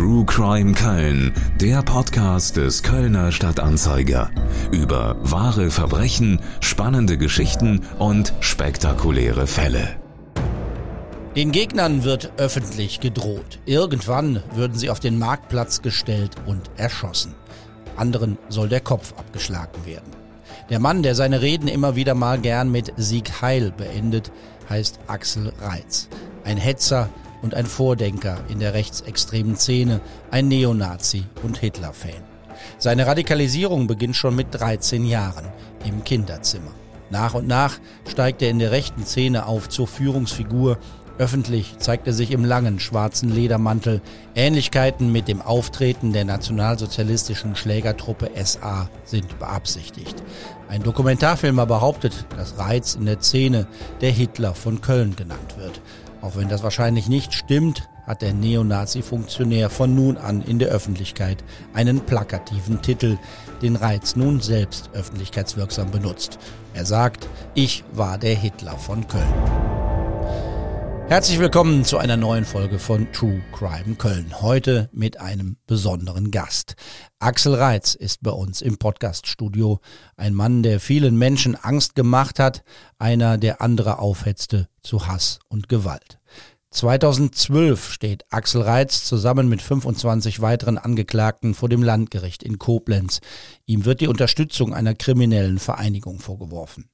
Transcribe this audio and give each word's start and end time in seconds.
True 0.00 0.24
Crime 0.24 0.72
Köln, 0.72 1.34
der 1.60 1.82
Podcast 1.82 2.56
des 2.56 2.82
Kölner 2.82 3.32
Stadtanzeiger. 3.32 4.30
Über 4.72 5.18
wahre 5.20 5.70
Verbrechen, 5.70 6.40
spannende 6.60 7.18
Geschichten 7.18 7.82
und 7.98 8.32
spektakuläre 8.40 9.46
Fälle. 9.46 10.00
Den 11.36 11.52
Gegnern 11.52 12.02
wird 12.02 12.32
öffentlich 12.38 13.00
gedroht. 13.00 13.58
Irgendwann 13.66 14.42
würden 14.54 14.78
sie 14.78 14.88
auf 14.88 15.00
den 15.00 15.18
Marktplatz 15.18 15.82
gestellt 15.82 16.34
und 16.46 16.70
erschossen. 16.78 17.34
Anderen 17.98 18.38
soll 18.48 18.70
der 18.70 18.80
Kopf 18.80 19.12
abgeschlagen 19.18 19.84
werden. 19.84 20.12
Der 20.70 20.78
Mann, 20.78 21.02
der 21.02 21.14
seine 21.14 21.42
Reden 21.42 21.68
immer 21.68 21.94
wieder 21.94 22.14
mal 22.14 22.38
gern 22.38 22.72
mit 22.72 22.94
Sieg 22.96 23.42
Heil 23.42 23.70
beendet, 23.70 24.32
heißt 24.70 24.98
Axel 25.08 25.52
Reitz. 25.60 26.08
Ein 26.42 26.56
Hetzer, 26.56 27.10
und 27.42 27.54
ein 27.54 27.66
Vordenker 27.66 28.38
in 28.48 28.60
der 28.60 28.74
rechtsextremen 28.74 29.56
Szene, 29.56 30.00
ein 30.30 30.48
Neonazi 30.48 31.24
und 31.42 31.58
Hitler-Fan. 31.58 32.22
Seine 32.78 33.06
Radikalisierung 33.06 33.86
beginnt 33.86 34.16
schon 34.16 34.36
mit 34.36 34.48
13 34.52 35.04
Jahren 35.04 35.46
im 35.84 36.04
Kinderzimmer. 36.04 36.72
Nach 37.10 37.34
und 37.34 37.48
nach 37.48 37.78
steigt 38.08 38.40
er 38.42 38.50
in 38.50 38.58
der 38.58 38.70
rechten 38.70 39.04
Szene 39.04 39.46
auf 39.46 39.68
zur 39.68 39.88
Führungsfigur. 39.88 40.78
Öffentlich 41.18 41.76
zeigt 41.78 42.06
er 42.06 42.14
sich 42.14 42.30
im 42.30 42.44
langen 42.44 42.80
schwarzen 42.80 43.28
Ledermantel. 43.28 44.00
Ähnlichkeiten 44.34 45.12
mit 45.12 45.28
dem 45.28 45.42
Auftreten 45.42 46.12
der 46.12 46.24
nationalsozialistischen 46.24 47.56
Schlägertruppe 47.56 48.30
SA 48.42 48.88
sind 49.04 49.38
beabsichtigt. 49.38 50.22
Ein 50.68 50.82
Dokumentarfilmer 50.82 51.66
behauptet, 51.66 52.26
dass 52.36 52.58
Reiz 52.58 52.94
in 52.94 53.06
der 53.06 53.20
Szene 53.20 53.66
der 54.00 54.12
Hitler 54.12 54.54
von 54.54 54.80
Köln 54.80 55.16
genannt 55.16 55.58
wird. 55.58 55.82
Auch 56.22 56.36
wenn 56.36 56.48
das 56.48 56.62
wahrscheinlich 56.62 57.08
nicht 57.08 57.32
stimmt, 57.34 57.88
hat 58.06 58.22
der 58.22 58.34
Neonazi-Funktionär 58.34 59.70
von 59.70 59.94
nun 59.94 60.16
an 60.18 60.42
in 60.42 60.58
der 60.58 60.68
Öffentlichkeit 60.68 61.42
einen 61.72 62.00
plakativen 62.00 62.82
Titel, 62.82 63.18
den 63.62 63.76
Reiz 63.76 64.16
nun 64.16 64.40
selbst 64.40 64.90
öffentlichkeitswirksam 64.92 65.90
benutzt. 65.90 66.38
Er 66.74 66.84
sagt, 66.84 67.28
ich 67.54 67.84
war 67.92 68.18
der 68.18 68.34
Hitler 68.34 68.76
von 68.76 69.06
Köln. 69.06 70.49
Herzlich 71.10 71.40
willkommen 71.40 71.84
zu 71.84 71.98
einer 71.98 72.16
neuen 72.16 72.44
Folge 72.44 72.78
von 72.78 73.10
True 73.12 73.42
Crime 73.50 73.96
Köln. 73.96 74.40
Heute 74.42 74.88
mit 74.92 75.18
einem 75.18 75.56
besonderen 75.66 76.30
Gast. 76.30 76.76
Axel 77.18 77.56
Reitz 77.56 77.96
ist 77.96 78.22
bei 78.22 78.30
uns 78.30 78.62
im 78.62 78.78
Podcaststudio. 78.78 79.80
Ein 80.16 80.34
Mann, 80.34 80.62
der 80.62 80.78
vielen 80.78 81.18
Menschen 81.18 81.56
Angst 81.56 81.96
gemacht 81.96 82.38
hat, 82.38 82.62
einer, 83.00 83.38
der 83.38 83.60
andere 83.60 83.98
aufhetzte 83.98 84.68
zu 84.84 85.08
Hass 85.08 85.40
und 85.48 85.68
Gewalt. 85.68 86.20
2012 86.70 87.90
steht 87.90 88.24
Axel 88.30 88.62
Reitz 88.62 89.04
zusammen 89.04 89.48
mit 89.48 89.62
25 89.62 90.40
weiteren 90.40 90.78
Angeklagten 90.78 91.54
vor 91.54 91.68
dem 91.68 91.82
Landgericht 91.82 92.44
in 92.44 92.60
Koblenz. 92.60 93.20
Ihm 93.66 93.84
wird 93.84 94.00
die 94.00 94.06
Unterstützung 94.06 94.72
einer 94.72 94.94
kriminellen 94.94 95.58
Vereinigung 95.58 96.20
vorgeworfen. 96.20 96.88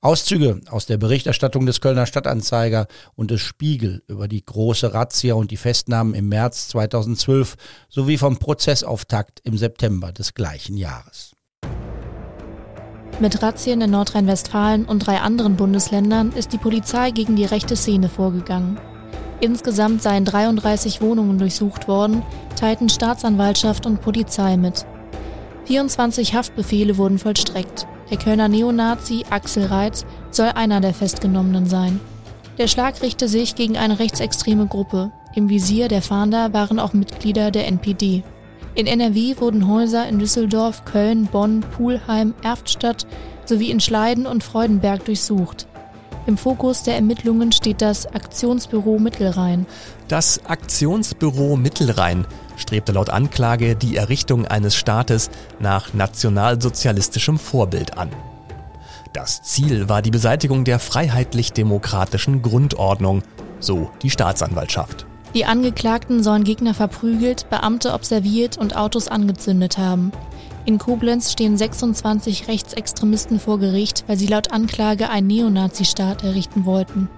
Auszüge 0.00 0.60
aus 0.70 0.86
der 0.86 0.96
Berichterstattung 0.96 1.66
des 1.66 1.80
Kölner 1.80 2.06
Stadtanzeiger 2.06 2.86
und 3.14 3.30
des 3.30 3.40
Spiegel 3.40 4.02
über 4.06 4.28
die 4.28 4.44
große 4.44 4.94
Razzia 4.94 5.34
und 5.34 5.50
die 5.50 5.56
Festnahmen 5.56 6.14
im 6.14 6.28
März 6.28 6.68
2012 6.68 7.56
sowie 7.88 8.18
vom 8.18 8.38
Prozessauftakt 8.38 9.40
im 9.44 9.56
September 9.56 10.12
des 10.12 10.34
gleichen 10.34 10.76
Jahres. 10.76 11.32
Mit 13.20 13.42
Razzien 13.42 13.80
in 13.80 13.90
Nordrhein-Westfalen 13.90 14.84
und 14.84 15.00
drei 15.00 15.18
anderen 15.18 15.56
Bundesländern 15.56 16.30
ist 16.32 16.52
die 16.52 16.58
Polizei 16.58 17.10
gegen 17.10 17.34
die 17.34 17.44
rechte 17.44 17.74
Szene 17.74 18.08
vorgegangen. 18.08 18.78
Insgesamt 19.40 20.02
seien 20.02 20.24
33 20.24 21.00
Wohnungen 21.00 21.38
durchsucht 21.38 21.88
worden, 21.88 22.22
teilten 22.54 22.88
Staatsanwaltschaft 22.88 23.86
und 23.86 24.00
Polizei 24.00 24.56
mit. 24.56 24.86
24 25.66 26.34
Haftbefehle 26.34 26.96
wurden 26.96 27.18
vollstreckt. 27.18 27.86
Der 28.10 28.18
Kölner 28.18 28.48
Neonazi 28.48 29.24
Axel 29.30 29.66
Reitz 29.66 30.06
soll 30.30 30.48
einer 30.48 30.80
der 30.80 30.94
Festgenommenen 30.94 31.66
sein. 31.66 32.00
Der 32.56 32.66
Schlag 32.66 33.02
richte 33.02 33.28
sich 33.28 33.54
gegen 33.54 33.76
eine 33.76 33.98
rechtsextreme 33.98 34.66
Gruppe. 34.66 35.12
Im 35.34 35.48
Visier 35.48 35.88
der 35.88 36.02
Fahnder 36.02 36.52
waren 36.52 36.80
auch 36.80 36.92
Mitglieder 36.92 37.50
der 37.50 37.68
NPD. 37.68 38.24
In 38.74 38.86
NRW 38.86 39.36
wurden 39.38 39.68
Häuser 39.68 40.08
in 40.08 40.18
Düsseldorf, 40.18 40.84
Köln, 40.84 41.26
Bonn, 41.26 41.60
Pulheim, 41.60 42.34
Erftstadt 42.42 43.06
sowie 43.44 43.70
in 43.70 43.80
Schleiden 43.80 44.26
und 44.26 44.42
Freudenberg 44.42 45.04
durchsucht. 45.04 45.66
Im 46.26 46.36
Fokus 46.36 46.82
der 46.82 46.96
Ermittlungen 46.96 47.52
steht 47.52 47.80
das 47.80 48.06
Aktionsbüro 48.06 48.98
Mittelrhein. 48.98 49.66
Das 50.08 50.44
Aktionsbüro 50.44 51.56
Mittelrhein 51.56 52.26
strebte 52.58 52.92
laut 52.92 53.10
Anklage 53.10 53.76
die 53.76 53.96
Errichtung 53.96 54.46
eines 54.46 54.74
Staates 54.74 55.30
nach 55.58 55.94
nationalsozialistischem 55.94 57.38
Vorbild 57.38 57.96
an. 57.96 58.10
Das 59.12 59.42
Ziel 59.42 59.88
war 59.88 60.02
die 60.02 60.10
Beseitigung 60.10 60.64
der 60.64 60.78
freiheitlich-demokratischen 60.78 62.42
Grundordnung, 62.42 63.22
so 63.58 63.90
die 64.02 64.10
Staatsanwaltschaft. 64.10 65.06
Die 65.34 65.44
Angeklagten 65.44 66.22
sollen 66.22 66.44
Gegner 66.44 66.74
verprügelt, 66.74 67.48
Beamte 67.50 67.92
observiert 67.92 68.56
und 68.58 68.76
Autos 68.76 69.08
angezündet 69.08 69.76
haben. 69.78 70.12
In 70.64 70.78
Koblenz 70.78 71.32
stehen 71.32 71.56
26 71.56 72.48
Rechtsextremisten 72.48 73.40
vor 73.40 73.58
Gericht, 73.58 74.04
weil 74.06 74.18
sie 74.18 74.26
laut 74.26 74.52
Anklage 74.52 75.08
einen 75.08 75.26
Neonazi-Staat 75.26 76.24
errichten 76.24 76.66
wollten. 76.66 77.08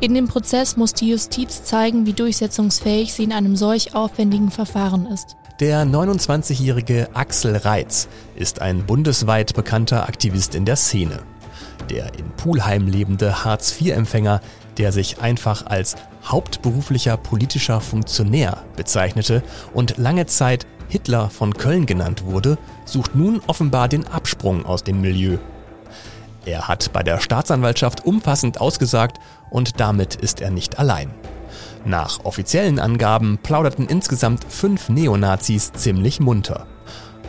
In 0.00 0.14
dem 0.14 0.28
Prozess 0.28 0.76
muss 0.76 0.92
die 0.92 1.08
Justiz 1.08 1.64
zeigen, 1.64 2.06
wie 2.06 2.12
durchsetzungsfähig 2.12 3.14
sie 3.14 3.24
in 3.24 3.32
einem 3.32 3.56
solch 3.56 3.94
aufwendigen 3.94 4.50
Verfahren 4.50 5.06
ist. 5.06 5.36
Der 5.58 5.84
29-jährige 5.86 7.08
Axel 7.14 7.56
Reitz 7.56 8.08
ist 8.34 8.60
ein 8.60 8.84
bundesweit 8.84 9.54
bekannter 9.54 10.06
Aktivist 10.06 10.54
in 10.54 10.66
der 10.66 10.76
Szene. 10.76 11.20
Der 11.88 12.12
in 12.18 12.30
Pulheim 12.36 12.86
lebende 12.86 13.44
Hartz-IV-Empfänger, 13.44 14.42
der 14.76 14.92
sich 14.92 15.20
einfach 15.20 15.64
als 15.64 15.96
hauptberuflicher 16.26 17.16
politischer 17.16 17.80
Funktionär 17.80 18.64
bezeichnete 18.76 19.42
und 19.72 19.96
lange 19.96 20.26
Zeit 20.26 20.66
Hitler 20.88 21.30
von 21.30 21.54
Köln 21.54 21.86
genannt 21.86 22.24
wurde, 22.24 22.58
sucht 22.84 23.14
nun 23.14 23.40
offenbar 23.46 23.88
den 23.88 24.06
Absprung 24.06 24.66
aus 24.66 24.84
dem 24.84 25.00
Milieu. 25.00 25.38
Er 26.44 26.68
hat 26.68 26.92
bei 26.92 27.02
der 27.02 27.18
Staatsanwaltschaft 27.18 28.06
umfassend 28.06 28.60
ausgesagt 28.60 29.18
und 29.50 29.80
damit 29.80 30.14
ist 30.14 30.40
er 30.40 30.50
nicht 30.50 30.78
allein. 30.78 31.10
Nach 31.84 32.24
offiziellen 32.24 32.78
Angaben 32.78 33.38
plauderten 33.42 33.86
insgesamt 33.86 34.44
fünf 34.48 34.88
Neonazis 34.88 35.72
ziemlich 35.72 36.20
munter. 36.20 36.66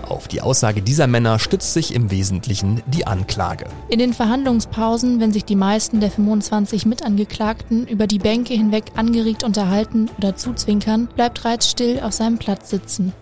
Auf 0.10 0.28
die 0.28 0.42
Aussage 0.42 0.82
dieser 0.82 1.06
Männer 1.06 1.38
stützt 1.38 1.74
sich 1.74 1.94
im 1.94 2.10
Wesentlichen 2.12 2.82
die 2.88 3.06
Anklage. 3.06 3.66
In 3.90 4.00
den 4.00 4.14
Verhandlungspausen, 4.14 5.20
wenn 5.20 5.34
sich 5.34 5.44
die 5.44 5.56
meisten 5.56 6.00
der 6.00 6.12
25 6.12 6.86
Mitangeklagten 6.86 7.86
über 7.88 8.08
die 8.08 8.20
Bänke 8.20 8.54
hinweg 8.54 8.86
angeregt 8.96 9.44
unterhalten 9.44 10.10
oder 10.18 10.36
zuzwinkern, 10.36 11.10
bleibt 11.14 11.44
Reiz 11.44 11.70
still 11.70 12.00
auf 12.00 12.14
seinem 12.14 12.38
Platz 12.38 12.70
sitzen. 12.70 13.14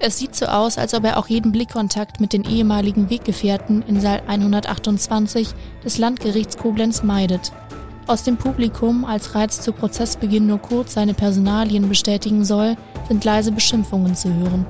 Es 0.00 0.16
sieht 0.16 0.34
so 0.34 0.46
aus, 0.46 0.78
als 0.78 0.94
ob 0.94 1.04
er 1.04 1.18
auch 1.18 1.26
jeden 1.26 1.52
Blickkontakt 1.52 2.20
mit 2.20 2.32
den 2.32 2.44
ehemaligen 2.44 3.10
Weggefährten 3.10 3.82
in 3.82 4.00
Saal 4.00 4.22
128 4.26 5.48
des 5.84 5.98
Landgerichts 5.98 6.56
Koblenz 6.56 7.02
meidet. 7.02 7.52
Aus 8.08 8.22
dem 8.22 8.38
Publikum, 8.38 9.04
als 9.04 9.34
Reiz 9.34 9.60
zu 9.60 9.70
Prozessbeginn 9.70 10.46
nur 10.46 10.56
kurz 10.56 10.94
seine 10.94 11.12
Personalien 11.12 11.90
bestätigen 11.90 12.42
soll, 12.42 12.74
sind 13.06 13.22
leise 13.22 13.52
Beschimpfungen 13.52 14.16
zu 14.16 14.32
hören. 14.32 14.64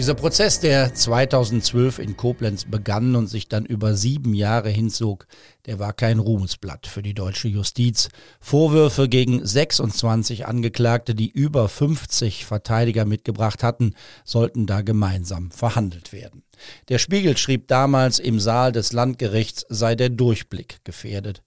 Dieser 0.00 0.14
Prozess, 0.14 0.60
der 0.60 0.94
2012 0.94 1.98
in 1.98 2.16
Koblenz 2.16 2.64
begann 2.64 3.14
und 3.16 3.26
sich 3.26 3.48
dann 3.48 3.66
über 3.66 3.94
sieben 3.94 4.32
Jahre 4.32 4.70
hinzog, 4.70 5.26
der 5.66 5.78
war 5.78 5.92
kein 5.92 6.20
Ruhmesblatt 6.20 6.86
für 6.86 7.02
die 7.02 7.12
deutsche 7.12 7.48
Justiz. 7.48 8.08
Vorwürfe 8.40 9.10
gegen 9.10 9.44
26 9.44 10.46
Angeklagte, 10.46 11.14
die 11.14 11.28
über 11.28 11.68
50 11.68 12.46
Verteidiger 12.46 13.04
mitgebracht 13.04 13.62
hatten, 13.62 13.92
sollten 14.24 14.64
da 14.64 14.80
gemeinsam 14.80 15.50
verhandelt 15.50 16.14
werden. 16.14 16.44
Der 16.88 16.96
Spiegel 16.96 17.36
schrieb 17.36 17.68
damals, 17.68 18.18
im 18.18 18.40
Saal 18.40 18.72
des 18.72 18.94
Landgerichts 18.94 19.66
sei 19.68 19.96
der 19.96 20.08
Durchblick 20.08 20.82
gefährdet. 20.82 21.42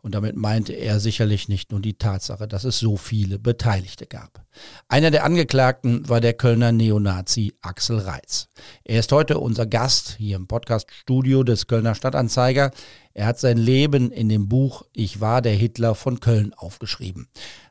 Und 0.00 0.14
damit 0.14 0.36
meinte 0.36 0.72
er 0.72 1.00
sicherlich 1.00 1.48
nicht 1.48 1.72
nur 1.72 1.80
die 1.80 1.98
Tatsache, 1.98 2.46
dass 2.46 2.64
es 2.64 2.78
so 2.78 2.96
viele 2.96 3.38
Beteiligte 3.38 4.06
gab. 4.06 4.44
Einer 4.86 5.10
der 5.10 5.24
Angeklagten 5.24 6.08
war 6.08 6.20
der 6.20 6.34
Kölner 6.34 6.70
Neonazi 6.70 7.54
Axel 7.62 7.98
Reitz. 7.98 8.48
Er 8.84 9.00
ist 9.00 9.10
heute 9.10 9.38
unser 9.38 9.66
Gast 9.66 10.14
hier 10.18 10.36
im 10.36 10.46
Podcaststudio 10.46 11.42
des 11.42 11.66
Kölner 11.66 11.96
Stadtanzeiger. 11.96 12.70
Er 13.12 13.26
hat 13.26 13.40
sein 13.40 13.58
Leben 13.58 14.12
in 14.12 14.28
dem 14.28 14.48
Buch 14.48 14.84
Ich 14.92 15.20
war 15.20 15.42
der 15.42 15.54
Hitler 15.54 15.96
von 15.96 16.20
Köln 16.20 16.54
aufgeschrieben. 16.54 17.28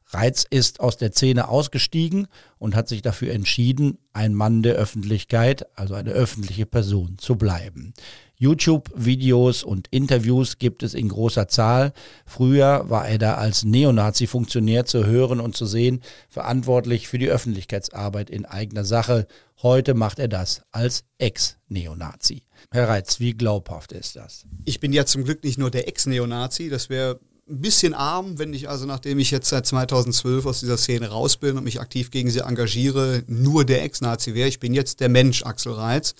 Reitz 0.09 0.45
ist 0.49 0.79
aus 0.79 0.97
der 0.97 1.11
Szene 1.11 1.49
ausgestiegen 1.49 2.27
und 2.57 2.75
hat 2.75 2.87
sich 2.87 3.01
dafür 3.01 3.33
entschieden, 3.33 3.97
ein 4.13 4.33
Mann 4.33 4.63
der 4.63 4.75
Öffentlichkeit, 4.75 5.65
also 5.77 5.95
eine 5.95 6.11
öffentliche 6.11 6.65
Person 6.65 7.17
zu 7.17 7.35
bleiben. 7.35 7.93
YouTube-Videos 8.37 9.63
und 9.63 9.87
Interviews 9.89 10.59
gibt 10.59 10.83
es 10.83 10.93
in 10.93 11.09
großer 11.09 11.47
Zahl. 11.47 11.93
Früher 12.25 12.85
war 12.87 13.07
er 13.07 13.17
da 13.17 13.35
als 13.35 13.63
Neonazi-Funktionär 13.65 14.85
zu 14.85 15.05
hören 15.05 15.39
und 15.39 15.55
zu 15.55 15.65
sehen, 15.65 16.01
verantwortlich 16.29 17.07
für 17.07 17.17
die 17.17 17.29
Öffentlichkeitsarbeit 17.29 18.29
in 18.29 18.45
eigener 18.45 18.85
Sache. 18.85 19.27
Heute 19.61 19.95
macht 19.95 20.19
er 20.19 20.27
das 20.27 20.61
als 20.71 21.03
Ex-Neonazi. 21.17 22.43
Herr 22.71 22.89
Reitz, 22.89 23.19
wie 23.19 23.33
glaubhaft 23.33 23.91
ist 23.91 24.15
das? 24.15 24.45
Ich 24.65 24.79
bin 24.79 24.93
ja 24.93 25.05
zum 25.05 25.23
Glück 25.23 25.43
nicht 25.43 25.57
nur 25.57 25.71
der 25.71 25.87
Ex-Neonazi, 25.87 26.69
das 26.69 26.89
wäre 26.89 27.19
ein 27.49 27.61
bisschen 27.61 27.93
arm, 27.93 28.39
wenn 28.39 28.53
ich 28.53 28.69
also, 28.69 28.85
nachdem 28.85 29.19
ich 29.19 29.31
jetzt 29.31 29.49
seit 29.49 29.65
2012 29.65 30.45
aus 30.45 30.59
dieser 30.59 30.77
Szene 30.77 31.07
raus 31.07 31.37
bin 31.37 31.57
und 31.57 31.63
mich 31.63 31.79
aktiv 31.79 32.11
gegen 32.11 32.29
sie 32.29 32.41
engagiere, 32.41 33.23
nur 33.27 33.65
der 33.65 33.83
Ex-Nazi 33.83 34.33
wäre. 34.33 34.49
Ich 34.49 34.59
bin 34.59 34.73
jetzt 34.73 34.99
der 34.99 35.09
Mensch, 35.09 35.43
Axel 35.43 35.71
Reitz. 35.71 36.13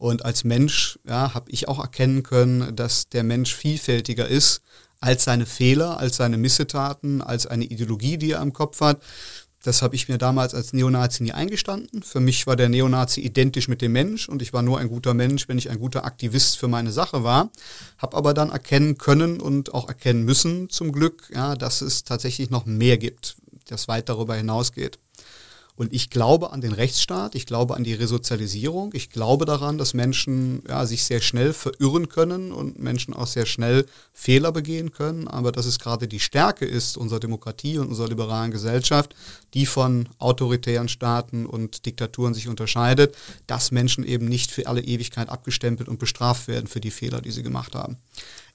Und 0.00 0.24
als 0.24 0.44
Mensch 0.44 0.98
ja, 1.06 1.34
habe 1.34 1.50
ich 1.50 1.68
auch 1.68 1.78
erkennen 1.78 2.22
können, 2.22 2.74
dass 2.74 3.10
der 3.10 3.22
Mensch 3.22 3.54
vielfältiger 3.54 4.26
ist 4.26 4.62
als 4.98 5.24
seine 5.24 5.44
Fehler, 5.44 5.98
als 5.98 6.16
seine 6.16 6.38
Missetaten, 6.38 7.20
als 7.20 7.46
eine 7.46 7.66
Ideologie, 7.66 8.16
die 8.16 8.30
er 8.30 8.40
im 8.40 8.54
Kopf 8.54 8.80
hat. 8.80 9.02
Das 9.62 9.82
habe 9.82 9.94
ich 9.94 10.08
mir 10.08 10.16
damals 10.16 10.54
als 10.54 10.72
Neonazi 10.72 11.22
nie 11.22 11.32
eingestanden. 11.32 12.02
Für 12.02 12.20
mich 12.20 12.46
war 12.46 12.56
der 12.56 12.70
Neonazi 12.70 13.20
identisch 13.20 13.68
mit 13.68 13.82
dem 13.82 13.92
Mensch 13.92 14.26
und 14.26 14.40
ich 14.40 14.54
war 14.54 14.62
nur 14.62 14.78
ein 14.78 14.88
guter 14.88 15.12
Mensch, 15.12 15.48
wenn 15.48 15.58
ich 15.58 15.68
ein 15.68 15.78
guter 15.78 16.06
Aktivist 16.06 16.56
für 16.56 16.68
meine 16.68 16.92
Sache 16.92 17.22
war. 17.22 17.50
Habe 17.98 18.16
aber 18.16 18.32
dann 18.32 18.48
erkennen 18.48 18.96
können 18.96 19.38
und 19.38 19.74
auch 19.74 19.86
erkennen 19.86 20.24
müssen, 20.24 20.70
zum 20.70 20.92
Glück, 20.92 21.28
ja, 21.34 21.56
dass 21.56 21.82
es 21.82 22.04
tatsächlich 22.04 22.48
noch 22.48 22.64
mehr 22.64 22.96
gibt, 22.96 23.36
das 23.66 23.86
weit 23.86 24.08
darüber 24.08 24.34
hinausgeht. 24.34 24.98
Und 25.80 25.94
ich 25.94 26.10
glaube 26.10 26.52
an 26.52 26.60
den 26.60 26.74
Rechtsstaat, 26.74 27.34
ich 27.34 27.46
glaube 27.46 27.74
an 27.74 27.84
die 27.84 27.94
Resozialisierung, 27.94 28.90
ich 28.92 29.08
glaube 29.08 29.46
daran, 29.46 29.78
dass 29.78 29.94
Menschen 29.94 30.62
ja, 30.68 30.84
sich 30.84 31.04
sehr 31.04 31.22
schnell 31.22 31.54
verirren 31.54 32.10
können 32.10 32.52
und 32.52 32.78
Menschen 32.78 33.14
auch 33.14 33.26
sehr 33.26 33.46
schnell 33.46 33.86
Fehler 34.12 34.52
begehen 34.52 34.92
können, 34.92 35.26
aber 35.26 35.52
dass 35.52 35.64
es 35.64 35.78
gerade 35.78 36.06
die 36.06 36.20
Stärke 36.20 36.66
ist 36.66 36.98
unserer 36.98 37.18
Demokratie 37.18 37.78
und 37.78 37.88
unserer 37.88 38.08
liberalen 38.08 38.50
Gesellschaft, 38.50 39.14
die 39.54 39.64
von 39.64 40.10
autoritären 40.18 40.90
Staaten 40.90 41.46
und 41.46 41.86
Diktaturen 41.86 42.34
sich 42.34 42.46
unterscheidet, 42.46 43.16
dass 43.46 43.70
Menschen 43.70 44.04
eben 44.04 44.28
nicht 44.28 44.50
für 44.50 44.66
alle 44.66 44.82
Ewigkeit 44.82 45.30
abgestempelt 45.30 45.88
und 45.88 45.98
bestraft 45.98 46.46
werden 46.46 46.66
für 46.66 46.82
die 46.82 46.90
Fehler, 46.90 47.22
die 47.22 47.30
sie 47.30 47.42
gemacht 47.42 47.74
haben. 47.74 47.96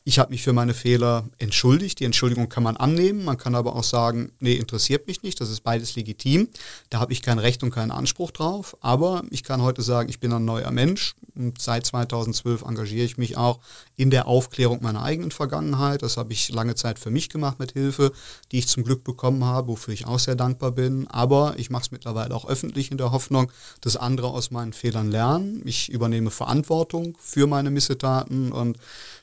Ich 0.08 0.20
habe 0.20 0.30
mich 0.30 0.44
für 0.44 0.54
meine 0.54 0.76
Fehler 0.76 1.28
entschuldigt. 1.40 2.00
Die 2.00 2.04
Entschuldigung 2.04 2.48
kann 2.48 2.62
man 2.62 2.78
annehmen. 2.78 3.26
Man 3.26 3.40
kann 3.40 3.56
aber 3.56 3.76
auch 3.76 3.84
sagen, 3.84 4.32
nee, 4.40 4.54
interessiert 4.54 5.08
mich 5.08 5.24
nicht. 5.24 5.42
Das 5.42 5.50
ist 5.50 5.62
beides 5.62 5.96
legitim. 5.96 6.50
Da 6.92 7.00
habe 7.00 7.12
ich 7.12 7.24
kein 7.24 7.40
Recht 7.40 7.64
und 7.64 7.72
keinen 7.72 7.90
Anspruch 7.90 8.30
drauf. 8.30 8.78
Aber 8.82 9.24
ich 9.32 9.42
kann 9.42 9.64
heute 9.64 9.82
sagen, 9.82 10.08
ich 10.10 10.20
bin 10.20 10.32
ein 10.32 10.46
neuer 10.46 10.70
Mensch. 10.70 11.16
Und 11.34 11.60
seit 11.60 11.88
2012 11.88 12.62
engagiere 12.62 13.04
ich 13.04 13.18
mich 13.18 13.36
auch 13.36 13.60
in 13.96 14.12
der 14.12 14.28
Aufklärung 14.28 14.84
meiner 14.84 15.02
eigenen 15.02 15.32
Vergangenheit. 15.32 16.04
Das 16.04 16.18
habe 16.18 16.34
ich 16.34 16.50
lange 16.50 16.76
Zeit 16.76 17.00
für 17.00 17.10
mich 17.10 17.30
gemacht 17.30 17.58
mit 17.58 17.72
Hilfe, 17.72 18.12
die 18.52 18.60
ich 18.60 18.68
zum 18.68 18.84
Glück 18.84 19.04
bekommen 19.04 19.44
habe, 19.44 19.70
wofür 19.70 19.96
ich 19.96 20.06
auch 20.06 20.20
sehr 20.20 20.36
dankbar 20.36 20.72
bin. 20.72 21.08
Aber 21.08 21.56
ich 21.58 21.72
mache 21.72 21.86
es 21.86 21.92
mittlerweile 21.92 22.36
auch 22.36 22.48
öffentlich 22.48 22.92
in 22.92 23.00
der 23.00 23.12
Hoffnung, 23.12 23.52
dass 23.82 23.98
andere 23.98 24.28
aus 24.28 24.52
meinen 24.52 24.74
Fehlern 24.74 25.10
lernen. 25.10 25.64
Ich 25.66 25.90
übernehme 25.90 26.30
Verantwortung 26.30 27.18
für 27.20 27.48
meine 27.48 27.72
Missetaten 27.72 28.52
und 28.52 28.78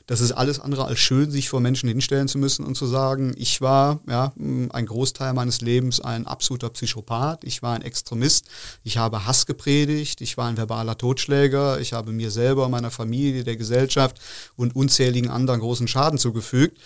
das 0.07 0.19
ist 0.19 0.33
alles 0.33 0.59
andere 0.59 0.85
als 0.85 0.99
schön, 0.99 1.31
sich 1.31 1.49
vor 1.49 1.61
Menschen 1.61 1.87
hinstellen 1.87 2.27
zu 2.27 2.37
müssen 2.37 2.65
und 2.65 2.75
zu 2.75 2.85
sagen, 2.85 3.33
ich 3.37 3.61
war 3.61 4.01
ja 4.07 4.33
ein 4.37 4.85
Großteil 4.85 5.33
meines 5.33 5.61
Lebens 5.61 6.01
ein 6.01 6.27
absoluter 6.27 6.69
Psychopath, 6.69 7.43
ich 7.43 7.61
war 7.61 7.73
ein 7.73 7.81
Extremist, 7.81 8.45
ich 8.83 8.97
habe 8.97 9.25
Hass 9.25 9.45
gepredigt, 9.45 10.21
ich 10.21 10.37
war 10.37 10.47
ein 10.47 10.57
verbaler 10.57 10.97
Totschläger, 10.97 11.79
ich 11.79 11.93
habe 11.93 12.11
mir 12.11 12.31
selber, 12.31 12.67
meiner 12.69 12.91
Familie, 12.91 13.43
der 13.43 13.55
Gesellschaft 13.55 14.19
und 14.55 14.75
unzähligen 14.75 15.29
anderen 15.29 15.61
großen 15.61 15.87
Schaden 15.87 16.19
zugefügt 16.19 16.77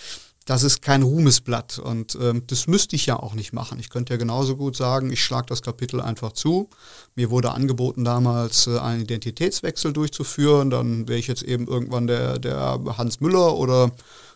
das 0.47 0.63
ist 0.63 0.81
kein 0.81 1.03
Ruhmesblatt 1.03 1.77
und 1.77 2.17
ähm, 2.21 2.43
das 2.47 2.67
müsste 2.67 2.95
ich 2.95 3.05
ja 3.05 3.19
auch 3.19 3.33
nicht 3.33 3.51
machen. 3.51 3.79
Ich 3.79 3.89
könnte 3.89 4.13
ja 4.13 4.17
genauso 4.17 4.55
gut 4.55 4.77
sagen, 4.77 5.11
ich 5.11 5.21
schlage 5.21 5.47
das 5.47 5.61
Kapitel 5.61 5.99
einfach 5.99 6.31
zu. 6.31 6.69
Mir 7.15 7.29
wurde 7.29 7.51
angeboten 7.51 8.05
damals 8.05 8.65
äh, 8.65 8.79
einen 8.79 9.01
Identitätswechsel 9.01 9.91
durchzuführen, 9.91 10.69
dann 10.69 11.09
wäre 11.09 11.19
ich 11.19 11.27
jetzt 11.27 11.43
eben 11.43 11.67
irgendwann 11.67 12.07
der, 12.07 12.39
der 12.39 12.79
Hans 12.97 13.19
Müller 13.19 13.57
oder 13.57 13.91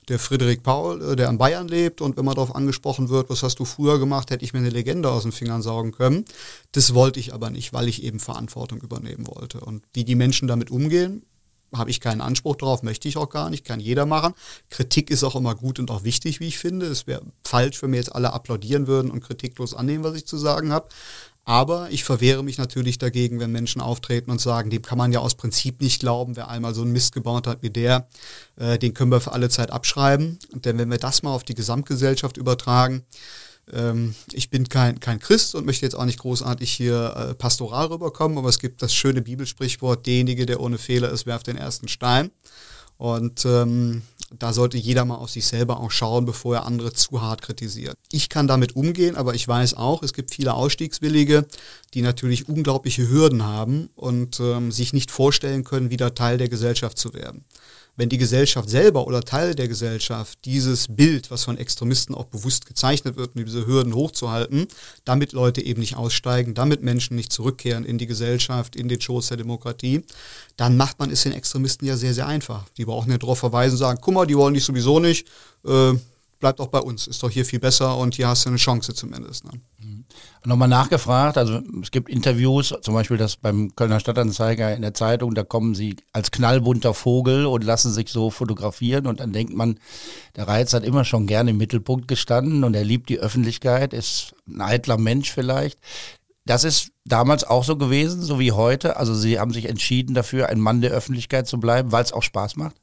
der 0.09 0.19
Friedrich 0.19 0.61
Paul, 0.63 1.01
äh, 1.01 1.15
der 1.15 1.29
in 1.29 1.37
Bayern 1.37 1.69
lebt 1.69 2.01
und 2.01 2.17
wenn 2.17 2.25
man 2.25 2.35
darauf 2.35 2.55
angesprochen 2.55 3.07
wird, 3.07 3.29
was 3.29 3.41
hast 3.41 3.59
du 3.59 3.65
früher 3.65 3.97
gemacht, 3.97 4.31
hätte 4.31 4.43
ich 4.43 4.51
mir 4.51 4.59
eine 4.59 4.69
Legende 4.69 5.09
aus 5.09 5.23
den 5.23 5.31
Fingern 5.31 5.61
saugen 5.61 5.93
können. 5.93 6.25
Das 6.73 6.93
wollte 6.93 7.21
ich 7.21 7.33
aber 7.33 7.51
nicht, 7.51 7.71
weil 7.71 7.87
ich 7.87 8.03
eben 8.03 8.19
Verantwortung 8.19 8.81
übernehmen 8.81 9.27
wollte. 9.27 9.61
Und 9.61 9.83
wie 9.93 10.03
die 10.03 10.15
Menschen 10.15 10.49
damit 10.49 10.71
umgehen, 10.71 11.23
habe 11.73 11.89
ich 11.89 12.01
keinen 12.01 12.21
Anspruch 12.21 12.55
drauf, 12.55 12.83
möchte 12.83 13.07
ich 13.07 13.17
auch 13.17 13.29
gar 13.29 13.49
nicht, 13.49 13.65
kann 13.65 13.79
jeder 13.79 14.05
machen. 14.05 14.33
Kritik 14.69 15.09
ist 15.09 15.23
auch 15.23 15.35
immer 15.35 15.55
gut 15.55 15.79
und 15.79 15.89
auch 15.89 16.03
wichtig, 16.03 16.39
wie 16.39 16.47
ich 16.47 16.57
finde. 16.57 16.85
Es 16.85 17.07
wäre 17.07 17.21
falsch, 17.45 17.81
wenn 17.81 17.91
mir 17.91 17.97
jetzt 17.97 18.13
alle 18.13 18.33
applaudieren 18.33 18.87
würden 18.87 19.11
und 19.11 19.21
kritiklos 19.21 19.73
annehmen, 19.73 20.03
was 20.03 20.15
ich 20.15 20.25
zu 20.25 20.37
sagen 20.37 20.71
habe. 20.71 20.89
Aber 21.43 21.89
ich 21.89 22.03
verwehre 22.03 22.43
mich 22.43 22.59
natürlich 22.59 22.99
dagegen, 22.99 23.39
wenn 23.39 23.51
Menschen 23.51 23.81
auftreten 23.81 24.29
und 24.29 24.39
sagen, 24.39 24.69
dem 24.69 24.83
kann 24.83 24.97
man 24.97 25.11
ja 25.11 25.19
aus 25.19 25.33
Prinzip 25.33 25.81
nicht 25.81 25.99
glauben, 25.99 26.35
wer 26.35 26.49
einmal 26.49 26.75
so 26.75 26.83
einen 26.83 26.91
Mist 26.91 27.13
gebaut 27.13 27.47
hat 27.47 27.63
wie 27.63 27.71
der, 27.71 28.07
äh, 28.57 28.77
den 28.77 28.93
können 28.93 29.11
wir 29.11 29.21
für 29.21 29.31
alle 29.31 29.49
Zeit 29.49 29.71
abschreiben. 29.71 30.37
Denn 30.53 30.77
wenn 30.77 30.91
wir 30.91 30.99
das 30.99 31.23
mal 31.23 31.33
auf 31.33 31.43
die 31.43 31.55
Gesamtgesellschaft 31.55 32.37
übertragen, 32.37 33.03
ähm, 33.73 34.15
ich 34.31 34.49
bin 34.49 34.67
kein, 34.69 34.99
kein 34.99 35.19
Christ 35.19 35.55
und 35.55 35.65
möchte 35.65 35.85
jetzt 35.85 35.95
auch 35.95 36.05
nicht 36.05 36.19
großartig 36.19 36.71
hier 36.71 37.15
äh, 37.15 37.33
pastoral 37.35 37.87
rüberkommen, 37.87 38.37
aber 38.37 38.49
es 38.49 38.59
gibt 38.59 38.81
das 38.81 38.93
schöne 38.93 39.21
Bibelsprichwort, 39.21 40.05
derjenige, 40.05 40.45
der 40.45 40.59
ohne 40.59 40.77
Fehler 40.77 41.09
ist, 41.09 41.25
werft 41.25 41.47
den 41.47 41.57
ersten 41.57 41.87
Stein. 41.87 42.31
Und 42.97 43.45
ähm, 43.45 44.03
da 44.37 44.53
sollte 44.53 44.77
jeder 44.77 45.05
mal 45.05 45.15
auf 45.15 45.31
sich 45.31 45.45
selber 45.45 45.79
auch 45.79 45.91
schauen, 45.91 46.25
bevor 46.25 46.55
er 46.55 46.65
andere 46.65 46.93
zu 46.93 47.21
hart 47.21 47.41
kritisiert. 47.41 47.95
Ich 48.11 48.29
kann 48.29 48.47
damit 48.47 48.75
umgehen, 48.75 49.15
aber 49.15 49.33
ich 49.33 49.47
weiß 49.47 49.73
auch, 49.73 50.03
es 50.03 50.13
gibt 50.13 50.33
viele 50.33 50.53
Ausstiegswillige, 50.53 51.47
die 51.93 52.01
natürlich 52.01 52.47
unglaubliche 52.47 53.09
Hürden 53.09 53.43
haben 53.43 53.89
und 53.95 54.39
ähm, 54.39 54.71
sich 54.71 54.93
nicht 54.93 55.11
vorstellen 55.11 55.63
können, 55.63 55.89
wieder 55.89 56.13
Teil 56.13 56.37
der 56.37 56.47
Gesellschaft 56.47 56.97
zu 56.97 57.13
werden 57.13 57.43
wenn 57.97 58.09
die 58.09 58.17
Gesellschaft 58.17 58.69
selber 58.69 59.05
oder 59.05 59.21
Teil 59.21 59.53
der 59.53 59.67
Gesellschaft 59.67 60.39
dieses 60.45 60.87
Bild, 60.87 61.29
was 61.29 61.43
von 61.43 61.57
Extremisten 61.57 62.15
auch 62.15 62.25
bewusst 62.25 62.65
gezeichnet 62.65 63.17
wird, 63.17 63.35
um 63.35 63.45
diese 63.45 63.67
Hürden 63.67 63.93
hochzuhalten, 63.93 64.67
damit 65.05 65.33
Leute 65.33 65.61
eben 65.61 65.81
nicht 65.81 65.95
aussteigen, 65.95 66.53
damit 66.53 66.81
Menschen 66.81 67.15
nicht 67.15 67.31
zurückkehren 67.31 67.85
in 67.85 67.97
die 67.97 68.07
Gesellschaft, 68.07 68.75
in 68.75 68.87
den 68.87 69.01
Schoß 69.01 69.27
der 69.27 69.37
Demokratie, 69.37 70.03
dann 70.57 70.77
macht 70.77 70.99
man 70.99 71.11
es 71.11 71.23
den 71.23 71.33
Extremisten 71.33 71.87
ja 71.87 71.97
sehr, 71.97 72.13
sehr 72.13 72.27
einfach. 72.27 72.69
Die 72.77 72.85
brauchen 72.85 73.11
ja 73.11 73.17
darauf 73.17 73.39
verweisen, 73.39 73.77
sagen, 73.77 73.99
guck 74.01 74.13
mal, 74.13 74.25
die 74.25 74.37
wollen 74.37 74.53
dich 74.53 74.63
sowieso 74.63 74.99
nicht, 74.99 75.27
äh, 75.65 75.93
bleibt 76.41 76.59
auch 76.59 76.67
bei 76.67 76.79
uns, 76.79 77.07
ist 77.07 77.23
doch 77.23 77.29
hier 77.29 77.45
viel 77.45 77.59
besser 77.59 77.97
und 77.97 78.15
hier 78.15 78.27
hast 78.27 78.45
du 78.45 78.49
eine 78.49 78.57
Chance 78.57 78.93
zumindest. 78.93 79.45
Ne? 79.45 79.51
Mhm. 79.79 80.03
Nochmal 80.43 80.67
nachgefragt, 80.67 81.37
also 81.37 81.61
es 81.81 81.91
gibt 81.91 82.09
Interviews, 82.09 82.73
zum 82.81 82.93
Beispiel 82.93 83.15
das 83.15 83.37
beim 83.37 83.73
Kölner 83.75 84.01
Stadtanzeiger 84.01 84.75
in 84.75 84.81
der 84.81 84.93
Zeitung, 84.93 85.33
da 85.33 85.43
kommen 85.43 85.73
sie 85.73 85.95
als 86.11 86.31
knallbunter 86.31 86.93
Vogel 86.93 87.45
und 87.45 87.63
lassen 87.63 87.93
sich 87.93 88.09
so 88.09 88.29
fotografieren 88.29 89.07
und 89.07 89.21
dann 89.21 89.31
denkt 89.31 89.55
man, 89.55 89.79
der 90.35 90.47
Reiz 90.49 90.73
hat 90.73 90.83
immer 90.83 91.05
schon 91.05 91.27
gerne 91.27 91.51
im 91.51 91.57
Mittelpunkt 91.57 92.09
gestanden 92.09 92.65
und 92.65 92.73
er 92.73 92.83
liebt 92.83 93.07
die 93.07 93.19
Öffentlichkeit, 93.19 93.93
ist 93.93 94.35
ein 94.47 94.61
eitler 94.61 94.97
Mensch 94.97 95.31
vielleicht. 95.31 95.79
Das 96.45 96.63
ist 96.63 96.91
damals 97.05 97.43
auch 97.43 97.63
so 97.63 97.77
gewesen, 97.77 98.21
so 98.21 98.39
wie 98.39 98.51
heute. 98.51 98.97
Also 98.97 99.13
Sie 99.13 99.39
haben 99.39 99.53
sich 99.53 99.69
entschieden 99.69 100.15
dafür, 100.15 100.49
ein 100.49 100.59
Mann 100.59 100.81
der 100.81 100.91
Öffentlichkeit 100.91 101.47
zu 101.47 101.59
bleiben, 101.59 101.91
weil 101.91 102.03
es 102.03 102.13
auch 102.13 102.23
Spaß 102.23 102.55
macht? 102.55 102.75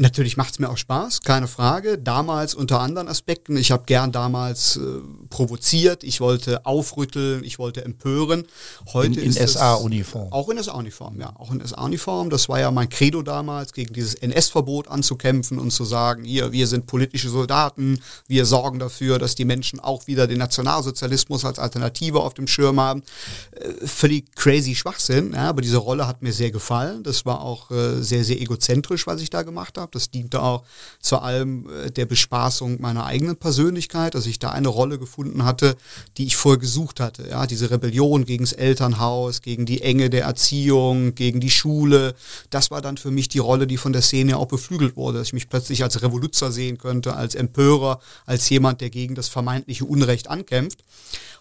Natürlich 0.00 0.36
macht 0.36 0.52
es 0.52 0.58
mir 0.60 0.70
auch 0.70 0.76
Spaß, 0.76 1.22
keine 1.22 1.48
Frage. 1.48 1.98
Damals 1.98 2.54
unter 2.54 2.78
anderen 2.78 3.08
Aspekten. 3.08 3.56
Ich 3.56 3.72
habe 3.72 3.82
gern 3.84 4.12
damals 4.12 4.76
äh, 4.76 4.80
provoziert, 5.28 6.04
ich 6.04 6.20
wollte 6.20 6.64
aufrütteln, 6.66 7.42
ich 7.42 7.58
wollte 7.58 7.84
empören. 7.84 8.44
Heute 8.92 9.20
in, 9.20 9.32
in 9.34 9.48
SA-Uniform. 9.48 10.32
Auch 10.32 10.50
in 10.50 10.62
SA-Uniform, 10.62 11.18
ja. 11.18 11.32
Auch 11.36 11.50
in 11.50 11.66
SA-Uniform. 11.66 12.30
Das 12.30 12.48
war 12.48 12.60
ja 12.60 12.70
mein 12.70 12.88
Credo 12.88 13.22
damals, 13.22 13.72
gegen 13.72 13.92
dieses 13.92 14.14
NS-Verbot 14.14 14.86
anzukämpfen 14.86 15.58
und 15.58 15.72
zu 15.72 15.84
sagen, 15.84 16.22
hier, 16.22 16.52
wir 16.52 16.68
sind 16.68 16.86
politische 16.86 17.28
Soldaten, 17.28 17.98
wir 18.28 18.46
sorgen 18.46 18.78
dafür, 18.78 19.18
dass 19.18 19.34
die 19.34 19.44
Menschen 19.44 19.80
auch 19.80 20.06
wieder 20.06 20.28
den 20.28 20.38
Nationalsozialismus 20.38 21.44
als 21.44 21.58
Alternative 21.58 22.20
auf 22.20 22.34
dem 22.34 22.46
Schirm 22.46 22.78
haben. 22.78 23.02
Äh, 23.50 23.84
völlig 23.84 24.32
crazy 24.36 24.76
Schwachsinn, 24.76 25.32
ja, 25.32 25.48
aber 25.48 25.60
diese 25.60 25.78
Rolle 25.78 26.06
hat 26.06 26.22
mir 26.22 26.32
sehr 26.32 26.52
gefallen. 26.52 27.02
Das 27.02 27.26
war 27.26 27.40
auch 27.40 27.72
äh, 27.72 28.00
sehr, 28.00 28.22
sehr 28.22 28.40
egozentrisch, 28.40 29.08
was 29.08 29.20
ich 29.20 29.30
da 29.30 29.42
gemacht 29.42 29.76
habe 29.76 29.87
habe. 29.88 29.90
Das 29.92 30.10
diente 30.10 30.42
auch 30.42 30.64
zu 31.00 31.18
allem 31.18 31.68
äh, 31.68 31.90
der 31.90 32.06
Bespaßung 32.06 32.80
meiner 32.80 33.04
eigenen 33.04 33.36
Persönlichkeit, 33.36 34.14
dass 34.14 34.26
ich 34.26 34.38
da 34.38 34.50
eine 34.50 34.68
Rolle 34.68 34.98
gefunden 34.98 35.44
hatte, 35.44 35.76
die 36.16 36.26
ich 36.26 36.36
vorher 36.36 36.58
gesucht 36.58 37.00
hatte. 37.00 37.28
Ja, 37.28 37.46
diese 37.46 37.70
Rebellion 37.70 38.24
gegen 38.24 38.44
das 38.44 38.52
Elternhaus, 38.52 39.42
gegen 39.42 39.66
die 39.66 39.82
Enge 39.82 40.10
der 40.10 40.24
Erziehung, 40.24 41.14
gegen 41.14 41.40
die 41.40 41.50
Schule. 41.50 42.14
Das 42.50 42.70
war 42.70 42.80
dann 42.80 42.96
für 42.96 43.10
mich 43.10 43.28
die 43.28 43.38
Rolle, 43.38 43.66
die 43.66 43.76
von 43.76 43.92
der 43.92 44.02
Szene 44.02 44.36
auch 44.36 44.46
beflügelt 44.46 44.96
wurde, 44.96 45.18
dass 45.18 45.28
ich 45.28 45.32
mich 45.32 45.48
plötzlich 45.48 45.82
als 45.82 46.02
Revoluzer 46.02 46.52
sehen 46.52 46.78
könnte, 46.78 47.14
als 47.14 47.34
Empörer, 47.34 48.00
als 48.26 48.48
jemand, 48.48 48.80
der 48.80 48.90
gegen 48.90 49.14
das 49.14 49.28
vermeintliche 49.28 49.84
Unrecht 49.84 50.28
ankämpft. 50.28 50.84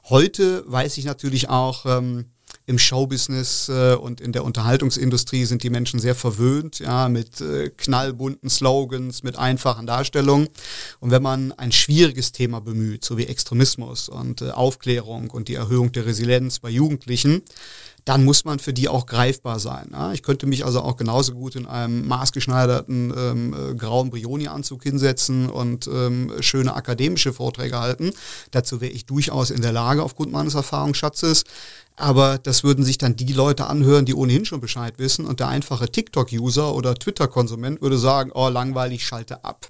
Heute 0.10 0.63
weiß 0.68 0.98
ich 0.98 1.06
natürlich 1.06 1.50
auch, 1.50 1.86
ähm, 1.86 2.25
im 2.66 2.77
Showbusiness 2.77 3.70
äh, 3.70 3.96
und 3.96 4.22
in 4.22 4.32
der 4.32 4.44
Unterhaltungsindustrie 4.44 5.46
sind 5.46 5.63
die 5.63 5.70
Menschen 5.70 6.00
sehr 6.00 6.16
verwöhnt, 6.16 6.80
ja, 6.80 7.10
mit 7.10 7.42
äh, 7.42 7.70
knallbunten 7.70 8.50
Slogans, 8.50 9.24
mit 9.24 9.38
einfachen 9.38 9.88
Darstellungen. 9.88 10.50
Und 11.00 11.12
wenn 11.12 11.24
man 11.24 11.54
ein 11.54 11.72
schwieriges 11.72 12.32
Thema 12.32 12.60
bemüht, 12.60 13.06
so 13.06 13.18
wie 13.18 13.25
Extremismus 13.25 14.10
und 14.10 14.42
äh, 14.42 14.51
Aufklärung 14.51 15.30
und 15.30 15.48
die 15.48 15.56
Erhöhung 15.56 15.92
der 15.92 16.06
Resilienz 16.06 16.60
bei 16.60 16.70
Jugendlichen, 16.70 17.42
dann 18.08 18.24
muss 18.24 18.46
man 18.46 18.60
für 18.60 18.72
die 18.72 18.88
auch 18.88 19.06
greifbar 19.06 19.60
sein. 19.60 19.90
Ja? 19.92 20.14
Ich 20.14 20.24
könnte 20.24 20.46
mich 20.46 20.64
also 20.64 20.82
auch 20.82 20.96
genauso 20.96 21.34
gut 21.34 21.58
in 21.58 21.66
einem 21.66 22.08
maßgeschneiderten 22.08 23.14
ähm, 23.18 23.54
äh, 23.54 23.76
grauen 23.76 24.12
Brioni-Anzug 24.12 24.82
hinsetzen 24.82 25.50
und 25.50 25.88
ähm, 25.88 26.32
schöne 26.40 26.74
akademische 26.74 27.34
Vorträge 27.34 27.78
halten. 27.78 28.14
Dazu 28.52 28.80
wäre 28.80 28.94
ich 28.94 29.06
durchaus 29.08 29.50
in 29.50 29.62
der 29.62 29.74
Lage 29.74 30.04
aufgrund 30.04 30.32
meines 30.32 30.56
Erfahrungsschatzes. 30.56 31.44
Aber 31.98 32.38
das 32.38 32.64
würden 32.64 32.86
sich 32.86 32.98
dann 32.98 33.18
die 33.18 33.34
Leute 33.34 33.68
anhören, 33.68 34.06
die 34.06 34.14
ohnehin 34.14 34.46
schon 34.46 34.62
Bescheid 34.62 34.94
wissen. 35.00 35.26
Und 35.26 35.42
der 35.42 35.50
einfache 35.50 35.92
TikTok-User 35.92 36.74
oder 36.74 36.96
Twitter-Konsument 36.96 37.82
würde 37.82 37.98
sagen, 37.98 38.32
oh, 38.34 38.48
langweilig, 38.48 39.06
schalte 39.06 39.44
ab. 39.44 39.68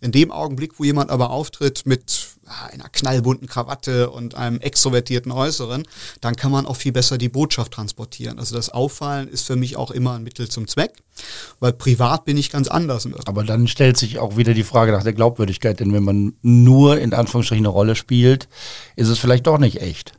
In 0.00 0.12
dem 0.12 0.30
Augenblick, 0.30 0.78
wo 0.78 0.84
jemand 0.84 1.10
aber 1.10 1.30
auftritt 1.30 1.86
mit 1.86 2.33
einer 2.48 2.88
knallbunten 2.88 3.48
Krawatte 3.48 4.10
und 4.10 4.34
einem 4.34 4.60
extrovertierten 4.60 5.32
Äußeren, 5.32 5.86
dann 6.20 6.36
kann 6.36 6.52
man 6.52 6.66
auch 6.66 6.76
viel 6.76 6.92
besser 6.92 7.18
die 7.18 7.28
Botschaft 7.28 7.72
transportieren. 7.72 8.38
Also 8.38 8.54
das 8.54 8.70
Auffallen 8.70 9.28
ist 9.28 9.46
für 9.46 9.56
mich 9.56 9.76
auch 9.76 9.90
immer 9.90 10.14
ein 10.14 10.22
Mittel 10.22 10.48
zum 10.48 10.66
Zweck, 10.68 10.92
weil 11.60 11.72
privat 11.72 12.24
bin 12.24 12.36
ich 12.36 12.50
ganz 12.50 12.68
anders. 12.68 13.08
Aber 13.26 13.44
dann 13.44 13.68
stellt 13.68 13.96
sich 13.96 14.18
auch 14.18 14.36
wieder 14.36 14.54
die 14.54 14.64
Frage 14.64 14.92
nach 14.92 15.02
der 15.02 15.12
Glaubwürdigkeit, 15.12 15.80
denn 15.80 15.92
wenn 15.92 16.04
man 16.04 16.34
nur 16.42 16.98
in 16.98 17.14
Anführungsstrichen 17.14 17.64
eine 17.64 17.72
Rolle 17.72 17.96
spielt, 17.96 18.48
ist 18.96 19.08
es 19.08 19.18
vielleicht 19.18 19.46
doch 19.46 19.58
nicht 19.58 19.80
echt 19.80 20.12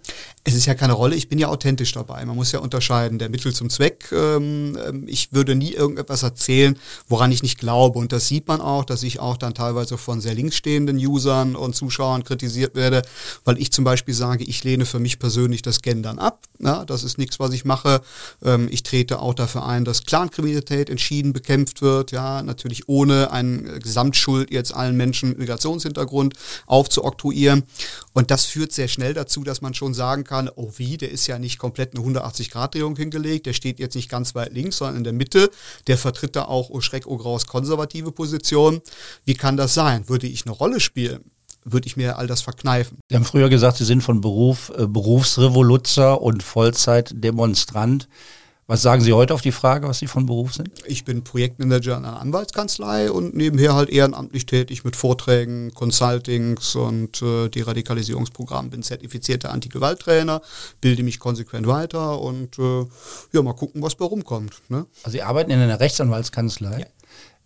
es 0.47 0.53
ist 0.53 0.67
ja 0.67 0.75
keine 0.75 0.93
Rolle, 0.93 1.15
ich 1.15 1.27
bin 1.27 1.39
ja 1.39 1.47
authentisch 1.47 1.91
dabei. 1.91 2.23
Man 2.23 2.35
muss 2.35 2.51
ja 2.51 2.59
unterscheiden, 2.59 3.17
der 3.17 3.29
Mittel 3.29 3.51
zum 3.51 3.71
Zweck. 3.71 4.11
Ähm, 4.11 4.77
ähm, 4.87 5.07
ich 5.07 5.33
würde 5.33 5.55
nie 5.55 5.73
irgendetwas 5.73 6.21
erzählen, 6.21 6.77
woran 7.09 7.31
ich 7.31 7.41
nicht 7.41 7.57
glaube. 7.57 7.97
Und 7.97 8.11
das 8.11 8.27
sieht 8.27 8.47
man 8.47 8.61
auch, 8.61 8.85
dass 8.85 9.01
ich 9.01 9.19
auch 9.19 9.37
dann 9.37 9.55
teilweise 9.55 9.97
von 9.97 10.21
sehr 10.21 10.35
linksstehenden 10.35 10.97
Usern 10.97 11.55
und 11.55 11.75
Zuschauern 11.75 12.23
kritisiert 12.23 12.75
werde, 12.75 13.01
weil 13.43 13.57
ich 13.57 13.71
zum 13.71 13.85
Beispiel 13.85 14.13
sage, 14.13 14.43
ich 14.43 14.63
lehne 14.63 14.85
für 14.85 14.99
mich 14.99 15.17
persönlich 15.17 15.63
das 15.63 15.81
Gendern 15.81 16.19
ab. 16.19 16.43
Ja, 16.59 16.85
das 16.85 17.03
ist 17.03 17.17
nichts, 17.17 17.39
was 17.39 17.51
ich 17.51 17.65
mache. 17.65 18.01
Ähm, 18.43 18.67
ich 18.69 18.83
trete 18.83 19.19
auch 19.19 19.33
dafür 19.33 19.65
ein, 19.65 19.83
dass 19.83 20.03
Clankriminalität 20.03 20.91
entschieden 20.91 21.33
bekämpft 21.33 21.81
wird. 21.81 22.11
Ja, 22.11 22.43
natürlich 22.43 22.87
ohne 22.87 23.31
eine 23.31 23.79
Gesamtschuld 23.79 24.51
jetzt 24.51 24.75
allen 24.75 24.95
Menschen 24.95 25.29
mit 25.29 25.39
Migrationshintergrund 25.39 26.35
aufzuoktroyieren. 26.67 27.63
Und 28.13 28.29
das 28.29 28.45
führt 28.45 28.73
sehr 28.73 28.87
schnell 28.87 29.15
dazu, 29.15 29.43
dass 29.43 29.61
man 29.61 29.73
schon 29.73 29.95
sagen 29.95 30.23
kann, 30.23 30.34
kann, 30.35 30.49
oh 30.53 30.71
wie, 30.75 30.97
der 30.97 31.11
ist 31.11 31.27
ja 31.27 31.39
nicht 31.39 31.57
komplett 31.57 31.95
eine 31.95 32.05
180-Grad-Drehung 32.05 32.97
hingelegt, 32.97 33.45
der 33.45 33.53
steht 33.53 33.79
jetzt 33.79 33.95
nicht 33.95 34.09
ganz 34.09 34.35
weit 34.35 34.53
links, 34.53 34.77
sondern 34.77 34.97
in 34.97 35.03
der 35.05 35.13
Mitte, 35.13 35.49
der 35.87 35.97
vertritt 35.97 36.35
da 36.35 36.43
auch, 36.43 36.69
oh 36.69 36.81
Schreck, 36.81 37.07
oh 37.07 37.17
Graus, 37.17 37.47
konservative 37.47 38.11
Position. 38.11 38.81
Wie 39.23 39.33
kann 39.33 39.55
das 39.55 39.73
sein? 39.73 40.09
Würde 40.09 40.27
ich 40.27 40.45
eine 40.45 40.53
Rolle 40.53 40.79
spielen? 40.79 41.31
würde 41.67 41.87
ich 41.87 41.97
mir 41.97 42.19
all 42.19 42.27
das 42.27 42.43
verkneifen. 42.43 42.99
Sie 43.09 43.15
haben 43.15 43.25
früher 43.25 43.49
gesagt, 43.49 43.77
Sie 43.77 43.85
sind 43.85 44.03
von 44.03 44.21
Beruf 44.21 44.71
äh, 44.77 44.85
Berufsrevoluzer 44.85 46.21
und 46.21 46.43
Vollzeitdemonstrant. 46.43 48.07
Was 48.67 48.81
sagen 48.81 49.03
Sie 49.03 49.13
heute 49.13 49.35
auf 49.35 49.41
die 49.41 49.51
Frage, 49.51 49.87
was 49.87 49.99
Sie 49.99 50.07
von 50.07 50.25
Beruf 50.25 50.55
sind? 50.55 50.71
Ich 50.87 51.05
bin 51.05 51.23
Projektmanager 51.23 51.97
in 51.97 52.05
einer 52.05 52.19
Anwaltskanzlei 52.19 53.11
und 53.11 53.35
nebenher 53.35 53.75
halt 53.75 53.91
ehrenamtlich 53.91 54.47
tätig 54.47 54.83
mit 54.83 54.95
Vorträgen, 54.95 55.71
Consultings 55.75 56.75
und 56.75 57.21
äh, 57.21 57.47
Deradikalisierungsprogrammen. 57.49 58.71
Bin 58.71 58.81
zertifizierter 58.81 59.51
Antigewalttrainer, 59.51 60.41
bilde 60.81 61.03
mich 61.03 61.19
konsequent 61.19 61.67
weiter 61.67 62.19
und 62.19 62.57
äh, 62.57 62.85
ja, 63.33 63.43
mal 63.43 63.53
gucken, 63.53 63.83
was 63.83 63.93
bei 63.93 64.05
rumkommt. 64.05 64.55
Ne? 64.69 64.87
Also 65.03 65.11
Sie 65.11 65.21
arbeiten 65.21 65.51
in 65.51 65.59
einer 65.59 65.79
Rechtsanwaltskanzlei? 65.79 66.79
Ja. 66.79 66.85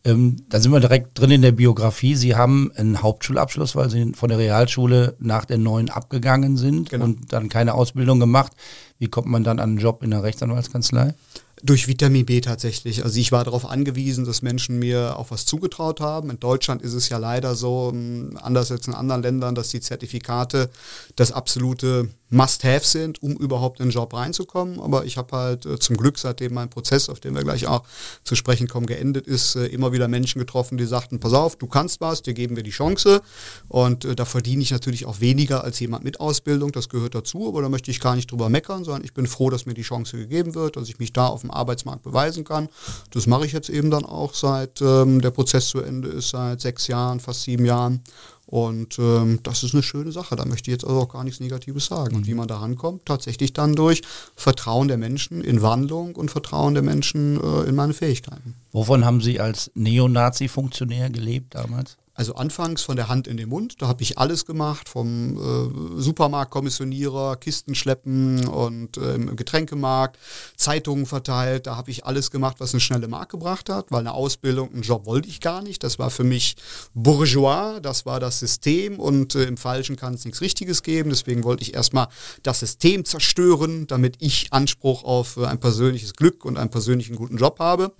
Ähm, 0.06 0.38
da 0.48 0.62
sind 0.62 0.72
wir 0.72 0.80
direkt 0.80 1.20
drin 1.20 1.32
in 1.32 1.42
der 1.42 1.52
Biografie. 1.52 2.16
Sie 2.16 2.36
haben 2.36 2.72
einen 2.76 3.02
Hauptschulabschluss, 3.02 3.76
weil 3.76 3.90
Sie 3.90 4.14
von 4.14 4.30
der 4.30 4.38
Realschule 4.38 5.18
nach 5.20 5.44
der 5.44 5.58
neuen 5.58 5.90
abgegangen 5.90 6.56
sind 6.56 6.90
genau. 6.90 7.04
und 7.06 7.34
dann 7.34 7.50
keine 7.50 7.74
Ausbildung 7.74 8.22
gemacht. 8.22 8.54
Wie 9.00 9.08
kommt 9.08 9.28
man 9.28 9.44
dann 9.44 9.60
an 9.60 9.70
einen 9.70 9.80
Job 9.80 10.04
in 10.04 10.12
der 10.12 10.24
Rechtsanwaltskanzlei? 10.24 11.14
Durch 11.62 11.90
Vitamin 11.90 12.26
B 12.26 12.40
tatsächlich. 12.40 13.04
Also 13.04 13.20
ich 13.20 13.34
war 13.34 13.44
darauf 13.44 13.70
angewiesen, 13.70 14.24
dass 14.24 14.42
Menschen 14.42 14.80
mir 14.80 15.18
auch 15.18 15.32
was 15.32 15.46
zugetraut 15.46 16.00
haben. 16.00 16.30
In 16.30 16.40
Deutschland 16.40 16.82
ist 16.82 16.94
es 16.94 17.10
ja 17.10 17.18
leider 17.18 17.54
so, 17.56 17.92
ähm, 17.94 18.38
anders 18.42 18.72
als 18.72 18.88
in 18.88 18.94
anderen 18.94 19.24
Ländern, 19.24 19.56
dass 19.56 19.68
die 19.70 19.82
Zertifikate 19.82 20.70
das 21.18 21.34
absolute 21.34 22.10
Must-Have 22.30 22.86
sind, 22.86 23.22
um 23.24 23.34
überhaupt 23.34 23.80
in 23.80 23.88
den 23.88 23.92
Job 23.92 24.14
reinzukommen. 24.14 24.80
Aber 24.80 25.06
ich 25.06 25.18
habe 25.18 25.36
halt 25.36 25.66
äh, 25.66 25.80
zum 25.80 25.98
Glück, 25.98 26.18
seitdem 26.18 26.54
mein 26.54 26.70
Prozess, 26.70 27.10
auf 27.10 27.20
den 27.20 27.36
wir 27.36 27.44
gleich 27.44 27.68
auch 27.68 27.84
zu 28.24 28.36
sprechen 28.36 28.68
kommen, 28.68 28.86
geendet 28.86 29.28
ist, 29.28 29.56
äh, 29.56 29.66
immer 29.66 29.92
wieder 29.92 30.08
Menschen 30.08 30.40
getroffen, 30.40 30.78
die 30.78 30.86
sagten, 30.86 31.20
pass 31.20 31.34
auf, 31.34 31.56
du 31.56 31.68
kannst 31.68 32.02
was, 32.02 32.22
dir 32.22 32.34
geben 32.34 32.56
wir 32.56 32.64
die 32.64 32.70
Chance. 32.70 33.22
Und 33.68 34.06
äh, 34.06 34.16
da 34.16 34.26
verdiene 34.26 34.62
ich 34.62 34.72
natürlich 34.72 35.06
auch 35.06 35.20
weniger 35.20 35.64
als 35.64 35.80
jemand 35.80 36.04
mit 36.04 36.20
Ausbildung, 36.20 36.72
das 36.72 36.88
gehört 36.88 37.16
dazu, 37.16 37.48
aber 37.48 37.62
da 37.62 37.70
möchte 37.70 37.92
ich 37.92 38.00
gar 38.00 38.16
nicht 38.16 38.32
drüber 38.32 38.50
meckern, 38.50 38.84
sondern 38.84 39.04
ich 39.04 39.14
bin 39.14 39.28
froh, 39.28 39.50
dass 39.50 39.66
mir 39.66 39.74
die 39.74 39.82
Chance 39.82 40.18
gegeben 40.18 40.56
wird, 40.56 40.76
dass 40.76 40.88
ich 40.88 41.00
mich 41.00 41.12
da 41.12 41.28
auf 41.28 41.42
dem 41.42 41.49
Arbeitsmarkt 41.52 42.04
beweisen 42.04 42.44
kann. 42.44 42.70
Das 43.12 43.28
mache 43.28 43.46
ich 43.46 43.52
jetzt 43.52 43.70
eben 43.70 43.92
dann 43.92 44.06
auch 44.06 44.34
seit 44.34 44.82
ähm, 44.82 45.22
der 45.22 45.32
Prozess 45.32 45.68
zu 45.70 45.82
Ende 45.82 46.10
ist, 46.10 46.30
seit 46.30 46.62
sechs 46.62 46.88
Jahren, 46.88 47.20
fast 47.20 47.44
sieben 47.44 47.66
Jahren. 47.66 48.02
Und 48.50 48.98
ähm, 48.98 49.42
das 49.44 49.62
ist 49.62 49.76
eine 49.76 49.84
schöne 49.84 50.12
Sache. 50.12 50.36
Da 50.36 50.44
möchte 50.44 50.72
ich 50.72 50.74
jetzt 50.74 50.84
also 50.84 51.02
auch 51.02 51.10
gar 51.10 51.24
nichts 51.24 51.40
Negatives 51.40 51.86
sagen. 51.86 52.16
Und 52.16 52.26
wie 52.26 52.34
man 52.34 52.48
da 52.48 52.58
rankommt, 52.58 53.06
tatsächlich 53.06 53.54
dann 53.54 53.76
durch 53.76 54.02
Vertrauen 54.36 54.88
der 54.88 54.98
Menschen 54.98 55.42
in 55.42 55.62
Wandlung 55.62 56.16
und 56.16 56.32
Vertrauen 56.32 56.74
der 56.74 56.82
Menschen 56.82 57.40
äh, 57.40 57.70
in 57.70 57.76
meine 57.76 57.94
Fähigkeiten. 57.94 58.56
Wovon 58.72 59.06
haben 59.06 59.22
Sie 59.22 59.40
als 59.40 59.70
Neonazi-Funktionär 59.76 61.12
gelebt 61.12 61.54
damals? 61.54 61.99
Also 62.20 62.36
anfangs 62.36 62.82
von 62.82 62.98
der 62.98 63.08
Hand 63.08 63.28
in 63.30 63.38
den 63.38 63.48
Mund, 63.48 63.76
da 63.82 63.88
habe 63.88 64.04
ich 64.04 64.18
alles 64.18 64.46
gemacht, 64.46 64.90
vom 64.90 65.38
äh, 65.38 66.02
Supermarktkommissionierer, 66.02 67.38
Kisten 67.38 67.76
schleppen 67.76 68.46
und 68.46 68.98
äh, 68.98 69.16
im 69.16 69.38
Getränkemarkt, 69.38 70.18
Zeitungen 70.58 71.06
verteilt, 71.06 71.66
da 71.66 71.78
habe 71.78 71.92
ich 71.92 72.06
alles 72.06 72.30
gemacht, 72.30 72.58
was 72.60 72.74
eine 72.74 72.82
schnelle 72.82 73.08
Mark 73.08 73.30
gebracht 73.30 73.70
hat, 73.70 73.90
weil 73.90 74.02
eine 74.02 74.12
Ausbildung, 74.12 74.74
einen 74.74 74.82
Job 74.82 75.06
wollte 75.06 75.30
ich 75.30 75.40
gar 75.40 75.62
nicht. 75.62 75.82
Das 75.82 75.98
war 75.98 76.10
für 76.10 76.26
mich 76.26 76.58
bourgeois, 76.94 77.80
das 77.80 78.06
war 78.06 78.20
das 78.20 78.40
System 78.40 79.00
und 79.00 79.36
äh, 79.36 79.46
im 79.46 79.56
Falschen 79.56 79.96
kann 79.96 80.14
es 80.14 80.26
nichts 80.26 80.42
Richtiges 80.42 80.84
geben. 80.84 81.12
Deswegen 81.12 81.46
wollte 81.46 81.64
ich 81.64 81.74
erstmal 81.74 82.10
das 82.44 82.60
System 82.60 83.06
zerstören, 83.06 83.88
damit 83.88 84.18
ich 84.20 84.52
Anspruch 84.52 85.06
auf 85.06 85.38
äh, 85.38 85.46
ein 85.46 85.62
persönliches 85.62 86.16
Glück 86.16 86.44
und 86.44 86.58
einen 86.58 86.70
persönlichen 86.70 87.16
guten 87.16 87.38
Job 87.38 87.60
habe. 87.60 87.94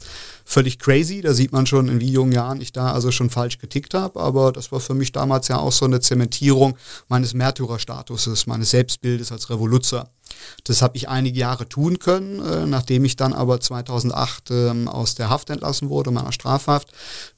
Völlig 0.44 0.78
crazy, 0.78 1.22
da 1.22 1.34
sieht 1.34 1.54
man 1.54 1.66
schon, 1.66 1.88
in 1.88 2.02
wie 2.02 2.12
jungen 2.12 2.34
Jahren 2.34 2.60
ich 2.60 2.74
da 2.74 2.92
also 2.92 3.12
schon 3.12 3.30
falsch 3.30 3.60
getickt 3.60 3.94
habe 3.94 4.09
habe, 4.10 4.20
aber 4.20 4.52
das 4.52 4.72
war 4.72 4.80
für 4.80 4.94
mich 4.94 5.12
damals 5.12 5.48
ja 5.48 5.58
auch 5.58 5.72
so 5.72 5.86
eine 5.86 6.00
Zementierung 6.00 6.78
meines 7.08 7.34
Märtyrerstatuses, 7.34 8.48
meines 8.48 8.72
Selbstbildes 8.72 9.32
als 9.32 9.50
Revoluzer. 9.50 10.10
Das 10.64 10.82
habe 10.82 10.98
ich 10.98 11.10
einige 11.10 11.40
Jahre 11.40 11.68
tun 11.68 12.00
können, 12.00 12.40
äh, 12.40 12.66
nachdem 12.66 13.06
ich 13.06 13.16
dann 13.16 13.34
aber 13.34 13.60
2008 13.60 14.52
ähm, 14.52 14.88
aus 14.88 15.16
der 15.16 15.30
Haft 15.30 15.50
entlassen 15.50 15.90
wurde, 15.90 16.12
meiner 16.12 16.32
Strafhaft. 16.32 16.90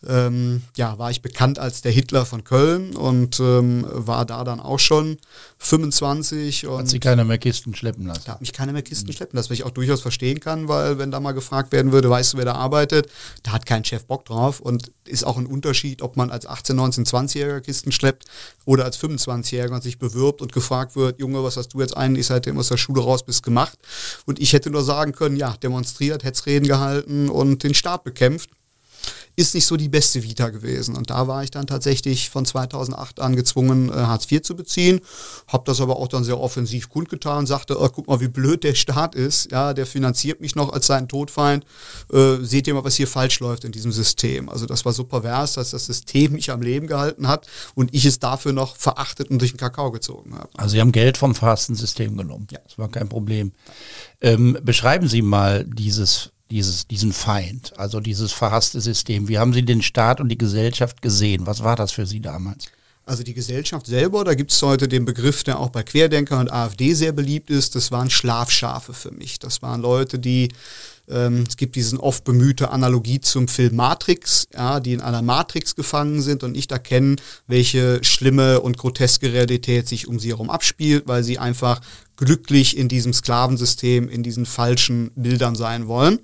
Ähm, 0.05 0.63
ja, 0.75 0.97
war 0.97 1.11
ich 1.11 1.21
bekannt 1.21 1.59
als 1.59 1.81
der 1.81 1.91
Hitler 1.91 2.25
von 2.25 2.43
Köln 2.43 2.95
und 2.95 3.39
ähm, 3.39 3.85
war 3.89 4.25
da 4.25 4.43
dann 4.43 4.59
auch 4.59 4.79
schon 4.79 5.17
25. 5.59 6.67
Und 6.67 6.79
hat 6.79 6.89
sich 6.89 6.99
keiner 6.99 7.23
mehr 7.23 7.37
Kisten 7.37 7.75
schleppen 7.75 8.05
lassen. 8.07 8.23
Da 8.25 8.33
hat 8.33 8.41
mich 8.41 8.53
keiner 8.53 8.73
mehr 8.73 8.81
Kisten 8.81 9.07
mhm. 9.07 9.13
schleppen 9.13 9.37
lassen, 9.37 9.49
was 9.49 9.57
ich 9.57 9.63
auch 9.63 9.71
durchaus 9.71 10.01
verstehen 10.01 10.39
kann, 10.39 10.67
weil 10.67 10.97
wenn 10.97 11.11
da 11.11 11.19
mal 11.19 11.33
gefragt 11.33 11.71
werden 11.71 11.91
würde, 11.91 12.09
weißt 12.09 12.33
du, 12.33 12.37
wer 12.37 12.45
da 12.45 12.55
arbeitet, 12.55 13.09
da 13.43 13.51
hat 13.51 13.65
kein 13.65 13.85
Chef 13.85 14.05
Bock 14.05 14.25
drauf 14.25 14.59
und 14.59 14.91
ist 15.05 15.23
auch 15.23 15.37
ein 15.37 15.45
Unterschied, 15.45 16.01
ob 16.01 16.17
man 16.17 16.31
als 16.31 16.45
18, 16.45 16.60
19, 16.69 17.05
20-Jähriger 17.05 17.61
Kisten 17.61 17.91
schleppt 17.91 18.25
oder 18.65 18.85
als 18.85 18.99
25-Jähriger 18.99 19.81
sich 19.81 19.99
bewirbt 19.99 20.41
und 20.41 20.53
gefragt 20.53 20.95
wird, 20.95 21.19
Junge, 21.19 21.43
was 21.43 21.57
hast 21.57 21.69
du 21.69 21.81
jetzt 21.81 21.97
eigentlich 21.97 22.27
seitdem 22.27 22.57
aus 22.57 22.69
der 22.69 22.77
Schule 22.77 23.01
raus 23.01 23.23
bist 23.23 23.43
gemacht? 23.43 23.77
Und 24.25 24.39
ich 24.39 24.53
hätte 24.53 24.69
nur 24.69 24.83
sagen 24.83 25.11
können, 25.11 25.35
ja, 25.35 25.55
demonstriert, 25.61 26.23
Hetzreden 26.23 26.67
gehalten 26.67 27.29
und 27.29 27.63
den 27.63 27.73
Staat 27.73 28.03
bekämpft 28.03 28.49
ist 29.41 29.55
nicht 29.55 29.65
so 29.65 29.75
die 29.75 29.89
beste 29.89 30.23
Vita 30.23 30.49
gewesen. 30.49 30.95
Und 30.95 31.09
da 31.09 31.27
war 31.27 31.43
ich 31.43 31.51
dann 31.51 31.67
tatsächlich 31.67 32.29
von 32.29 32.45
2008 32.45 33.19
an 33.19 33.35
gezwungen, 33.35 33.89
äh, 33.89 33.93
Hartz 33.93 34.31
IV 34.31 34.41
zu 34.43 34.55
beziehen, 34.55 35.01
habe 35.47 35.63
das 35.65 35.81
aber 35.81 35.97
auch 35.97 36.07
dann 36.07 36.23
sehr 36.23 36.39
offensiv 36.39 36.89
kundgetan, 36.89 37.45
sagte, 37.45 37.79
oh, 37.79 37.89
guck 37.89 38.07
mal, 38.07 38.19
wie 38.19 38.27
blöd 38.27 38.63
der 38.63 38.75
Staat 38.75 39.15
ist, 39.15 39.51
ja, 39.51 39.73
der 39.73 39.85
finanziert 39.85 40.41
mich 40.41 40.55
noch 40.55 40.71
als 40.71 40.87
seinen 40.87 41.07
Todfeind, 41.07 41.65
äh, 42.13 42.37
seht 42.41 42.67
ihr 42.67 42.73
mal, 42.73 42.83
was 42.83 42.95
hier 42.95 43.07
falsch 43.07 43.39
läuft 43.39 43.65
in 43.65 43.71
diesem 43.71 43.91
System. 43.91 44.47
Also 44.47 44.65
das 44.65 44.85
war 44.85 44.93
so 44.93 45.03
pervers, 45.03 45.53
dass 45.53 45.71
das 45.71 45.85
System 45.85 46.33
mich 46.33 46.51
am 46.51 46.61
Leben 46.61 46.87
gehalten 46.87 47.27
hat 47.27 47.47
und 47.75 47.93
ich 47.93 48.05
es 48.05 48.19
dafür 48.19 48.53
noch 48.53 48.75
verachtet 48.75 49.29
und 49.29 49.39
durch 49.39 49.51
den 49.51 49.57
Kakao 49.57 49.91
gezogen 49.91 50.35
habe. 50.35 50.49
Also 50.57 50.73
Sie 50.73 50.81
haben 50.81 50.91
Geld 50.91 51.17
vom 51.17 51.35
Fastensystem 51.35 52.15
genommen. 52.15 52.47
Ja. 52.51 52.59
Das 52.63 52.77
war 52.77 52.89
kein 52.89 53.09
Problem. 53.09 53.51
Ähm, 54.21 54.57
beschreiben 54.63 55.07
Sie 55.07 55.21
mal 55.21 55.65
dieses 55.65 56.31
dieses, 56.51 56.87
diesen 56.87 57.13
Feind, 57.13 57.77
also 57.77 57.99
dieses 57.99 58.31
verhasste 58.31 58.81
System. 58.81 59.27
Wie 59.27 59.39
haben 59.39 59.53
Sie 59.53 59.63
den 59.63 59.81
Staat 59.81 60.19
und 60.19 60.29
die 60.29 60.37
Gesellschaft 60.37 61.01
gesehen? 61.01 61.47
Was 61.47 61.63
war 61.63 61.75
das 61.75 61.91
für 61.91 62.05
Sie 62.05 62.19
damals? 62.19 62.65
Also 63.03 63.23
die 63.23 63.33
Gesellschaft 63.33 63.87
selber, 63.87 64.23
da 64.23 64.35
gibt 64.35 64.51
es 64.51 64.61
heute 64.61 64.87
den 64.87 65.05
Begriff, 65.05 65.43
der 65.43 65.59
auch 65.59 65.69
bei 65.69 65.81
Querdenkern 65.81 66.41
und 66.41 66.51
AfD 66.51 66.93
sehr 66.93 67.11
beliebt 67.11 67.49
ist, 67.49 67.75
das 67.75 67.91
waren 67.91 68.11
Schlafschafe 68.11 68.93
für 68.93 69.11
mich. 69.11 69.39
Das 69.39 69.63
waren 69.63 69.81
Leute, 69.81 70.19
die, 70.19 70.49
ähm, 71.09 71.43
es 71.47 71.57
gibt 71.57 71.75
diesen 71.75 71.99
oft 71.99 72.23
bemühte 72.23 72.69
Analogie 72.69 73.19
zum 73.19 73.47
Film 73.47 73.75
Matrix, 73.75 74.47
ja, 74.53 74.79
die 74.79 74.93
in 74.93 75.01
einer 75.01 75.23
Matrix 75.23 75.75
gefangen 75.75 76.21
sind 76.21 76.43
und 76.43 76.51
nicht 76.51 76.71
erkennen, 76.71 77.15
welche 77.47 78.03
schlimme 78.03 78.61
und 78.61 78.77
groteske 78.77 79.33
Realität 79.33 79.87
sich 79.87 80.07
um 80.07 80.19
sie 80.19 80.29
herum 80.29 80.51
abspielt, 80.51 81.07
weil 81.07 81.23
sie 81.23 81.39
einfach 81.39 81.81
glücklich 82.21 82.77
in 82.77 82.87
diesem 82.87 83.13
Sklavensystem, 83.13 84.07
in 84.07 84.21
diesen 84.21 84.45
falschen 84.45 85.09
Bildern 85.15 85.55
sein 85.55 85.87
wollen. 85.87 86.19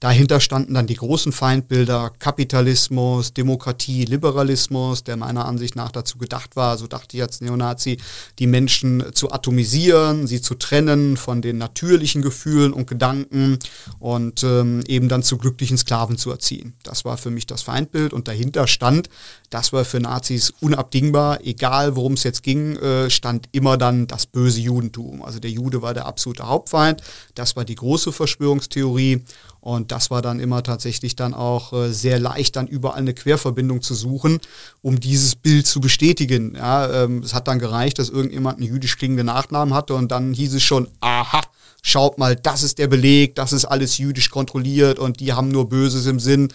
Dahinter 0.00 0.40
standen 0.40 0.74
dann 0.74 0.86
die 0.86 0.96
großen 0.96 1.32
Feindbilder 1.32 2.12
Kapitalismus, 2.18 3.32
Demokratie, 3.32 4.04
Liberalismus, 4.04 5.04
der 5.04 5.16
meiner 5.16 5.46
Ansicht 5.46 5.74
nach 5.74 5.90
dazu 5.90 6.18
gedacht 6.18 6.54
war, 6.54 6.76
so 6.76 6.86
dachte 6.86 7.16
ich 7.16 7.22
als 7.22 7.40
Neonazi, 7.40 7.96
die 8.38 8.46
Menschen 8.46 9.04
zu 9.14 9.32
atomisieren, 9.32 10.26
sie 10.26 10.42
zu 10.42 10.54
trennen 10.56 11.16
von 11.16 11.40
den 11.40 11.56
natürlichen 11.56 12.20
Gefühlen 12.20 12.74
und 12.74 12.86
Gedanken 12.86 13.58
und 13.98 14.42
ähm, 14.42 14.82
eben 14.86 15.08
dann 15.08 15.22
zu 15.22 15.38
glücklichen 15.38 15.78
Sklaven 15.78 16.18
zu 16.18 16.30
erziehen. 16.30 16.74
Das 16.82 17.06
war 17.06 17.16
für 17.16 17.30
mich 17.30 17.46
das 17.46 17.62
Feindbild 17.62 18.12
und 18.12 18.28
dahinter 18.28 18.66
stand, 18.66 19.08
das 19.48 19.72
war 19.72 19.86
für 19.86 20.00
Nazis 20.00 20.52
unabdingbar, 20.60 21.40
egal 21.42 21.96
worum 21.96 22.14
es 22.14 22.24
jetzt 22.24 22.42
ging, 22.42 22.76
äh, 22.76 23.08
stand 23.08 23.48
immer 23.52 23.78
dann 23.78 24.06
das 24.06 24.26
böse 24.26 24.60
Judentum. 24.60 25.22
Also 25.22 25.35
der 25.40 25.50
Jude 25.50 25.82
war 25.82 25.94
der 25.94 26.06
absolute 26.06 26.46
Hauptfeind, 26.46 27.02
das 27.34 27.56
war 27.56 27.64
die 27.64 27.74
große 27.74 28.12
Verschwörungstheorie. 28.12 29.22
Und 29.66 29.90
das 29.90 30.12
war 30.12 30.22
dann 30.22 30.38
immer 30.38 30.62
tatsächlich 30.62 31.16
dann 31.16 31.34
auch 31.34 31.72
äh, 31.72 31.92
sehr 31.92 32.20
leicht, 32.20 32.54
dann 32.54 32.68
überall 32.68 33.00
eine 33.00 33.14
Querverbindung 33.14 33.82
zu 33.82 33.94
suchen, 33.94 34.38
um 34.80 35.00
dieses 35.00 35.34
Bild 35.34 35.66
zu 35.66 35.80
bestätigen. 35.80 36.54
Ja, 36.54 37.02
ähm, 37.02 37.24
es 37.24 37.34
hat 37.34 37.48
dann 37.48 37.58
gereicht, 37.58 37.98
dass 37.98 38.08
irgendjemand 38.08 38.58
einen 38.58 38.68
jüdisch 38.68 38.96
klingenden 38.96 39.26
Nachnamen 39.26 39.74
hatte 39.74 39.94
und 39.94 40.12
dann 40.12 40.32
hieß 40.32 40.54
es 40.54 40.62
schon, 40.62 40.86
aha, 41.00 41.40
schaut 41.82 42.16
mal, 42.16 42.36
das 42.36 42.62
ist 42.62 42.78
der 42.78 42.86
Beleg, 42.88 43.34
das 43.34 43.52
ist 43.52 43.64
alles 43.64 43.98
jüdisch 43.98 44.30
kontrolliert 44.30 45.00
und 45.00 45.18
die 45.18 45.32
haben 45.32 45.48
nur 45.48 45.68
Böses 45.68 46.06
im 46.06 46.20
Sinn 46.20 46.48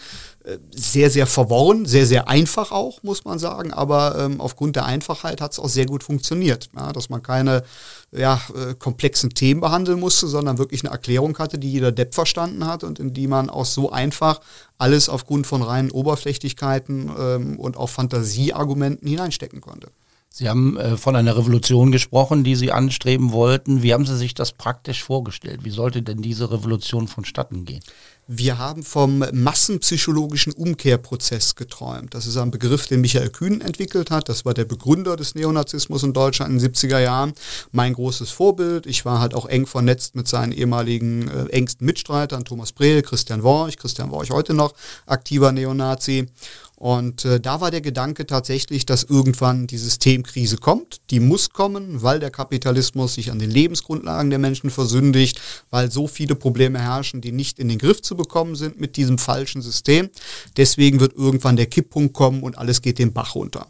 sehr, 0.74 1.10
sehr 1.10 1.28
verworren, 1.28 1.86
sehr, 1.86 2.06
sehr 2.06 2.28
einfach 2.28 2.72
auch, 2.72 3.04
muss 3.04 3.26
man 3.26 3.40
sagen. 3.40 3.72
Aber 3.74 4.18
ähm, 4.18 4.42
aufgrund 4.42 4.76
der 4.76 4.86
Einfachheit 4.86 5.42
hat 5.42 5.52
es 5.52 5.60
auch 5.60 5.70
sehr 5.70 5.86
gut 5.86 6.04
funktioniert, 6.04 6.70
ja, 6.76 6.92
dass 6.92 7.10
man 7.10 7.22
keine 7.22 7.64
ja, 8.12 8.42
äh, 8.56 8.74
komplexen 8.74 9.30
Themen 9.32 9.62
behandeln 9.62 10.00
musste, 10.00 10.28
sondern 10.28 10.58
wirklich 10.58 10.84
eine 10.84 10.92
Erklärung 10.92 11.38
hatte, 11.38 11.60
die 11.60 11.72
jeder 11.72 11.92
Depp 11.92 12.14
verstanden 12.14 12.66
hat 12.66 12.84
und 12.84 13.00
in 13.00 13.14
die 13.14 13.28
man 13.28 13.50
auch 13.50 13.66
so 13.66 13.92
einfach 13.92 14.42
alles 14.78 15.10
aufgrund 15.10 15.48
von 15.48 15.62
reinen 15.62 15.92
Oberflächlichkeiten 15.92 17.12
ähm, 17.18 17.60
und 17.60 17.78
auch 17.78 17.90
Fantasieargumenten 17.90 19.08
hineinstecken 19.08 19.62
konnte. 19.62 19.90
Sie 20.34 20.48
haben 20.48 20.78
äh, 20.78 20.96
von 20.96 21.18
einer 21.18 21.36
Revolution 21.38 21.92
gesprochen, 21.92 22.46
die 22.46 22.56
Sie 22.56 22.72
anstreben 22.72 23.34
wollten. 23.34 23.84
Wie 23.84 23.94
haben 23.94 24.06
Sie 24.06 24.16
sich 24.16 24.34
das 24.34 24.54
praktisch 24.54 25.04
vorgestellt? 25.04 25.66
Wie 25.66 25.72
sollte 25.72 26.02
denn 26.02 26.22
diese 26.22 26.52
Revolution 26.52 27.10
vonstatten 27.10 27.66
gehen? 27.66 27.82
Wir 28.34 28.58
haben 28.58 28.84
vom 28.84 29.26
massenpsychologischen 29.34 30.54
Umkehrprozess 30.54 31.56
geträumt. 31.56 32.14
Das 32.14 32.28
ist 32.28 32.38
ein 32.38 32.50
Begriff, 32.50 32.88
den 32.88 33.02
Michael 33.02 33.30
Kühn 33.30 33.60
entwickelt 33.60 34.10
hat. 34.10 34.30
Das 34.30 34.46
war 34.46 34.54
der 34.54 34.64
Begründer 34.64 35.18
des 35.18 35.36
Neonazismus 35.36 36.04
in 36.04 36.14
Deutschland 36.14 36.54
in 36.54 36.60
den 36.60 36.74
70er 36.74 37.00
Jahren. 37.00 37.34
Mein 37.74 37.92
großes 37.92 38.32
Vorbild. 38.32 38.86
Ich 38.86 39.04
war 39.04 39.20
halt 39.20 39.34
auch 39.34 39.48
eng 39.48 39.66
vernetzt 39.66 40.16
mit 40.16 40.30
seinen 40.30 40.54
ehemaligen 40.54 41.28
äh, 41.28 41.48
engsten 41.48 41.86
Mitstreitern, 41.86 42.46
Thomas 42.46 42.72
Brehl, 42.72 43.02
Christian 43.02 43.44
Worch. 43.44 43.76
Christian 43.76 44.12
Worch 44.12 44.30
heute 44.30 44.54
noch 44.54 44.76
aktiver 45.08 45.52
Neonazi. 45.52 46.30
Und 46.82 47.26
äh, 47.26 47.40
da 47.40 47.62
war 47.62 47.70
der 47.70 47.82
Gedanke 47.82 48.26
tatsächlich, 48.26 48.88
dass 48.88 49.04
irgendwann 49.04 49.68
die 49.68 49.78
Systemkrise 49.78 50.58
kommt. 50.58 51.00
Die 51.12 51.20
muss 51.20 51.52
kommen, 51.52 52.02
weil 52.02 52.20
der 52.20 52.32
Kapitalismus 52.32 53.14
sich 53.14 53.30
an 53.30 53.38
den 53.38 53.52
Lebensgrundlagen 53.52 54.32
der 54.32 54.40
Menschen 54.40 54.72
versündigt, 54.72 55.40
weil 55.70 55.92
so 55.92 56.08
viele 56.08 56.34
Probleme 56.34 56.80
herrschen, 56.80 57.22
die 57.22 57.34
nicht 57.34 57.60
in 57.60 57.70
den 57.70 57.78
Griff 57.78 58.02
zu 58.02 58.16
bekommen 58.16 58.56
sind 58.56 58.82
mit 58.82 58.98
diesem 58.98 59.20
falschen 59.20 59.62
System. 59.62 60.10
Deswegen 60.58 61.00
wird 61.00 61.16
irgendwann 61.16 61.56
der 61.56 61.68
Kipppunkt 61.68 62.16
kommen 62.16 62.42
und 62.42 62.58
alles 62.58 62.82
geht 62.82 62.98
den 62.98 63.14
Bach 63.14 63.36
runter. 63.36 63.68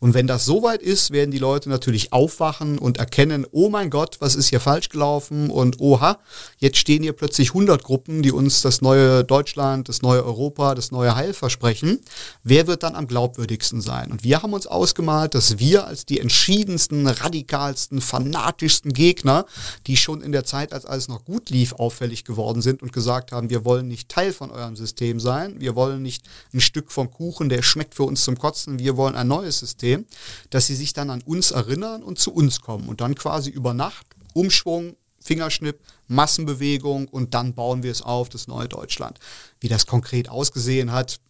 Und 0.00 0.14
wenn 0.14 0.26
das 0.26 0.44
soweit 0.44 0.82
ist, 0.82 1.10
werden 1.10 1.30
die 1.30 1.38
Leute 1.38 1.68
natürlich 1.68 2.12
aufwachen 2.12 2.78
und 2.78 2.98
erkennen, 2.98 3.46
oh 3.52 3.68
mein 3.68 3.90
Gott, 3.90 4.16
was 4.20 4.34
ist 4.34 4.48
hier 4.48 4.60
falsch 4.60 4.88
gelaufen 4.88 5.50
und 5.50 5.80
oha, 5.80 6.18
jetzt 6.58 6.78
stehen 6.78 7.02
hier 7.02 7.12
plötzlich 7.12 7.50
100 7.50 7.82
Gruppen, 7.82 8.22
die 8.22 8.32
uns 8.32 8.60
das 8.60 8.80
neue 8.82 9.24
Deutschland, 9.24 9.88
das 9.88 10.02
neue 10.02 10.24
Europa, 10.24 10.74
das 10.74 10.90
neue 10.90 11.14
Heil 11.14 11.32
versprechen. 11.32 12.00
Wer 12.42 12.66
wird 12.66 12.82
dann 12.82 12.94
am 12.94 13.06
glaubwürdigsten 13.06 13.80
sein? 13.80 14.10
Und 14.10 14.24
wir 14.24 14.42
haben 14.42 14.52
uns 14.52 14.66
ausgemalt, 14.66 15.34
dass 15.34 15.58
wir 15.58 15.86
als 15.86 16.06
die 16.06 16.20
entschiedensten, 16.20 17.06
radikalsten, 17.06 18.00
fanatischsten 18.00 18.92
Gegner, 18.92 19.46
die 19.86 19.96
schon 19.96 20.22
in 20.22 20.32
der 20.32 20.44
Zeit, 20.44 20.72
als 20.72 20.84
alles 20.84 21.08
noch 21.08 21.24
gut 21.24 21.50
lief, 21.50 21.72
auffällig 21.74 22.24
geworden 22.24 22.62
sind 22.62 22.82
und 22.82 22.92
gesagt 22.92 23.32
haben, 23.32 23.50
wir 23.50 23.64
wollen 23.64 23.88
nicht 23.88 24.08
Teil 24.08 24.32
von 24.32 24.50
eurem 24.50 24.76
System 24.76 25.20
sein, 25.20 25.60
wir 25.60 25.74
wollen 25.74 26.02
nicht 26.02 26.24
ein 26.52 26.60
Stück 26.60 26.90
vom 26.92 27.10
Kuchen, 27.10 27.48
der 27.48 27.62
schmeckt 27.62 27.94
für 27.94 28.04
uns 28.04 28.24
zum 28.24 28.38
Kotzen, 28.38 28.78
wir 28.78 28.96
wollen 28.96 29.14
ein 29.14 29.28
neues 29.28 29.60
System 29.60 29.83
System, 29.84 30.06
dass 30.50 30.66
sie 30.66 30.74
sich 30.74 30.92
dann 30.92 31.10
an 31.10 31.22
uns 31.22 31.50
erinnern 31.50 32.02
und 32.02 32.18
zu 32.18 32.32
uns 32.32 32.60
kommen 32.60 32.88
und 32.88 33.00
dann 33.00 33.14
quasi 33.14 33.50
über 33.50 33.74
Nacht 33.74 34.06
Umschwung, 34.32 34.96
Fingerschnipp, 35.20 35.78
Massenbewegung 36.08 37.08
und 37.08 37.34
dann 37.34 37.54
bauen 37.54 37.82
wir 37.82 37.92
es 37.92 38.02
auf, 38.02 38.28
das 38.28 38.48
neue 38.48 38.68
Deutschland. 38.68 39.18
Wie 39.60 39.68
das 39.68 39.86
konkret 39.86 40.28
ausgesehen 40.28 40.90
hat, 40.92 41.20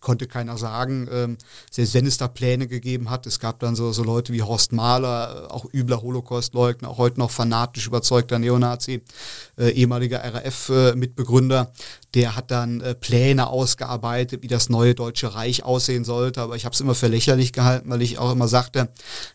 konnte 0.00 0.26
keiner 0.26 0.58
sagen, 0.58 1.08
ähm, 1.10 1.38
selbst 1.70 1.94
wenn 1.94 2.06
es 2.06 2.16
da 2.16 2.28
Pläne 2.28 2.66
gegeben 2.66 3.10
hat. 3.10 3.26
Es 3.26 3.40
gab 3.40 3.60
dann 3.60 3.76
so, 3.76 3.92
so 3.92 4.02
Leute 4.02 4.32
wie 4.32 4.42
Horst 4.42 4.72
Mahler, 4.72 5.48
auch 5.50 5.66
übler 5.72 6.02
Holocaustleugner, 6.02 6.88
auch 6.88 6.98
heute 6.98 7.18
noch 7.20 7.30
fanatisch 7.30 7.86
überzeugter 7.86 8.38
Neonazi, 8.38 9.02
äh, 9.58 9.70
ehemaliger 9.70 10.22
RAF-Mitbegründer, 10.22 11.72
der 12.14 12.36
hat 12.36 12.50
dann 12.50 12.80
äh, 12.80 12.94
Pläne 12.94 13.48
ausgearbeitet, 13.48 14.42
wie 14.42 14.48
das 14.48 14.68
neue 14.68 14.94
Deutsche 14.94 15.34
Reich 15.34 15.64
aussehen 15.64 16.04
sollte. 16.04 16.40
Aber 16.40 16.54
ich 16.54 16.64
habe 16.64 16.72
es 16.72 16.80
immer 16.80 16.94
für 16.94 17.08
lächerlich 17.08 17.52
gehalten, 17.52 17.90
weil 17.90 18.02
ich 18.02 18.18
auch 18.18 18.32
immer 18.32 18.48
sagte, 18.48 18.88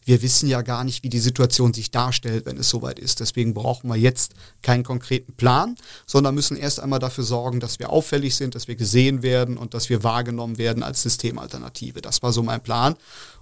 wir 0.05 0.21
wissen 0.21 0.47
ja 0.47 0.61
gar 0.61 0.83
nicht, 0.83 1.03
wie 1.03 1.09
die 1.09 1.19
Situation 1.19 1.73
sich 1.73 1.91
darstellt, 1.91 2.45
wenn 2.45 2.57
es 2.57 2.69
soweit 2.69 2.97
ist. 2.97 3.19
Deswegen 3.19 3.53
brauchen 3.53 3.89
wir 3.89 3.97
jetzt 3.97 4.33
keinen 4.61 4.83
konkreten 4.83 5.33
Plan, 5.33 5.75
sondern 6.05 6.35
müssen 6.35 6.55
erst 6.55 6.79
einmal 6.79 6.99
dafür 6.99 7.25
sorgen, 7.25 7.59
dass 7.59 7.79
wir 7.79 7.89
auffällig 7.89 8.35
sind, 8.35 8.55
dass 8.55 8.67
wir 8.67 8.75
gesehen 8.75 9.23
werden 9.23 9.57
und 9.57 9.73
dass 9.73 9.89
wir 9.89 10.03
wahrgenommen 10.03 10.38
werden 10.57 10.83
als 10.83 11.01
Systemalternative. 11.01 12.01
Das 12.01 12.23
war 12.23 12.31
so 12.31 12.43
mein 12.43 12.61
Plan. 12.61 12.95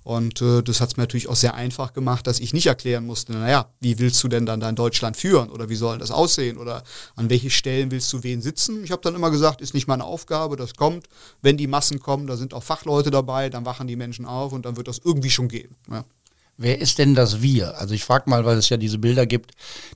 Und 0.03 0.41
äh, 0.41 0.63
das 0.63 0.79
hat 0.79 0.89
es 0.89 0.97
mir 0.97 1.03
natürlich 1.03 1.27
auch 1.27 1.35
sehr 1.35 1.53
einfach 1.53 1.91
gemacht, 1.91 2.27
dass 2.27 2.39
ich 2.39 2.53
nicht 2.53 2.67
erklären 2.67 3.05
musste, 3.05 3.33
naja, 3.33 3.73
wie 3.81 3.99
willst 3.99 4.23
du 4.23 4.29
denn 4.29 4.45
dann 4.45 4.61
dein 4.61 4.75
Deutschland 4.75 5.17
führen 5.17 5.49
oder 5.49 5.67
wie 5.67 5.75
soll 5.75 5.97
das 5.97 6.11
aussehen 6.11 6.57
oder 6.57 6.83
an 7.15 7.29
welche 7.29 7.49
Stellen 7.49 7.91
willst 7.91 8.11
du 8.13 8.23
wen 8.23 8.41
sitzen. 8.41 8.83
Ich 8.85 8.91
habe 8.91 9.01
dann 9.01 9.15
immer 9.15 9.31
gesagt, 9.31 9.59
ist 9.59 9.73
nicht 9.73 9.87
meine 9.87 10.05
Aufgabe, 10.05 10.55
das 10.55 10.75
kommt. 10.75 11.07
Wenn 11.41 11.57
die 11.57 11.67
Massen 11.67 11.99
kommen, 11.99 12.25
da 12.25 12.37
sind 12.37 12.53
auch 12.53 12.63
Fachleute 12.63 13.11
dabei, 13.11 13.49
dann 13.49 13.65
wachen 13.65 13.87
die 13.87 13.97
Menschen 13.97 14.25
auf 14.25 14.53
und 14.53 14.65
dann 14.65 14.77
wird 14.77 14.87
das 14.87 15.01
irgendwie 15.03 15.29
schon 15.29 15.49
gehen. 15.49 15.75
Ja. 15.91 16.05
Wer 16.59 16.81
ist 16.81 16.97
denn 16.97 17.13
das 17.13 17.43
Wir? 17.43 17.77
Also 17.77 17.93
ich 17.93 18.03
frage 18.03 18.29
mal, 18.29 18.43
weil 18.43 18.57
es 18.57 18.69
ja 18.69 18.77
diese 18.77 18.97
Bilder 18.97 19.27
gibt, 19.27 19.51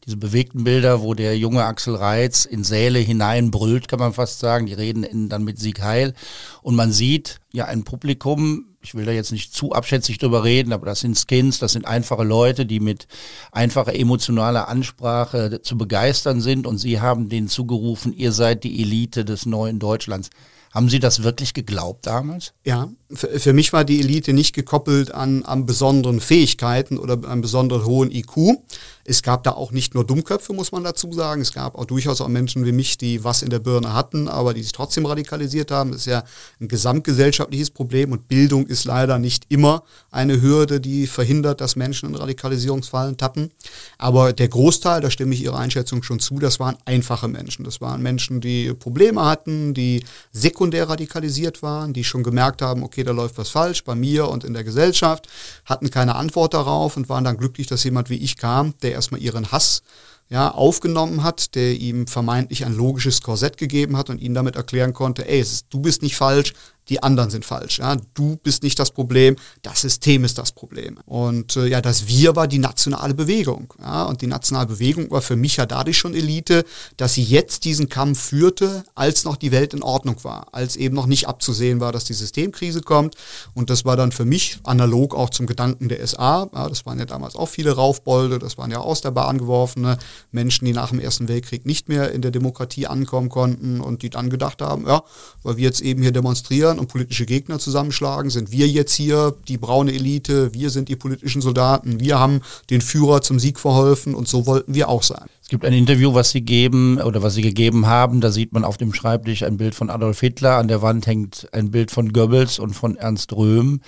diese 0.05 0.17
bewegten 0.17 0.63
Bilder, 0.63 1.01
wo 1.01 1.15
der 1.15 1.35
junge 1.35 1.65
Axel 1.65 1.95
Reitz 1.95 2.45
in 2.45 2.63
Säle 2.63 2.99
hineinbrüllt, 2.99 3.87
kann 3.87 3.97
man 3.97 4.13
fast 4.13 4.39
sagen. 4.39 4.67
Die 4.67 4.73
reden 4.73 5.03
in, 5.03 5.27
dann 5.27 5.43
mit 5.43 5.57
Sieg 5.57 5.81
Heil. 5.81 6.13
Und 6.61 6.75
man 6.75 6.91
sieht 6.91 7.39
ja 7.51 7.65
ein 7.65 7.83
Publikum, 7.83 8.67
ich 8.79 8.93
will 8.93 9.05
da 9.05 9.11
jetzt 9.11 9.31
nicht 9.31 9.53
zu 9.55 9.71
abschätzig 9.71 10.19
drüber 10.19 10.43
reden, 10.43 10.71
aber 10.71 10.85
das 10.85 10.99
sind 10.99 11.17
Skins, 11.17 11.57
das 11.57 11.73
sind 11.73 11.85
einfache 11.85 12.23
Leute, 12.23 12.67
die 12.67 12.79
mit 12.79 13.07
einfacher 13.51 13.95
emotionaler 13.95 14.67
Ansprache 14.67 15.61
zu 15.61 15.77
begeistern 15.77 16.41
sind. 16.41 16.67
Und 16.67 16.77
sie 16.77 17.01
haben 17.01 17.27
denen 17.27 17.47
zugerufen, 17.47 18.13
ihr 18.13 18.31
seid 18.31 18.63
die 18.63 18.81
Elite 18.81 19.25
des 19.25 19.47
neuen 19.47 19.79
Deutschlands. 19.79 20.29
Haben 20.73 20.89
Sie 20.89 20.99
das 20.99 21.23
wirklich 21.23 21.53
geglaubt 21.53 22.07
damals? 22.07 22.53
Ja, 22.63 22.89
für, 23.13 23.53
mich 23.53 23.73
war 23.73 23.83
die 23.83 23.99
Elite 23.99 24.33
nicht 24.33 24.53
gekoppelt 24.53 25.13
an, 25.13 25.43
an 25.43 25.65
besonderen 25.65 26.19
Fähigkeiten 26.19 26.97
oder 26.97 27.19
einem 27.27 27.41
besonderen 27.41 27.85
hohen 27.85 28.11
IQ. 28.11 28.57
Es 29.03 29.23
gab 29.23 29.43
da 29.43 29.51
auch 29.51 29.71
nicht 29.71 29.95
nur 29.95 30.05
Dummköpfe, 30.05 30.53
muss 30.53 30.71
man 30.71 30.83
dazu 30.83 31.11
sagen. 31.11 31.41
Es 31.41 31.53
gab 31.53 31.75
auch 31.75 31.85
durchaus 31.85 32.21
auch 32.21 32.27
Menschen 32.27 32.65
wie 32.65 32.71
mich, 32.71 32.97
die 32.97 33.23
was 33.23 33.41
in 33.41 33.49
der 33.49 33.59
Birne 33.59 33.93
hatten, 33.93 34.27
aber 34.27 34.53
die 34.53 34.61
sich 34.61 34.71
trotzdem 34.71 35.05
radikalisiert 35.05 35.71
haben. 35.71 35.91
Das 35.91 36.01
ist 36.01 36.05
ja 36.05 36.23
ein 36.59 36.67
gesamtgesellschaftliches 36.67 37.71
Problem 37.71 38.11
und 38.11 38.27
Bildung 38.27 38.67
ist 38.67 38.85
leider 38.85 39.17
nicht 39.17 39.45
immer 39.49 39.83
eine 40.11 40.41
Hürde, 40.41 40.79
die 40.79 41.07
verhindert, 41.07 41.61
dass 41.61 41.75
Menschen 41.75 42.09
in 42.09 42.15
Radikalisierungsfallen 42.15 43.17
tappen. 43.17 43.51
Aber 43.97 44.33
der 44.33 44.47
Großteil, 44.49 45.01
da 45.01 45.09
stimme 45.09 45.33
ich 45.33 45.43
Ihrer 45.43 45.57
Einschätzung 45.57 46.03
schon 46.03 46.19
zu, 46.19 46.39
das 46.39 46.59
waren 46.59 46.77
einfache 46.85 47.27
Menschen. 47.27 47.65
Das 47.65 47.81
waren 47.81 48.01
Menschen, 48.01 48.39
die 48.39 48.73
Probleme 48.73 49.25
hatten, 49.25 49.73
die 49.73 50.03
sekundär 50.31 50.87
radikalisiert 50.87 51.63
waren, 51.63 51.93
die 51.93 52.03
schon 52.03 52.23
gemerkt 52.23 52.61
haben, 52.61 52.83
okay, 52.83 53.00
da 53.03 53.11
läuft 53.11 53.37
was 53.37 53.49
falsch 53.49 53.83
bei 53.83 53.95
mir 53.95 54.27
und 54.27 54.43
in 54.43 54.53
der 54.53 54.63
Gesellschaft, 54.63 55.27
hatten 55.65 55.89
keine 55.89 56.15
Antwort 56.15 56.53
darauf 56.53 56.97
und 56.97 57.09
waren 57.09 57.23
dann 57.23 57.37
glücklich, 57.37 57.67
dass 57.67 57.83
jemand 57.83 58.09
wie 58.09 58.17
ich 58.17 58.37
kam, 58.37 58.73
der 58.81 58.93
erstmal 58.93 59.21
ihren 59.21 59.51
Hass 59.51 59.83
ja, 60.31 60.49
aufgenommen 60.49 61.23
hat, 61.23 61.55
der 61.55 61.73
ihm 61.73 62.07
vermeintlich 62.07 62.65
ein 62.65 62.73
logisches 62.73 63.21
Korsett 63.21 63.57
gegeben 63.57 63.97
hat 63.97 64.09
und 64.09 64.21
ihnen 64.21 64.33
damit 64.33 64.55
erklären 64.55 64.93
konnte, 64.93 65.27
ey, 65.27 65.41
ist, 65.41 65.65
du 65.69 65.81
bist 65.81 66.01
nicht 66.03 66.15
falsch, 66.15 66.53
die 66.91 67.01
anderen 67.01 67.29
sind 67.29 67.45
falsch. 67.45 67.79
Ja? 67.79 67.95
Du 68.13 68.35
bist 68.35 68.63
nicht 68.63 68.77
das 68.77 68.91
Problem, 68.91 69.37
das 69.61 69.81
System 69.81 70.25
ist 70.25 70.37
das 70.37 70.51
Problem. 70.51 70.99
Und 71.05 71.55
äh, 71.55 71.67
ja, 71.67 71.79
das 71.79 72.07
Wir 72.07 72.35
war 72.35 72.49
die 72.49 72.59
nationale 72.59 73.13
Bewegung. 73.13 73.73
Ja? 73.79 74.03
Und 74.03 74.21
die 74.21 74.27
nationale 74.27 74.67
Bewegung 74.67 75.09
war 75.09 75.21
für 75.21 75.37
mich 75.37 75.55
ja 75.55 75.65
dadurch 75.65 75.97
schon 75.97 76.13
Elite, 76.13 76.65
dass 76.97 77.13
sie 77.13 77.23
jetzt 77.23 77.63
diesen 77.63 77.87
Kampf 77.87 78.19
führte, 78.19 78.83
als 78.93 79.23
noch 79.23 79.37
die 79.37 79.53
Welt 79.53 79.73
in 79.73 79.83
Ordnung 79.83 80.21
war, 80.23 80.47
als 80.51 80.75
eben 80.75 80.93
noch 80.93 81.05
nicht 81.05 81.29
abzusehen 81.29 81.79
war, 81.79 81.93
dass 81.93 82.03
die 82.03 82.13
Systemkrise 82.13 82.81
kommt. 82.81 83.15
Und 83.53 83.69
das 83.69 83.85
war 83.85 83.95
dann 83.95 84.11
für 84.11 84.25
mich 84.25 84.59
analog 84.63 85.15
auch 85.15 85.29
zum 85.29 85.45
Gedanken 85.47 85.87
der 85.87 86.05
SA. 86.05 86.49
Ja, 86.53 86.67
das 86.67 86.85
waren 86.85 86.99
ja 86.99 87.05
damals 87.05 87.37
auch 87.37 87.47
viele 87.47 87.71
Raufbolde, 87.71 88.37
das 88.37 88.57
waren 88.57 88.69
ja 88.69 88.79
aus 88.79 88.99
der 88.99 89.11
Bahn 89.11 89.37
geworfene 89.37 89.97
Menschen, 90.31 90.65
die 90.65 90.73
nach 90.73 90.89
dem 90.89 90.99
Ersten 90.99 91.29
Weltkrieg 91.29 91.65
nicht 91.65 91.87
mehr 91.87 92.11
in 92.11 92.21
der 92.21 92.31
Demokratie 92.31 92.87
ankommen 92.87 93.29
konnten 93.29 93.79
und 93.79 94.01
die 94.01 94.09
dann 94.09 94.29
gedacht 94.29 94.61
haben, 94.61 94.85
ja, 94.87 95.03
weil 95.41 95.55
wir 95.55 95.63
jetzt 95.63 95.79
eben 95.79 96.01
hier 96.01 96.11
demonstrieren 96.11 96.80
und 96.81 96.87
politische 96.87 97.25
Gegner 97.25 97.59
zusammenschlagen, 97.59 98.29
sind 98.31 98.51
wir 98.51 98.67
jetzt 98.67 98.93
hier 98.93 99.35
die 99.47 99.57
braune 99.57 99.93
Elite, 99.93 100.53
wir 100.53 100.71
sind 100.71 100.89
die 100.89 100.95
politischen 100.95 101.41
Soldaten, 101.41 101.99
wir 101.99 102.19
haben 102.19 102.41
den 102.69 102.81
Führer 102.81 103.21
zum 103.21 103.39
Sieg 103.39 103.59
verholfen 103.59 104.15
und 104.15 104.27
so 104.27 104.47
wollten 104.47 104.73
wir 104.73 104.89
auch 104.89 105.03
sein. 105.03 105.25
Es 105.41 105.47
gibt 105.47 105.63
ein 105.63 105.73
Interview, 105.73 106.13
was 106.13 106.31
Sie 106.31 106.41
geben 106.41 106.99
oder 106.99 107.21
was 107.21 107.35
Sie 107.35 107.43
gegeben 107.43 107.85
haben, 107.85 108.19
da 108.19 108.31
sieht 108.31 108.51
man 108.51 108.65
auf 108.65 108.77
dem 108.77 108.93
Schreibtisch 108.93 109.43
ein 109.43 109.57
Bild 109.57 109.75
von 109.75 109.91
Adolf 109.91 110.19
Hitler, 110.19 110.57
an 110.57 110.67
der 110.67 110.81
Wand 110.81 111.05
hängt 111.05 111.47
ein 111.51 111.69
Bild 111.69 111.91
von 111.91 112.11
Goebbels 112.11 112.57
und 112.57 112.73
von 112.73 112.95
Ernst 112.95 113.31
Röhm. 113.33 113.81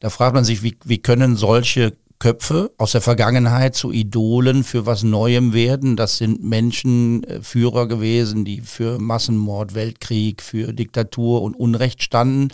Da 0.00 0.08
fragt 0.08 0.34
man 0.34 0.44
sich, 0.44 0.62
wie, 0.62 0.76
wie 0.84 0.98
können 0.98 1.36
solche 1.36 1.92
Köpfe 2.18 2.72
aus 2.78 2.92
der 2.92 3.00
Vergangenheit 3.00 3.74
zu 3.74 3.92
Idolen 3.92 4.64
für 4.64 4.86
was 4.86 5.02
Neuem 5.02 5.52
werden. 5.52 5.96
Das 5.96 6.16
sind 6.16 6.42
Menschen, 6.42 7.22
äh, 7.24 7.40
gewesen, 7.88 8.44
die 8.44 8.60
für 8.60 8.98
Massenmord, 8.98 9.74
Weltkrieg, 9.74 10.42
für 10.42 10.72
Diktatur 10.72 11.42
und 11.42 11.54
Unrecht 11.54 12.02
standen. 12.02 12.48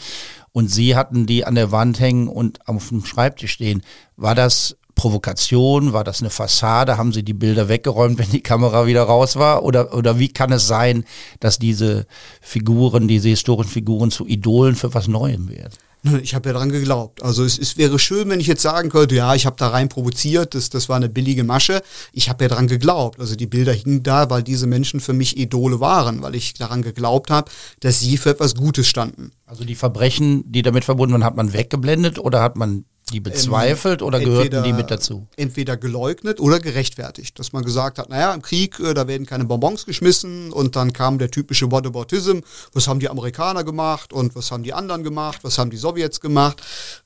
Und 0.52 0.68
sie 0.68 0.96
hatten 0.96 1.26
die 1.26 1.44
an 1.44 1.54
der 1.54 1.72
Wand 1.72 1.98
hängen 1.98 2.28
und 2.28 2.68
auf 2.68 2.90
dem 2.90 3.04
Schreibtisch 3.04 3.52
stehen. 3.52 3.82
War 4.16 4.34
das 4.34 4.76
Provokation? 4.94 5.92
War 5.92 6.04
das 6.04 6.20
eine 6.20 6.30
Fassade? 6.30 6.96
Haben 6.96 7.12
Sie 7.12 7.24
die 7.24 7.34
Bilder 7.34 7.68
weggeräumt, 7.68 8.18
wenn 8.18 8.30
die 8.30 8.42
Kamera 8.42 8.86
wieder 8.86 9.02
raus 9.02 9.36
war? 9.36 9.64
Oder, 9.64 9.94
oder 9.94 10.18
wie 10.18 10.28
kann 10.28 10.52
es 10.52 10.66
sein, 10.66 11.04
dass 11.40 11.58
diese 11.58 12.06
Figuren, 12.40 13.08
diese 13.08 13.28
historischen 13.28 13.70
Figuren 13.70 14.10
zu 14.10 14.26
Idolen 14.26 14.76
für 14.76 14.94
was 14.94 15.08
Neuem 15.08 15.48
werden? 15.48 15.74
Ich 16.22 16.34
habe 16.34 16.48
ja 16.48 16.52
daran 16.52 16.70
geglaubt. 16.70 17.22
Also 17.22 17.44
es, 17.44 17.58
es 17.58 17.78
wäre 17.78 17.98
schön, 17.98 18.28
wenn 18.28 18.40
ich 18.40 18.46
jetzt 18.46 18.60
sagen 18.60 18.90
könnte, 18.90 19.14
ja, 19.14 19.34
ich 19.34 19.46
habe 19.46 19.56
da 19.56 19.68
rein 19.68 19.88
provoziert, 19.88 20.54
das, 20.54 20.68
das 20.68 20.88
war 20.88 20.96
eine 20.96 21.08
billige 21.08 21.44
Masche. 21.44 21.82
Ich 22.12 22.28
habe 22.28 22.44
ja 22.44 22.48
daran 22.48 22.66
geglaubt. 22.66 23.20
Also 23.20 23.36
die 23.36 23.46
Bilder 23.46 23.72
hingen 23.72 24.02
da, 24.02 24.28
weil 24.28 24.42
diese 24.42 24.66
Menschen 24.66 25.00
für 25.00 25.14
mich 25.14 25.38
Idole 25.38 25.80
waren, 25.80 26.20
weil 26.22 26.34
ich 26.34 26.54
daran 26.54 26.82
geglaubt 26.82 27.30
habe, 27.30 27.50
dass 27.80 28.00
sie 28.00 28.18
für 28.18 28.30
etwas 28.30 28.54
Gutes 28.54 28.86
standen. 28.86 29.30
Also 29.46 29.64
die 29.64 29.74
Verbrechen, 29.74 30.44
die 30.52 30.62
damit 30.62 30.84
verbunden 30.84 31.14
waren, 31.14 31.24
hat 31.24 31.36
man 31.36 31.52
weggeblendet 31.54 32.18
oder 32.18 32.42
hat 32.42 32.56
man 32.56 32.84
die 33.12 33.20
bezweifelt 33.20 34.02
oder 34.02 34.18
entweder, 34.18 34.48
gehörten 34.48 34.64
die 34.64 34.72
mit 34.72 34.90
dazu? 34.90 35.26
Entweder 35.36 35.76
geleugnet 35.76 36.40
oder 36.40 36.58
gerechtfertigt. 36.58 37.38
Dass 37.38 37.52
man 37.52 37.64
gesagt 37.64 37.98
hat, 37.98 38.08
naja, 38.08 38.32
im 38.32 38.42
Krieg, 38.42 38.80
äh, 38.80 38.94
da 38.94 39.06
werden 39.06 39.26
keine 39.26 39.44
Bonbons 39.44 39.84
geschmissen 39.86 40.52
und 40.52 40.76
dann 40.76 40.92
kam 40.92 41.18
der 41.18 41.30
typische 41.30 41.70
Whataboutism. 41.70 42.40
Was 42.72 42.88
haben 42.88 43.00
die 43.00 43.08
Amerikaner 43.08 43.64
gemacht 43.64 44.12
und 44.12 44.34
was 44.34 44.50
haben 44.50 44.62
die 44.62 44.72
anderen 44.72 45.04
gemacht? 45.04 45.40
Was 45.42 45.58
haben 45.58 45.70
die 45.70 45.76
Sowjets 45.76 46.20
gemacht? 46.20 46.62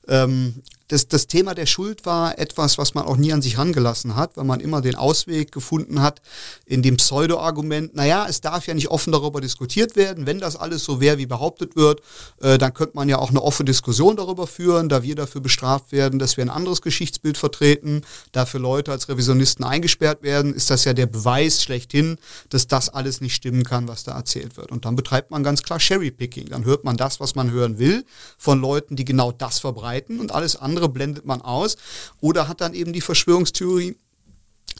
Ähm, 0.07 0.61
das, 0.89 1.07
das 1.07 1.27
Thema 1.27 1.55
der 1.55 1.67
Schuld 1.67 2.05
war 2.05 2.37
etwas, 2.37 2.77
was 2.77 2.93
man 2.95 3.05
auch 3.05 3.15
nie 3.15 3.31
an 3.31 3.41
sich 3.41 3.57
rangelassen 3.57 4.15
hat, 4.15 4.35
weil 4.35 4.43
man 4.43 4.59
immer 4.59 4.81
den 4.81 4.95
Ausweg 4.95 5.51
gefunden 5.51 6.01
hat 6.01 6.21
in 6.65 6.81
dem 6.81 6.97
Pseudo-Argument, 6.97 7.95
naja, 7.95 8.25
es 8.27 8.41
darf 8.41 8.67
ja 8.67 8.73
nicht 8.73 8.89
offen 8.89 9.11
darüber 9.11 9.39
diskutiert 9.39 9.95
werden. 9.95 10.25
Wenn 10.25 10.39
das 10.39 10.55
alles 10.55 10.83
so 10.83 10.99
wäre, 10.99 11.19
wie 11.19 11.27
behauptet 11.27 11.75
wird, 11.75 12.01
äh, 12.41 12.57
dann 12.57 12.73
könnte 12.73 12.95
man 12.95 13.07
ja 13.07 13.19
auch 13.19 13.29
eine 13.29 13.41
offene 13.41 13.65
Diskussion 13.65 14.15
darüber 14.15 14.47
führen, 14.47 14.89
da 14.89 15.03
wir 15.03 15.15
dafür 15.15 15.41
bestraft 15.41 15.91
werden, 15.91 16.17
dass 16.17 16.37
wir 16.37 16.43
ein 16.43 16.49
anderes 16.49 16.81
Geschichtsbild 16.81 17.37
vertreten, 17.37 18.01
dafür 18.31 18.59
Leute 18.59 18.91
als 18.91 19.09
Revisionisten 19.09 19.63
eingesperrt 19.63 20.23
werden, 20.23 20.55
ist 20.55 20.71
das 20.71 20.85
ja 20.85 20.93
der 20.93 21.05
Beweis 21.05 21.61
schlechthin, 21.61 22.17
dass 22.49 22.67
das 22.67 22.89
alles 22.89 23.21
nicht 23.21 23.35
stimmen 23.35 23.63
kann, 23.63 23.87
was 23.87 24.03
da 24.03 24.13
erzählt 24.15 24.57
wird. 24.57 24.71
Und 24.71 24.85
dann 24.85 24.95
betreibt 24.95 25.29
man 25.29 25.43
ganz 25.43 25.61
klar 25.61 25.77
Cherry-Picking. 25.77 26.49
Dann 26.49 26.65
hört 26.65 26.83
man 26.83 26.97
das, 26.97 27.19
was 27.19 27.35
man 27.35 27.51
hören 27.51 27.77
will, 27.77 28.05
von 28.39 28.59
Leuten, 28.59 28.95
die 28.95 29.05
genau 29.05 29.31
das 29.31 29.59
verbreiten 29.59 30.19
und 30.19 30.31
alles 30.31 30.55
andere 30.55 30.78
andere 30.79 30.89
blendet 30.89 31.25
man 31.25 31.41
aus. 31.41 31.75
Oder 32.21 32.47
hat 32.47 32.61
dann 32.61 32.73
eben 32.73 32.93
die 32.93 33.01
Verschwörungstheorie 33.01 33.95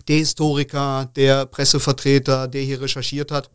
der 0.08 0.18
Historiker, 0.18 1.10
der 1.16 1.46
Pressevertreter, 1.46 2.48
der 2.48 2.62
hier 2.62 2.82
recherchiert 2.82 3.32
hat, 3.32 3.50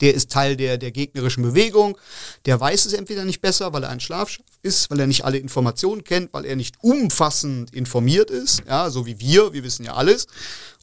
der 0.00 0.14
ist 0.14 0.30
Teil 0.30 0.56
der, 0.56 0.78
der 0.78 0.92
gegnerischen 0.92 1.42
Bewegung, 1.42 1.98
der 2.46 2.60
weiß 2.60 2.86
es 2.86 2.92
entweder 2.92 3.24
nicht 3.24 3.40
besser, 3.40 3.72
weil 3.72 3.82
er 3.82 3.90
ein 3.90 3.98
Schlafschaff 3.98 4.44
ist, 4.62 4.90
weil 4.90 5.00
er 5.00 5.06
nicht 5.06 5.24
alle 5.24 5.38
Informationen 5.38 6.04
kennt, 6.04 6.32
weil 6.32 6.44
er 6.44 6.54
nicht 6.54 6.76
umfassend 6.80 7.74
informiert 7.74 8.30
ist, 8.30 8.62
ja, 8.68 8.88
so 8.90 9.04
wie 9.06 9.18
wir, 9.18 9.52
wir 9.52 9.64
wissen 9.64 9.84
ja 9.84 9.94
alles, 9.94 10.26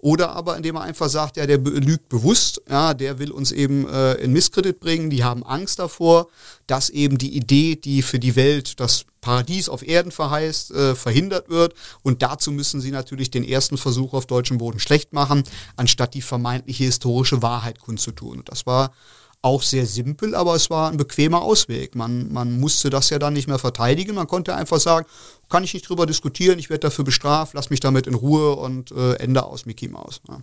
oder 0.02 0.32
aber 0.32 0.58
indem 0.58 0.76
er 0.76 0.82
einfach 0.82 1.10
sagt, 1.10 1.38
ja, 1.38 1.46
der 1.46 1.58
lügt 1.60 2.10
bewusst, 2.10 2.62
ja, 2.70 2.94
der 2.94 3.18
will 3.18 3.32
uns 3.32 3.52
eben 3.52 3.88
äh, 3.88 4.16
in 4.16 4.34
Misskredit 4.34 4.80
bringen, 4.80 5.10
die 5.10 5.24
haben 5.24 5.44
Angst 5.44 5.80
davor, 5.80 6.28
dass 6.66 6.90
eben 6.90 7.18
die 7.18 7.36
Idee, 7.36 7.76
die 7.76 8.02
für 8.02 8.20
die 8.20 8.36
Welt 8.36 8.80
das 8.80 9.06
Paradies 9.28 9.68
auf 9.68 9.86
Erden 9.86 10.14
verheißt, 10.14 10.72
äh, 10.72 10.96
verhindert 10.96 11.50
wird. 11.50 11.74
Und 12.02 12.22
dazu 12.22 12.50
müssen 12.50 12.80
sie 12.80 12.92
natürlich 12.92 13.30
den 13.30 13.44
ersten 13.44 13.78
Versuch 13.78 14.14
auf 14.14 14.26
deutschem 14.26 14.58
Boden 14.58 14.80
schlecht 14.80 15.12
machen, 15.12 15.44
anstatt 15.76 16.14
die 16.14 16.22
vermeintliche 16.22 16.86
historische 16.86 17.42
Wahrheit 17.42 17.82
kundzutun. 17.82 18.38
Und 18.38 18.50
das 18.50 18.66
war 18.66 18.94
auch 19.42 19.64
sehr 19.64 19.86
simpel, 19.86 20.34
aber 20.34 20.56
es 20.56 20.70
war 20.70 20.90
ein 20.90 20.96
bequemer 20.96 21.42
Ausweg. 21.42 21.94
Man, 21.94 22.32
man 22.32 22.58
musste 22.58 22.90
das 22.90 23.10
ja 23.10 23.20
dann 23.20 23.34
nicht 23.34 23.50
mehr 23.50 23.60
verteidigen. 23.60 24.16
Man 24.16 24.28
konnte 24.28 24.56
einfach 24.56 24.80
sagen, 24.80 25.06
kann 25.50 25.66
ich 25.66 25.74
nicht 25.74 25.90
drüber 25.90 26.06
diskutieren, 26.06 26.58
ich 26.58 26.70
werde 26.70 26.88
dafür 26.88 27.04
bestraft, 27.04 27.54
lass 27.54 27.70
mich 27.70 27.82
damit 27.82 28.08
in 28.08 28.14
Ruhe 28.14 28.56
und 28.56 28.92
äh, 28.92 29.16
Ende 29.16 29.44
aus 29.44 29.66
Mickey 29.66 29.90
Mouse. 29.90 30.22
Ja. 30.30 30.40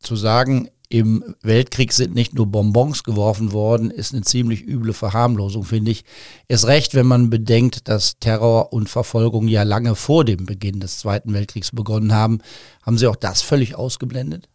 Zu 0.00 0.16
sagen, 0.16 0.68
im 0.88 1.34
Weltkrieg 1.42 1.92
sind 1.92 2.14
nicht 2.14 2.34
nur 2.34 2.46
Bonbons 2.46 3.02
geworfen 3.02 3.52
worden, 3.52 3.90
ist 3.90 4.12
eine 4.12 4.22
ziemlich 4.22 4.66
üble 4.66 4.92
Verharmlosung, 4.92 5.64
finde 5.64 5.90
ich. 5.90 6.04
Ist 6.48 6.66
recht, 6.66 6.94
wenn 6.94 7.06
man 7.06 7.30
bedenkt, 7.30 7.88
dass 7.88 8.18
Terror 8.18 8.72
und 8.72 8.88
Verfolgung 8.88 9.48
ja 9.48 9.64
lange 9.64 9.96
vor 9.96 10.24
dem 10.24 10.46
Beginn 10.46 10.80
des 10.80 10.98
Zweiten 10.98 11.32
Weltkriegs 11.32 11.72
begonnen 11.72 12.12
haben. 12.12 12.38
Haben 12.82 12.98
Sie 12.98 13.06
auch 13.06 13.16
das 13.16 13.42
völlig 13.42 13.74
ausgeblendet? 13.74 14.48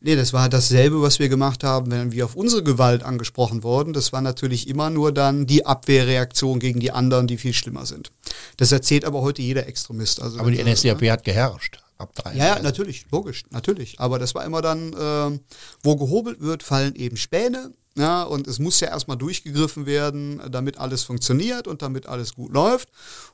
Nee, 0.00 0.14
das 0.14 0.32
war 0.32 0.48
dasselbe, 0.48 1.02
was 1.02 1.18
wir 1.18 1.28
gemacht 1.28 1.64
haben, 1.64 1.90
wenn 1.90 2.12
wir 2.12 2.24
auf 2.24 2.36
unsere 2.36 2.62
Gewalt 2.62 3.02
angesprochen 3.02 3.64
wurden. 3.64 3.92
Das 3.92 4.12
war 4.12 4.20
natürlich 4.20 4.68
immer 4.68 4.90
nur 4.90 5.12
dann 5.12 5.46
die 5.46 5.66
Abwehrreaktion 5.66 6.60
gegen 6.60 6.78
die 6.78 6.92
anderen, 6.92 7.26
die 7.26 7.36
viel 7.36 7.52
schlimmer 7.52 7.84
sind. 7.84 8.12
Das 8.56 8.70
erzählt 8.70 9.04
aber 9.04 9.22
heute 9.22 9.42
jeder 9.42 9.66
Extremist. 9.66 10.22
Also 10.22 10.38
aber 10.38 10.52
die 10.52 10.62
NSDAP 10.62 11.02
hat 11.10 11.24
geherrscht. 11.24 11.80
Ab 11.98 12.14
drei. 12.14 12.34
Ja, 12.36 12.46
ja, 12.56 12.62
natürlich, 12.62 13.06
logisch, 13.10 13.44
natürlich. 13.50 13.98
Aber 13.98 14.20
das 14.20 14.34
war 14.34 14.44
immer 14.44 14.62
dann, 14.62 14.92
äh, 14.92 15.38
wo 15.82 15.96
gehobelt 15.96 16.40
wird, 16.40 16.62
fallen 16.62 16.94
eben 16.94 17.16
Späne. 17.16 17.72
Ja, 17.96 18.22
und 18.22 18.46
es 18.46 18.60
muss 18.60 18.78
ja 18.78 18.88
erstmal 18.88 19.16
durchgegriffen 19.16 19.84
werden, 19.84 20.40
damit 20.52 20.78
alles 20.78 21.02
funktioniert 21.02 21.66
und 21.66 21.82
damit 21.82 22.06
alles 22.06 22.34
gut 22.34 22.52
läuft. 22.52 22.88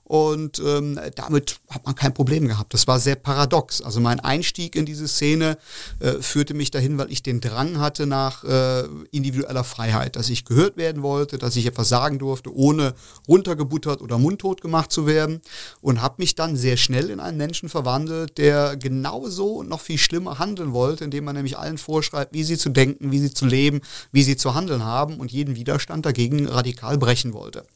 Und 0.04 0.58
ähm, 0.58 0.98
damit 1.14 1.58
hat 1.68 1.84
man 1.84 1.94
kein 1.94 2.14
Problem 2.14 2.48
gehabt. 2.48 2.74
Das 2.74 2.86
war 2.86 2.98
sehr 2.98 3.16
paradox. 3.16 3.82
Also 3.82 4.00
mein 4.00 4.20
Einstieg 4.20 4.76
in 4.76 4.86
diese 4.86 5.06
Szene 5.06 5.58
äh, 6.00 6.12
führte 6.20 6.54
mich 6.54 6.70
dahin, 6.70 6.98
weil 6.98 7.12
ich 7.12 7.22
den 7.22 7.40
Drang 7.40 7.78
hatte 7.78 8.06
nach 8.06 8.44
äh, 8.44 8.84
individueller 9.10 9.64
Freiheit, 9.64 10.16
dass 10.16 10.30
ich 10.30 10.44
gehört 10.44 10.76
werden 10.76 11.02
wollte, 11.02 11.38
dass 11.38 11.56
ich 11.56 11.66
etwas 11.66 11.88
sagen 11.88 12.18
durfte, 12.18 12.54
ohne 12.54 12.94
runtergebuttert 13.28 14.02
oder 14.02 14.18
mundtot 14.18 14.60
gemacht 14.60 14.92
zu 14.92 15.06
werden. 15.06 15.40
Und 15.80 16.02
habe 16.02 16.16
mich 16.18 16.34
dann 16.34 16.56
sehr 16.56 16.76
schnell 16.76 17.10
in 17.10 17.20
einen 17.20 17.38
Menschen 17.38 17.68
verwandelt, 17.68 18.38
der 18.38 18.76
genauso 18.76 19.56
und 19.56 19.68
noch 19.68 19.80
viel 19.80 19.98
schlimmer 19.98 20.38
handeln 20.38 20.72
wollte, 20.72 21.04
indem 21.04 21.24
man 21.24 21.36
nämlich 21.36 21.58
allen 21.58 21.78
vorschreibt, 21.78 22.32
wie 22.32 22.44
sie 22.44 22.58
zu 22.58 22.70
denken, 22.70 23.10
wie 23.10 23.18
sie 23.18 23.32
zu 23.32 23.46
leben, 23.46 23.80
wie 24.10 24.22
sie 24.22 24.36
zu 24.36 24.54
behandeln 24.54 24.84
haben 24.84 25.18
und 25.18 25.32
jeden 25.32 25.56
Widerstand 25.56 26.06
dagegen 26.06 26.46
radikal 26.46 26.96
brechen 26.96 27.34
wollte. 27.34 27.66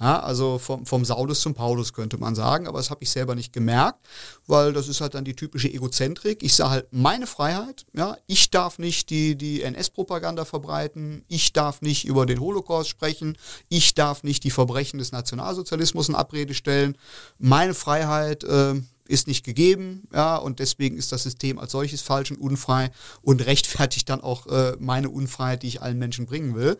Ja, 0.00 0.20
also 0.20 0.58
vom, 0.58 0.86
vom 0.86 1.04
Saulus 1.04 1.40
zum 1.40 1.54
Paulus 1.54 1.92
könnte 1.92 2.18
man 2.18 2.36
sagen, 2.36 2.68
aber 2.68 2.78
das 2.78 2.90
habe 2.90 3.02
ich 3.02 3.10
selber 3.10 3.34
nicht 3.34 3.52
gemerkt, 3.52 3.98
weil 4.46 4.72
das 4.72 4.86
ist 4.86 5.00
halt 5.00 5.14
dann 5.14 5.24
die 5.24 5.34
typische 5.34 5.68
Egozentrik. 5.68 6.44
Ich 6.44 6.54
sage 6.54 6.70
halt 6.70 6.86
meine 6.92 7.26
Freiheit, 7.26 7.84
ja, 7.94 8.16
ich 8.28 8.50
darf 8.50 8.78
nicht 8.78 9.10
die, 9.10 9.34
die 9.34 9.62
NS-Propaganda 9.62 10.44
verbreiten, 10.44 11.24
ich 11.26 11.52
darf 11.52 11.82
nicht 11.82 12.04
über 12.06 12.26
den 12.26 12.38
Holocaust 12.38 12.88
sprechen, 12.88 13.36
ich 13.68 13.96
darf 13.96 14.22
nicht 14.22 14.44
die 14.44 14.52
Verbrechen 14.52 15.00
des 15.00 15.10
Nationalsozialismus 15.10 16.08
in 16.08 16.14
Abrede 16.14 16.54
stellen. 16.54 16.96
Meine 17.38 17.74
Freiheit 17.74 18.44
äh, 18.44 18.74
ist 19.08 19.26
nicht 19.26 19.44
gegeben, 19.44 20.06
ja, 20.12 20.36
und 20.36 20.60
deswegen 20.60 20.96
ist 20.96 21.10
das 21.10 21.24
System 21.24 21.58
als 21.58 21.72
solches 21.72 22.02
falsch 22.02 22.30
und 22.30 22.40
unfrei 22.40 22.92
und 23.22 23.44
rechtfertigt 23.44 24.08
dann 24.08 24.20
auch 24.20 24.46
äh, 24.46 24.76
meine 24.78 25.10
Unfreiheit, 25.10 25.64
die 25.64 25.68
ich 25.68 25.82
allen 25.82 25.98
Menschen 25.98 26.26
bringen 26.26 26.54
will 26.54 26.78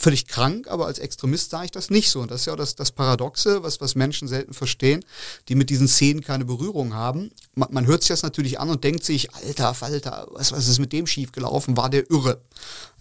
völlig 0.00 0.26
krank, 0.26 0.66
aber 0.68 0.86
als 0.86 0.98
Extremist 0.98 1.50
sah 1.50 1.62
ich 1.62 1.70
das 1.70 1.90
nicht 1.90 2.10
so. 2.10 2.20
Und 2.20 2.30
das 2.30 2.40
ist 2.40 2.46
ja 2.46 2.54
auch 2.54 2.56
das, 2.56 2.74
das 2.74 2.90
Paradoxe, 2.90 3.62
was, 3.62 3.80
was 3.80 3.94
Menschen 3.94 4.28
selten 4.28 4.54
verstehen, 4.54 5.04
die 5.48 5.54
mit 5.54 5.68
diesen 5.68 5.88
Szenen 5.88 6.22
keine 6.22 6.46
Berührung 6.46 6.94
haben. 6.94 7.30
Man, 7.54 7.68
man 7.72 7.86
hört 7.86 8.02
sich 8.02 8.08
das 8.08 8.22
natürlich 8.22 8.58
an 8.58 8.70
und 8.70 8.82
denkt 8.82 9.04
sich, 9.04 9.34
alter 9.34 9.74
Falter, 9.74 10.26
was, 10.30 10.52
was 10.52 10.68
ist 10.68 10.78
mit 10.78 10.92
dem 10.92 11.06
schiefgelaufen? 11.06 11.76
War 11.76 11.90
der 11.90 12.10
irre? 12.10 12.40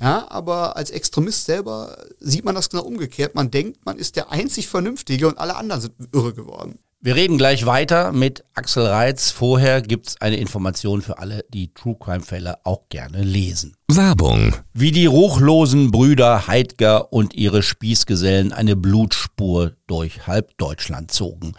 Ja, 0.01 0.29
aber 0.29 0.75
als 0.75 0.89
Extremist 0.89 1.45
selber 1.45 2.05
sieht 2.19 2.43
man 2.43 2.55
das 2.55 2.69
genau 2.69 2.83
umgekehrt. 2.83 3.33
Man 3.33 3.49
denkt, 3.49 3.85
man 3.85 3.97
ist 3.97 4.17
der 4.17 4.31
einzig 4.31 4.67
Vernünftige 4.67 5.27
und 5.27 5.37
alle 5.37 5.55
anderen 5.55 5.81
sind 5.81 5.93
irre 6.13 6.33
geworden. 6.33 6.79
Wir 7.01 7.15
reden 7.15 7.37
gleich 7.37 7.65
weiter 7.65 8.11
mit 8.11 8.43
Axel 8.55 8.85
Reitz. 8.85 9.31
Vorher 9.31 9.81
gibt's 9.81 10.19
eine 10.19 10.35
Information 10.35 11.01
für 11.01 11.17
alle, 11.19 11.45
die 11.47 11.73
True 11.73 11.95
Crime 11.97 12.19
Fälle 12.19 12.57
auch 12.65 12.89
gerne 12.89 13.23
lesen. 13.23 13.77
Werbung. 13.87 14.57
Wie 14.73 14.91
die 14.91 15.05
ruchlosen 15.05 15.91
Brüder 15.91 16.47
Heidger 16.47 17.13
und 17.13 17.33
ihre 17.35 17.63
Spießgesellen 17.63 18.51
eine 18.51 18.75
Blutspur 18.75 19.71
durch 19.87 20.27
halb 20.27 20.57
Deutschland 20.57 21.09
zogen. 21.11 21.53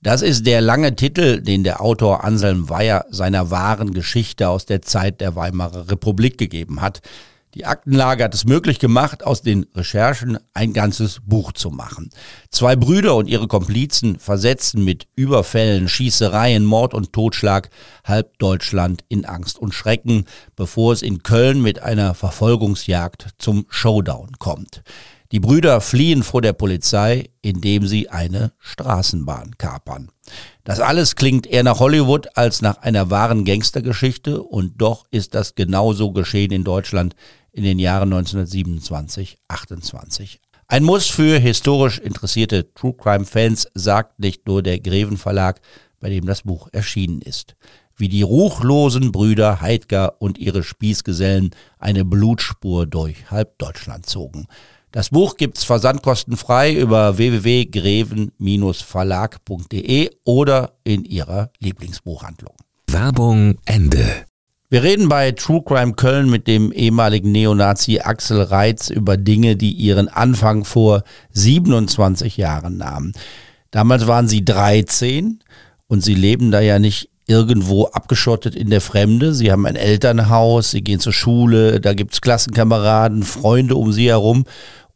Das 0.00 0.22
ist 0.22 0.46
der 0.46 0.62
lange 0.62 0.96
Titel, 0.96 1.42
den 1.42 1.62
der 1.62 1.82
Autor 1.82 2.24
Anselm 2.24 2.70
Weyer 2.70 3.04
seiner 3.10 3.50
wahren 3.50 3.92
Geschichte 3.92 4.48
aus 4.48 4.64
der 4.64 4.80
Zeit 4.80 5.20
der 5.20 5.36
Weimarer 5.36 5.90
Republik 5.90 6.38
gegeben 6.38 6.80
hat. 6.80 7.02
Die 7.56 7.64
Aktenlage 7.64 8.22
hat 8.22 8.34
es 8.34 8.44
möglich 8.44 8.80
gemacht, 8.80 9.24
aus 9.24 9.40
den 9.40 9.64
Recherchen 9.74 10.38
ein 10.52 10.74
ganzes 10.74 11.20
Buch 11.24 11.52
zu 11.52 11.70
machen. 11.70 12.10
Zwei 12.50 12.76
Brüder 12.76 13.16
und 13.16 13.28
ihre 13.28 13.48
Komplizen 13.48 14.18
versetzten 14.18 14.84
mit 14.84 15.06
Überfällen, 15.16 15.88
Schießereien, 15.88 16.66
Mord 16.66 16.92
und 16.92 17.14
Totschlag 17.14 17.70
halb 18.04 18.36
Deutschland 18.36 19.04
in 19.08 19.24
Angst 19.24 19.58
und 19.58 19.72
Schrecken, 19.72 20.26
bevor 20.54 20.92
es 20.92 21.00
in 21.00 21.22
Köln 21.22 21.62
mit 21.62 21.82
einer 21.82 22.12
Verfolgungsjagd 22.12 23.28
zum 23.38 23.64
Showdown 23.70 24.32
kommt. 24.38 24.82
Die 25.32 25.40
Brüder 25.40 25.80
fliehen 25.80 26.22
vor 26.22 26.42
der 26.42 26.52
Polizei, 26.52 27.30
indem 27.42 27.86
sie 27.86 28.10
eine 28.10 28.52
Straßenbahn 28.58 29.56
kapern. 29.58 30.10
Das 30.62 30.80
alles 30.80 31.16
klingt 31.16 31.46
eher 31.46 31.64
nach 31.64 31.80
Hollywood 31.80 32.36
als 32.36 32.62
nach 32.62 32.78
einer 32.78 33.10
wahren 33.10 33.44
Gangstergeschichte 33.44 34.42
und 34.42 34.74
doch 34.76 35.04
ist 35.10 35.34
das 35.34 35.54
genauso 35.54 36.12
geschehen 36.12 36.52
in 36.52 36.64
Deutschland 36.64 37.16
in 37.56 37.64
den 37.64 37.78
Jahren 37.78 38.12
1927, 38.12 39.38
28. 39.48 40.40
Ein 40.68 40.84
Muss 40.84 41.06
für 41.06 41.38
historisch 41.38 41.98
interessierte 41.98 42.74
True 42.74 42.92
Crime 42.92 43.24
Fans, 43.24 43.66
sagt 43.72 44.18
nicht 44.18 44.46
nur 44.46 44.62
der 44.62 44.78
Greven 44.78 45.16
Verlag, 45.16 45.62
bei 45.98 46.10
dem 46.10 46.26
das 46.26 46.42
Buch 46.42 46.68
erschienen 46.72 47.22
ist. 47.22 47.56
Wie 47.96 48.10
die 48.10 48.20
ruchlosen 48.20 49.10
Brüder 49.10 49.62
Heidger 49.62 50.20
und 50.20 50.36
ihre 50.36 50.62
Spießgesellen 50.62 51.52
eine 51.78 52.04
Blutspur 52.04 52.84
durch 52.86 53.30
halb 53.30 53.56
Deutschland 53.58 54.04
zogen. 54.04 54.48
Das 54.92 55.08
Buch 55.10 55.38
gibt's 55.38 55.64
versandkostenfrei 55.64 56.74
über 56.74 57.16
www.greven-verlag.de 57.16 60.10
oder 60.24 60.74
in 60.84 61.04
Ihrer 61.04 61.50
Lieblingsbuchhandlung. 61.58 62.54
Werbung 62.88 63.56
Ende. 63.64 64.25
Wir 64.68 64.82
reden 64.82 65.08
bei 65.08 65.30
True 65.30 65.62
Crime 65.64 65.92
Köln 65.94 66.28
mit 66.28 66.48
dem 66.48 66.72
ehemaligen 66.72 67.30
Neonazi 67.30 68.00
Axel 68.00 68.42
Reitz 68.42 68.90
über 68.90 69.16
Dinge, 69.16 69.54
die 69.54 69.70
ihren 69.70 70.08
Anfang 70.08 70.64
vor 70.64 71.04
27 71.30 72.36
Jahren 72.36 72.76
nahmen. 72.76 73.12
Damals 73.70 74.08
waren 74.08 74.26
sie 74.26 74.44
13 74.44 75.38
und 75.86 76.02
sie 76.02 76.16
leben 76.16 76.50
da 76.50 76.58
ja 76.58 76.80
nicht 76.80 77.10
irgendwo 77.28 77.84
abgeschottet 77.84 78.56
in 78.56 78.68
der 78.68 78.80
Fremde. 78.80 79.34
Sie 79.34 79.52
haben 79.52 79.66
ein 79.66 79.76
Elternhaus, 79.76 80.72
sie 80.72 80.82
gehen 80.82 80.98
zur 80.98 81.12
Schule, 81.12 81.80
da 81.80 81.94
gibt's 81.94 82.20
Klassenkameraden, 82.20 83.22
Freunde 83.22 83.76
um 83.76 83.92
sie 83.92 84.08
herum 84.08 84.46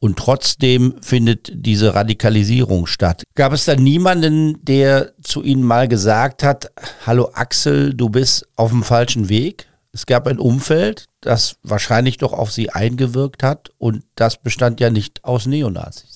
und 0.00 0.18
trotzdem 0.18 0.94
findet 1.02 1.52
diese 1.54 1.94
Radikalisierung 1.94 2.86
statt. 2.86 3.22
Gab 3.34 3.52
es 3.52 3.66
da 3.66 3.76
niemanden, 3.76 4.64
der 4.64 5.12
zu 5.22 5.42
Ihnen 5.42 5.62
mal 5.62 5.86
gesagt 5.86 6.42
hat, 6.42 6.72
hallo 7.06 7.30
Axel, 7.34 7.94
du 7.94 8.08
bist 8.08 8.48
auf 8.56 8.70
dem 8.70 8.82
falschen 8.82 9.28
Weg? 9.28 9.66
Es 9.92 10.06
gab 10.06 10.26
ein 10.26 10.38
Umfeld, 10.38 11.06
das 11.20 11.56
wahrscheinlich 11.62 12.16
doch 12.16 12.32
auf 12.32 12.52
Sie 12.52 12.70
eingewirkt 12.70 13.42
hat 13.42 13.70
und 13.78 14.04
das 14.14 14.40
bestand 14.40 14.80
ja 14.80 14.88
nicht 14.90 15.24
aus 15.24 15.46
Neonazis. 15.46 16.09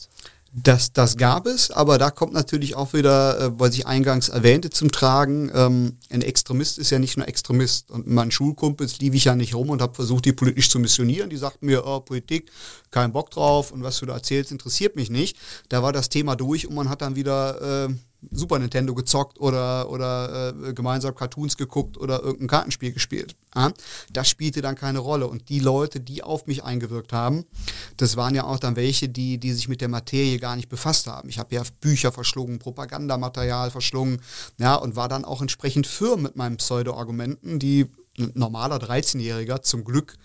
Das, 0.57 0.93
das 0.93 1.17
gab 1.17 1.47
es, 1.47 1.73
aber 1.73 1.99
da 1.99 2.12
kommt 2.12 2.33
natürlich 2.33 2.77
auch 2.77 2.93
wieder, 2.93 3.40
äh, 3.40 3.59
was 3.59 3.75
ich 3.75 3.88
eingangs 3.88 4.29
erwähnte, 4.29 4.71
zum 4.71 4.93
Tragen. 4.93 5.51
Ähm, 5.53 5.97
ein 6.11 6.23
Extremist 6.23 6.79
ist 6.79 6.90
ja 6.90 7.01
nicht 7.01 7.17
nur 7.17 7.27
Extremist. 7.27 7.90
Und 7.90 8.07
meinen 8.07 8.31
Schulkumpels 8.31 9.01
lief 9.01 9.14
ich 9.14 9.25
ja 9.25 9.35
nicht 9.35 9.57
rum 9.57 9.71
und 9.71 9.83
habe 9.83 9.95
versucht, 9.95 10.27
die 10.27 10.33
politisch 10.33 10.71
zu 10.71 10.79
missionieren. 10.79 11.29
Die 11.29 11.37
sagten 11.37 11.67
mir, 11.67 11.85
oh, 11.85 11.99
Politik, 11.99 12.53
kein 12.93 13.11
Bock 13.11 13.33
drauf 13.33 13.73
und 13.73 13.83
was 13.83 13.99
du 13.99 14.07
da 14.07 14.14
erzählst, 14.14 14.53
interessiert 14.53 14.95
mich 14.95 15.11
nicht. 15.11 15.37
Da 15.71 15.83
war 15.83 15.93
das 15.93 16.09
Thema 16.09 16.37
durch 16.37 16.69
und 16.69 16.75
man 16.77 16.88
hat 16.88 17.03
dann 17.03 17.17
wieder... 17.17 17.88
Äh, 17.88 17.95
Super 18.31 18.59
Nintendo 18.59 18.95
gezockt 18.95 19.41
oder, 19.41 19.91
oder 19.91 20.55
äh, 20.69 20.73
gemeinsam 20.73 21.15
Cartoons 21.15 21.57
geguckt 21.57 21.97
oder 21.97 22.23
irgendein 22.23 22.49
Kartenspiel 22.49 22.93
gespielt. 22.93 23.37
Ja? 23.55 23.73
Das 24.13 24.29
spielte 24.29 24.63
dann 24.63 24.75
keine 24.75 24.99
Rolle. 24.99 25.27
Und 25.27 25.49
die 25.49 25.61
Leute, 25.61 26.01
die 26.01 26.23
auf 26.23 26.47
mich 26.47 26.65
eingewirkt 26.65 27.13
haben, 27.13 27.45
das 27.97 28.17
waren 28.17 28.35
ja 28.35 28.45
auch 28.45 28.59
dann 28.59 28.77
welche, 28.77 29.09
die, 29.09 29.39
die 29.39 29.53
sich 29.53 29.69
mit 29.69 29.81
der 29.81 29.89
Materie 29.89 30.39
gar 30.39 30.57
nicht 30.57 30.69
befasst 30.69 31.07
haben. 31.07 31.29
Ich 31.29 31.39
habe 31.39 31.55
ja 31.55 31.63
Bücher 31.81 32.13
verschlungen, 32.13 32.59
Propagandamaterial 32.59 33.71
verschlungen, 33.71 34.21
ja, 34.59 34.75
und 34.75 34.97
war 34.97 35.09
dann 35.09 35.25
auch 35.25 35.41
entsprechend 35.41 35.87
firm 35.87 36.23
mit 36.23 36.37
meinen 36.37 36.57
Pseudo-Argumenten, 36.57 37.59
die 37.59 37.87
ein 38.19 38.33
normaler 38.35 38.77
13-Jähriger 38.77 39.63
zum 39.63 39.85
Glück 39.85 40.17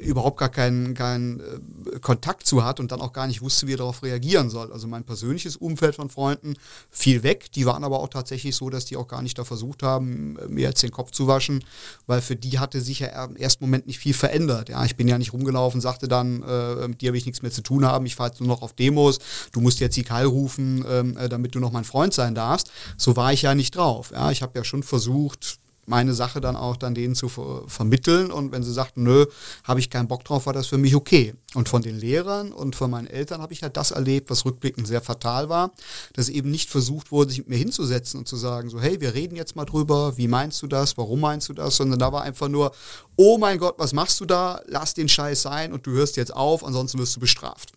überhaupt 0.00 0.38
gar 0.38 0.48
keinen, 0.48 0.94
keinen 0.94 1.40
äh, 1.40 1.98
Kontakt 2.00 2.46
zu 2.46 2.64
hat 2.64 2.80
und 2.80 2.92
dann 2.92 3.00
auch 3.00 3.12
gar 3.12 3.26
nicht 3.26 3.42
wusste, 3.42 3.66
wie 3.66 3.74
er 3.74 3.78
darauf 3.78 4.02
reagieren 4.02 4.50
soll. 4.50 4.72
Also 4.72 4.88
mein 4.88 5.04
persönliches 5.04 5.56
Umfeld 5.56 5.94
von 5.94 6.08
Freunden 6.08 6.54
fiel 6.90 7.22
weg. 7.22 7.52
Die 7.52 7.66
waren 7.66 7.84
aber 7.84 8.00
auch 8.00 8.08
tatsächlich 8.08 8.56
so, 8.56 8.70
dass 8.70 8.84
die 8.84 8.96
auch 8.96 9.08
gar 9.08 9.22
nicht 9.22 9.38
da 9.38 9.44
versucht 9.44 9.82
haben, 9.82 10.38
mir 10.48 10.68
jetzt 10.68 10.82
den 10.82 10.90
Kopf 10.90 11.10
zu 11.10 11.26
waschen, 11.26 11.64
weil 12.06 12.20
für 12.20 12.36
die 12.36 12.58
hatte 12.58 12.80
sich 12.80 13.00
ja 13.00 13.24
im 13.24 13.36
ersten 13.36 13.64
Moment 13.64 13.86
nicht 13.86 13.98
viel 13.98 14.14
verändert. 14.14 14.68
Ja, 14.68 14.84
ich 14.84 14.96
bin 14.96 15.08
ja 15.08 15.18
nicht 15.18 15.32
rumgelaufen, 15.32 15.80
sagte 15.80 16.08
dann, 16.08 16.42
äh, 16.42 16.88
mit 16.88 17.00
dir 17.00 17.12
will 17.12 17.18
ich 17.18 17.26
nichts 17.26 17.42
mehr 17.42 17.52
zu 17.52 17.62
tun 17.62 17.84
haben, 17.84 18.06
ich 18.06 18.16
fahre 18.16 18.30
jetzt 18.30 18.40
nur 18.40 18.48
noch 18.48 18.62
auf 18.62 18.72
Demos, 18.72 19.18
du 19.52 19.60
musst 19.60 19.80
jetzt 19.80 19.96
die 19.96 20.02
Kall 20.02 20.24
rufen, 20.24 20.84
ähm, 20.88 21.16
äh, 21.16 21.28
damit 21.28 21.54
du 21.54 21.60
noch 21.60 21.72
mein 21.72 21.84
Freund 21.84 22.14
sein 22.14 22.34
darfst. 22.34 22.70
So 22.96 23.16
war 23.16 23.32
ich 23.32 23.42
ja 23.42 23.54
nicht 23.54 23.76
drauf. 23.76 24.10
Ja, 24.12 24.30
ich 24.30 24.42
habe 24.42 24.58
ja 24.58 24.64
schon 24.64 24.82
versucht, 24.82 25.59
meine 25.90 26.14
Sache 26.14 26.40
dann 26.40 26.56
auch 26.56 26.76
dann 26.76 26.94
denen 26.94 27.14
zu 27.14 27.28
ver 27.28 27.64
vermitteln. 27.66 28.30
Und 28.30 28.52
wenn 28.52 28.62
sie 28.62 28.72
sagten, 28.72 29.02
nö, 29.02 29.26
habe 29.64 29.80
ich 29.80 29.90
keinen 29.90 30.08
Bock 30.08 30.24
drauf, 30.24 30.46
war 30.46 30.52
das 30.54 30.68
für 30.68 30.78
mich 30.78 30.94
okay. 30.94 31.34
Und 31.54 31.68
von 31.68 31.82
den 31.82 31.98
Lehrern 31.98 32.52
und 32.52 32.76
von 32.76 32.90
meinen 32.90 33.08
Eltern 33.08 33.42
habe 33.42 33.52
ich 33.52 33.62
halt 33.62 33.76
das 33.76 33.90
erlebt, 33.90 34.30
was 34.30 34.44
rückblickend 34.44 34.86
sehr 34.86 35.02
fatal 35.02 35.48
war, 35.48 35.72
dass 36.14 36.28
eben 36.28 36.50
nicht 36.50 36.70
versucht 36.70 37.10
wurde, 37.10 37.30
sich 37.30 37.40
mit 37.40 37.48
mir 37.48 37.58
hinzusetzen 37.58 38.20
und 38.20 38.28
zu 38.28 38.36
sagen, 38.36 38.70
so, 38.70 38.80
hey, 38.80 39.00
wir 39.00 39.14
reden 39.14 39.36
jetzt 39.36 39.56
mal 39.56 39.64
drüber, 39.64 40.16
wie 40.16 40.28
meinst 40.28 40.62
du 40.62 40.68
das, 40.68 40.96
warum 40.96 41.20
meinst 41.20 41.48
du 41.48 41.52
das, 41.52 41.76
sondern 41.76 41.98
da 41.98 42.12
war 42.12 42.22
einfach 42.22 42.48
nur, 42.48 42.72
oh 43.16 43.36
mein 43.36 43.58
Gott, 43.58 43.74
was 43.78 43.92
machst 43.92 44.20
du 44.20 44.24
da, 44.24 44.60
lass 44.66 44.94
den 44.94 45.08
Scheiß 45.08 45.42
sein 45.42 45.72
und 45.72 45.86
du 45.86 45.90
hörst 45.90 46.16
jetzt 46.16 46.34
auf, 46.34 46.64
ansonsten 46.64 46.98
wirst 46.98 47.16
du 47.16 47.20
bestraft. 47.20 47.72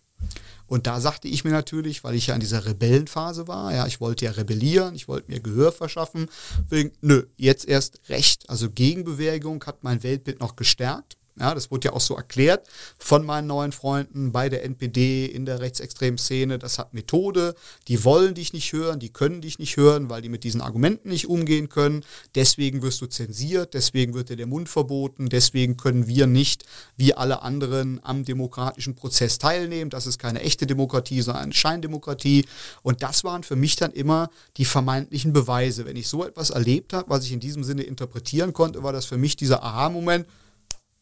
Und 0.74 0.88
da 0.88 1.00
sagte 1.00 1.28
ich 1.28 1.44
mir 1.44 1.52
natürlich, 1.52 2.02
weil 2.02 2.16
ich 2.16 2.26
ja 2.26 2.34
in 2.34 2.40
dieser 2.40 2.66
Rebellenphase 2.66 3.46
war, 3.46 3.72
ja, 3.72 3.86
ich 3.86 4.00
wollte 4.00 4.24
ja 4.24 4.32
rebellieren, 4.32 4.96
ich 4.96 5.06
wollte 5.06 5.30
mir 5.30 5.38
Gehör 5.38 5.70
verschaffen, 5.70 6.28
wegen, 6.68 6.90
nö, 7.00 7.26
jetzt 7.36 7.68
erst 7.68 8.00
recht. 8.08 8.50
Also 8.50 8.68
Gegenbewegung 8.68 9.62
hat 9.66 9.84
mein 9.84 10.02
Weltbild 10.02 10.40
noch 10.40 10.56
gestärkt. 10.56 11.16
Ja, 11.36 11.52
das 11.52 11.72
wurde 11.72 11.88
ja 11.88 11.94
auch 11.94 12.00
so 12.00 12.14
erklärt 12.14 12.68
von 12.96 13.26
meinen 13.26 13.48
neuen 13.48 13.72
Freunden 13.72 14.30
bei 14.30 14.48
der 14.48 14.64
NPD 14.64 15.26
in 15.26 15.46
der 15.46 15.58
rechtsextremen 15.58 16.16
Szene. 16.16 16.60
Das 16.60 16.78
hat 16.78 16.94
Methode. 16.94 17.56
Die 17.88 18.04
wollen 18.04 18.34
dich 18.34 18.52
nicht 18.52 18.72
hören, 18.72 19.00
die 19.00 19.12
können 19.12 19.40
dich 19.40 19.58
nicht 19.58 19.76
hören, 19.76 20.08
weil 20.08 20.22
die 20.22 20.28
mit 20.28 20.44
diesen 20.44 20.60
Argumenten 20.60 21.08
nicht 21.08 21.26
umgehen 21.26 21.68
können. 21.68 22.04
Deswegen 22.36 22.82
wirst 22.82 23.00
du 23.00 23.06
zensiert, 23.06 23.74
deswegen 23.74 24.14
wird 24.14 24.28
dir 24.28 24.36
der 24.36 24.46
Mund 24.46 24.68
verboten, 24.68 25.28
deswegen 25.28 25.76
können 25.76 26.06
wir 26.06 26.28
nicht 26.28 26.66
wie 26.96 27.14
alle 27.14 27.42
anderen 27.42 28.00
am 28.04 28.24
demokratischen 28.24 28.94
Prozess 28.94 29.38
teilnehmen. 29.38 29.90
Das 29.90 30.06
ist 30.06 30.20
keine 30.20 30.40
echte 30.40 30.68
Demokratie, 30.68 31.20
sondern 31.20 31.42
eine 31.42 31.52
Scheindemokratie. 31.52 32.44
Und 32.82 33.02
das 33.02 33.24
waren 33.24 33.42
für 33.42 33.56
mich 33.56 33.74
dann 33.74 33.90
immer 33.90 34.30
die 34.56 34.64
vermeintlichen 34.64 35.32
Beweise. 35.32 35.84
Wenn 35.84 35.96
ich 35.96 36.06
so 36.06 36.24
etwas 36.24 36.50
erlebt 36.50 36.92
habe, 36.92 37.10
was 37.10 37.24
ich 37.24 37.32
in 37.32 37.40
diesem 37.40 37.64
Sinne 37.64 37.82
interpretieren 37.82 38.52
konnte, 38.52 38.84
war 38.84 38.92
das 38.92 39.04
für 39.04 39.18
mich 39.18 39.34
dieser 39.34 39.64
Aha-Moment 39.64 40.28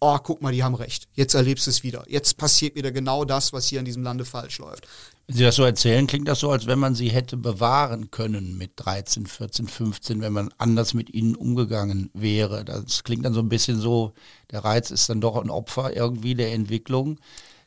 oh, 0.03 0.19
guck 0.19 0.43
mal, 0.43 0.53
die 0.53 0.65
haben 0.65 0.75
recht. 0.75 1.07
Jetzt 1.15 1.35
erlebst 1.35 1.67
du 1.67 1.71
es 1.71 1.85
wieder. 1.85 2.05
Jetzt 2.09 2.37
passiert 2.37 2.75
wieder 2.75 2.91
genau 2.91 3.25
das, 3.25 3.53
was 3.53 3.69
hier 3.69 3.79
in 3.79 3.85
diesem 3.85 4.03
Lande 4.03 4.25
falsch 4.25 4.59
läuft. 4.59 4.89
Wenn 5.29 5.37
Sie 5.37 5.45
das 5.45 5.55
so 5.55 5.63
erzählen, 5.63 6.09
klingt 6.09 6.27
das 6.27 6.41
so, 6.41 6.51
als 6.51 6.67
wenn 6.67 6.81
man 6.81 6.97
sie 6.97 7.09
hätte 7.09 7.37
bewahren 7.37 8.11
können 8.11 8.59
mit 8.59 8.73
13, 8.77 9.27
14, 9.27 9.69
15, 9.69 10.21
wenn 10.21 10.33
man 10.33 10.53
anders 10.59 10.95
mit 10.95 11.15
ihnen 11.15 11.37
umgegangen 11.37 12.11
wäre. 12.15 12.65
Das 12.65 13.05
klingt 13.05 13.25
dann 13.25 13.33
so 13.33 13.41
ein 13.41 13.49
bisschen 13.49 13.79
so, 13.79 14.13
der 14.51 14.65
Reiz 14.65 14.91
ist 14.91 15.09
dann 15.09 15.21
doch 15.21 15.37
ein 15.37 15.51
Opfer 15.51 15.97
irgendwie 15.97 16.35
der 16.35 16.53
Entwicklung. 16.53 17.21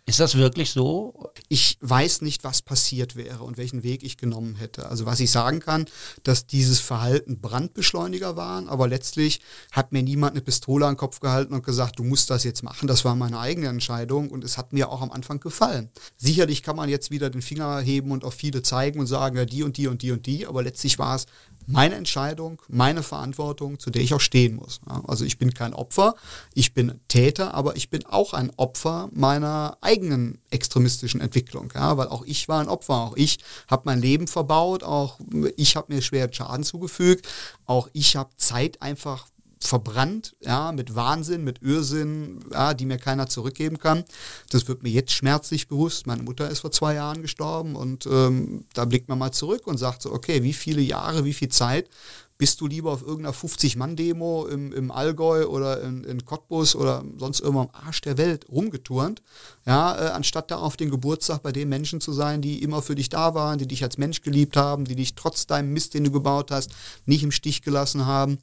Ist 0.07 0.19
das 0.19 0.35
wirklich 0.35 0.69
so? 0.69 1.31
Ich 1.49 1.79
weiß 1.81 2.21
nicht, 2.21 2.43
was 2.43 2.61
passiert 2.61 3.15
wäre 3.15 3.43
und 3.43 3.57
welchen 3.57 3.81
Weg 3.81 4.03
ich 4.03 4.17
genommen 4.17 4.55
hätte. 4.55 4.87
Also 4.87 5.07
was 5.07 5.19
ich 5.19 5.31
sagen 5.31 5.59
kann, 5.59 5.85
dass 6.21 6.45
dieses 6.45 6.79
Verhalten 6.79 7.41
Brandbeschleuniger 7.41 8.35
waren, 8.35 8.69
aber 8.69 8.87
letztlich 8.87 9.41
hat 9.71 9.93
mir 9.93 10.03
niemand 10.03 10.33
eine 10.33 10.41
Pistole 10.41 10.85
an 10.85 10.93
den 10.93 10.99
Kopf 10.99 11.21
gehalten 11.21 11.55
und 11.55 11.65
gesagt, 11.65 11.97
du 11.97 12.03
musst 12.03 12.29
das 12.29 12.43
jetzt 12.43 12.61
machen. 12.61 12.87
Das 12.87 13.03
war 13.03 13.15
meine 13.15 13.39
eigene 13.39 13.67
Entscheidung 13.67 14.29
und 14.29 14.43
es 14.43 14.59
hat 14.59 14.73
mir 14.73 14.91
auch 14.91 15.01
am 15.01 15.11
Anfang 15.11 15.39
gefallen. 15.39 15.89
Sicherlich 16.17 16.61
kann 16.61 16.75
man 16.75 16.87
jetzt 16.87 17.09
wieder 17.09 17.31
den 17.31 17.41
Finger 17.41 17.79
heben 17.79 18.11
und 18.11 18.23
auf 18.23 18.35
viele 18.35 18.61
zeigen 18.61 18.99
und 18.99 19.07
sagen, 19.07 19.37
ja, 19.37 19.45
die 19.45 19.63
und 19.63 19.75
die 19.77 19.87
und 19.87 20.03
die 20.03 20.11
und 20.11 20.27
die, 20.27 20.45
aber 20.45 20.61
letztlich 20.61 20.99
war 20.99 21.15
es 21.15 21.25
meine 21.67 21.95
Entscheidung, 21.95 22.61
meine 22.67 23.03
Verantwortung, 23.03 23.79
zu 23.79 23.89
der 23.89 24.01
ich 24.01 24.13
auch 24.13 24.21
stehen 24.21 24.55
muss. 24.55 24.81
Also 25.07 25.25
ich 25.25 25.37
bin 25.37 25.53
kein 25.53 25.73
Opfer, 25.73 26.15
ich 26.53 26.73
bin 26.73 26.99
Täter, 27.07 27.53
aber 27.53 27.75
ich 27.75 27.89
bin 27.89 28.05
auch 28.05 28.33
ein 28.33 28.51
Opfer 28.57 29.09
meiner 29.13 29.77
eigenen 29.81 30.39
extremistischen 30.49 31.21
Entwicklung, 31.21 31.71
ja, 31.73 31.97
weil 31.97 32.07
auch 32.07 32.23
ich 32.25 32.47
war 32.47 32.61
ein 32.61 32.69
Opfer, 32.69 32.93
auch 32.93 33.17
ich 33.17 33.39
habe 33.67 33.83
mein 33.85 34.01
Leben 34.01 34.27
verbaut, 34.27 34.83
auch 34.83 35.19
ich 35.57 35.75
habe 35.75 35.93
mir 35.93 36.01
schweren 36.01 36.33
Schaden 36.33 36.63
zugefügt, 36.63 37.27
auch 37.65 37.89
ich 37.93 38.15
habe 38.15 38.29
Zeit 38.37 38.81
einfach 38.81 39.27
verbrannt, 39.67 40.35
ja, 40.41 40.71
mit 40.71 40.95
Wahnsinn, 40.95 41.43
mit 41.43 41.61
Irrsinn, 41.61 42.39
ja, 42.51 42.73
die 42.73 42.85
mir 42.85 42.97
keiner 42.97 43.27
zurückgeben 43.27 43.79
kann. 43.79 44.03
Das 44.49 44.67
wird 44.67 44.83
mir 44.83 44.89
jetzt 44.89 45.11
schmerzlich 45.11 45.67
bewusst. 45.67 46.07
Meine 46.07 46.23
Mutter 46.23 46.49
ist 46.49 46.59
vor 46.59 46.71
zwei 46.71 46.95
Jahren 46.95 47.21
gestorben 47.21 47.75
und 47.75 48.05
ähm, 48.05 48.65
da 48.73 48.85
blickt 48.85 49.09
man 49.09 49.19
mal 49.19 49.31
zurück 49.31 49.67
und 49.67 49.77
sagt 49.77 50.01
so, 50.01 50.11
okay, 50.11 50.43
wie 50.43 50.53
viele 50.53 50.81
Jahre, 50.81 51.25
wie 51.25 51.33
viel 51.33 51.49
Zeit 51.49 51.89
bist 52.37 52.59
du 52.59 52.67
lieber 52.67 52.91
auf 52.91 53.01
irgendeiner 53.01 53.33
50-Mann-Demo 53.33 54.47
im, 54.47 54.73
im 54.73 54.91
Allgäu 54.91 55.45
oder 55.45 55.81
in, 55.81 56.03
in 56.03 56.25
Cottbus 56.25 56.75
oder 56.75 57.03
sonst 57.17 57.39
irgendwo 57.39 57.61
am 57.61 57.69
Arsch 57.71 58.01
der 58.01 58.17
Welt 58.17 58.49
rumgeturnt, 58.49 59.21
ja, 59.65 59.97
äh, 59.97 60.09
anstatt 60.09 60.51
da 60.51 60.57
auf 60.57 60.75
den 60.75 60.89
Geburtstag 60.89 61.43
bei 61.43 61.53
den 61.53 61.69
Menschen 61.69 62.01
zu 62.01 62.11
sein, 62.11 62.41
die 62.41 62.61
immer 62.61 62.81
für 62.81 62.95
dich 62.95 63.07
da 63.09 63.33
waren, 63.33 63.57
die 63.57 63.67
dich 63.67 63.83
als 63.83 63.97
Mensch 63.97 64.21
geliebt 64.21 64.57
haben, 64.57 64.85
die 64.85 64.95
dich 64.95 65.15
trotz 65.15 65.47
deinem 65.47 65.71
Mist, 65.71 65.93
den 65.93 66.03
du 66.03 66.11
gebaut 66.11 66.51
hast, 66.51 66.71
nicht 67.05 67.23
im 67.23 67.31
Stich 67.31 67.61
gelassen 67.61 68.05
haben. 68.05 68.37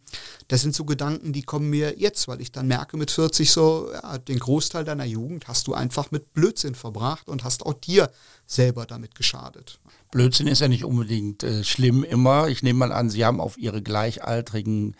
Das 0.48 0.62
sind 0.62 0.74
so 0.74 0.84
Gedanken, 0.84 1.32
die 1.32 1.42
kommen 1.42 1.68
mir 1.68 1.98
jetzt, 1.98 2.28
weil 2.28 2.40
ich 2.40 2.50
dann 2.50 2.68
merke 2.68 2.96
mit 2.96 3.10
40 3.10 3.52
so, 3.52 3.90
ja, 3.92 4.16
den 4.18 4.38
Großteil 4.38 4.84
deiner 4.84 5.04
Jugend 5.04 5.48
hast 5.48 5.66
du 5.66 5.74
einfach 5.74 6.10
mit 6.10 6.32
Blödsinn 6.32 6.74
verbracht 6.74 7.28
und 7.28 7.44
hast 7.44 7.66
auch 7.66 7.74
dir 7.74 8.10
selber 8.46 8.86
damit 8.86 9.14
geschadet. 9.14 9.78
Blödsinn 10.12 10.46
ist 10.46 10.60
ja 10.60 10.68
nicht 10.68 10.84
unbedingt 10.84 11.42
äh, 11.42 11.64
schlimm 11.64 12.04
immer. 12.04 12.48
Ich 12.48 12.62
nehme 12.62 12.80
mal 12.80 12.92
an, 12.92 13.08
Sie 13.08 13.24
haben 13.24 13.40
auf 13.40 13.56
Ihre 13.56 13.82
gleichaltrigen 13.82 14.94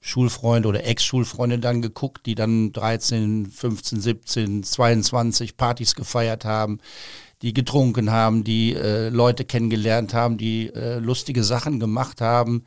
Schulfreunde 0.00 0.68
oder 0.68 0.86
Ex-Schulfreunde 0.86 1.58
dann 1.58 1.82
geguckt, 1.82 2.24
die 2.26 2.36
dann 2.36 2.72
13, 2.72 3.50
15, 3.50 4.00
17, 4.00 4.62
22 4.62 5.56
Partys 5.56 5.96
gefeiert 5.96 6.44
haben, 6.44 6.78
die 7.42 7.52
getrunken 7.52 8.12
haben, 8.12 8.44
die 8.44 8.74
äh, 8.74 9.08
Leute 9.08 9.44
kennengelernt 9.44 10.14
haben, 10.14 10.38
die 10.38 10.68
äh, 10.72 10.98
lustige 10.98 11.42
Sachen 11.42 11.80
gemacht 11.80 12.20
haben, 12.20 12.62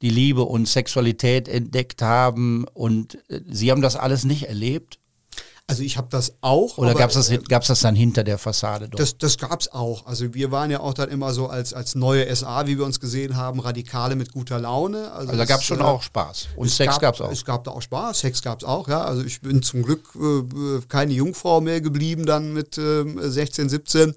die 0.00 0.10
Liebe 0.10 0.42
und 0.42 0.68
Sexualität 0.68 1.48
entdeckt 1.48 2.02
haben 2.02 2.66
und 2.72 3.18
äh, 3.28 3.40
Sie 3.50 3.72
haben 3.72 3.82
das 3.82 3.96
alles 3.96 4.24
nicht 4.24 4.44
erlebt 4.44 5.00
also 5.72 5.82
ich 5.82 5.96
habe 5.96 6.08
das 6.10 6.34
auch. 6.40 6.78
Oder 6.78 6.94
gab 6.94 7.10
es 7.10 7.26
das, 7.26 7.44
gab's 7.48 7.66
das 7.66 7.80
dann 7.80 7.94
hinter 7.94 8.24
der 8.24 8.38
Fassade? 8.38 8.88
Doch? 8.88 8.98
Das, 8.98 9.16
das 9.18 9.38
gab 9.38 9.60
es 9.60 9.72
auch. 9.72 10.06
Also 10.06 10.34
wir 10.34 10.50
waren 10.50 10.70
ja 10.70 10.80
auch 10.80 10.94
dann 10.94 11.08
immer 11.10 11.32
so 11.32 11.48
als, 11.48 11.72
als 11.72 11.94
neue 11.94 12.34
SA, 12.34 12.66
wie 12.66 12.78
wir 12.78 12.84
uns 12.84 13.00
gesehen 13.00 13.36
haben, 13.36 13.60
Radikale 13.60 14.16
mit 14.16 14.32
guter 14.32 14.58
Laune. 14.58 15.10
Also, 15.12 15.28
also 15.28 15.36
da 15.36 15.44
gab 15.44 15.60
es 15.60 15.66
schon 15.66 15.80
äh, 15.80 15.84
auch 15.84 16.02
Spaß. 16.02 16.48
Und 16.56 16.68
Sex 16.68 16.98
gab 17.00 17.14
es 17.14 17.20
auch. 17.20 17.32
Es 17.32 17.44
gab 17.44 17.64
da 17.64 17.70
auch 17.72 17.82
Spaß, 17.82 18.20
Sex 18.20 18.42
gab 18.42 18.60
es 18.60 18.64
auch, 18.64 18.88
ja. 18.88 19.02
Also 19.02 19.24
ich 19.24 19.40
bin 19.40 19.62
zum 19.62 19.82
Glück 19.82 20.10
äh, 20.14 20.80
keine 20.88 21.12
Jungfrau 21.12 21.60
mehr 21.60 21.80
geblieben 21.80 22.26
dann 22.26 22.52
mit 22.52 22.78
äh, 22.78 23.04
16, 23.16 23.68
17. 23.68 24.14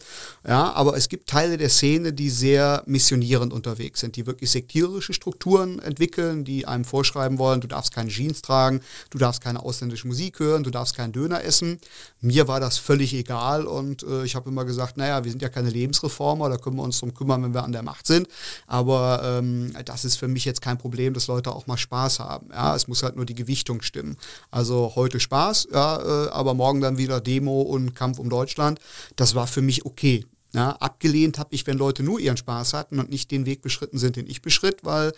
Ja, 0.47 0.73
aber 0.73 0.95
es 0.95 1.09
gibt 1.09 1.29
Teile 1.29 1.57
der 1.57 1.69
Szene, 1.69 2.13
die 2.13 2.29
sehr 2.29 2.83
missionierend 2.85 3.53
unterwegs 3.53 4.01
sind, 4.01 4.15
die 4.15 4.27
wirklich 4.27 4.51
sektierische 4.51 5.13
Strukturen 5.13 5.79
entwickeln, 5.79 6.43
die 6.43 6.67
einem 6.67 6.85
vorschreiben 6.85 7.39
wollen, 7.39 7.61
du 7.61 7.67
darfst 7.67 7.93
keine 7.93 8.09
Jeans 8.09 8.41
tragen, 8.41 8.81
du 9.09 9.17
darfst 9.17 9.41
keine 9.41 9.63
ausländische 9.63 10.07
Musik 10.07 10.39
hören, 10.39 10.63
du 10.63 10.69
darfst 10.69 10.95
keinen 10.95 11.13
Döner 11.13 11.41
essen. 11.45 11.79
Mir 12.21 12.47
war 12.47 12.59
das 12.59 12.77
völlig 12.77 13.13
egal 13.13 13.65
und 13.65 14.03
äh, 14.03 14.23
ich 14.23 14.35
habe 14.35 14.49
immer 14.49 14.65
gesagt, 14.65 14.97
naja, 14.97 15.23
wir 15.23 15.31
sind 15.31 15.41
ja 15.41 15.49
keine 15.49 15.69
Lebensreformer, 15.69 16.49
da 16.49 16.57
können 16.57 16.75
wir 16.75 16.83
uns 16.83 16.99
drum 16.99 17.13
kümmern, 17.13 17.43
wenn 17.43 17.53
wir 17.53 17.63
an 17.63 17.71
der 17.71 17.83
Macht 17.83 18.07
sind. 18.07 18.27
Aber 18.67 19.21
ähm, 19.23 19.73
das 19.85 20.05
ist 20.05 20.15
für 20.15 20.27
mich 20.27 20.45
jetzt 20.45 20.61
kein 20.61 20.77
Problem, 20.77 21.13
dass 21.13 21.27
Leute 21.27 21.51
auch 21.51 21.67
mal 21.67 21.77
Spaß 21.77 22.19
haben. 22.19 22.49
Ja, 22.51 22.75
es 22.75 22.87
muss 22.87 23.03
halt 23.03 23.15
nur 23.15 23.25
die 23.25 23.35
Gewichtung 23.35 23.81
stimmen. 23.81 24.17
Also 24.51 24.93
heute 24.95 25.19
Spaß, 25.19 25.69
ja, 25.71 26.25
äh, 26.25 26.29
aber 26.29 26.53
morgen 26.53 26.81
dann 26.81 26.97
wieder 26.97 27.21
Demo 27.21 27.61
und 27.61 27.95
Kampf 27.95 28.19
um 28.19 28.29
Deutschland. 28.29 28.79
Das 29.15 29.35
war 29.35 29.47
für 29.47 29.61
mich 29.61 29.85
okay. 29.85 30.25
Ja, 30.55 30.69
abgelehnt 30.69 31.37
habe 31.37 31.53
ich, 31.53 31.67
wenn 31.67 31.77
Leute 31.77 32.01
nur 32.01 32.17
ihren 32.17 32.37
Spaß 32.37 32.73
hatten 32.73 32.97
und 32.99 33.09
nicht 33.09 33.29
den 33.29 33.45
Weg 33.45 33.61
beschritten 33.61 33.97
sind, 33.97 34.15
den 34.15 34.25
ich 34.25 34.41
beschritt, 34.41 34.85
weil 34.85 35.11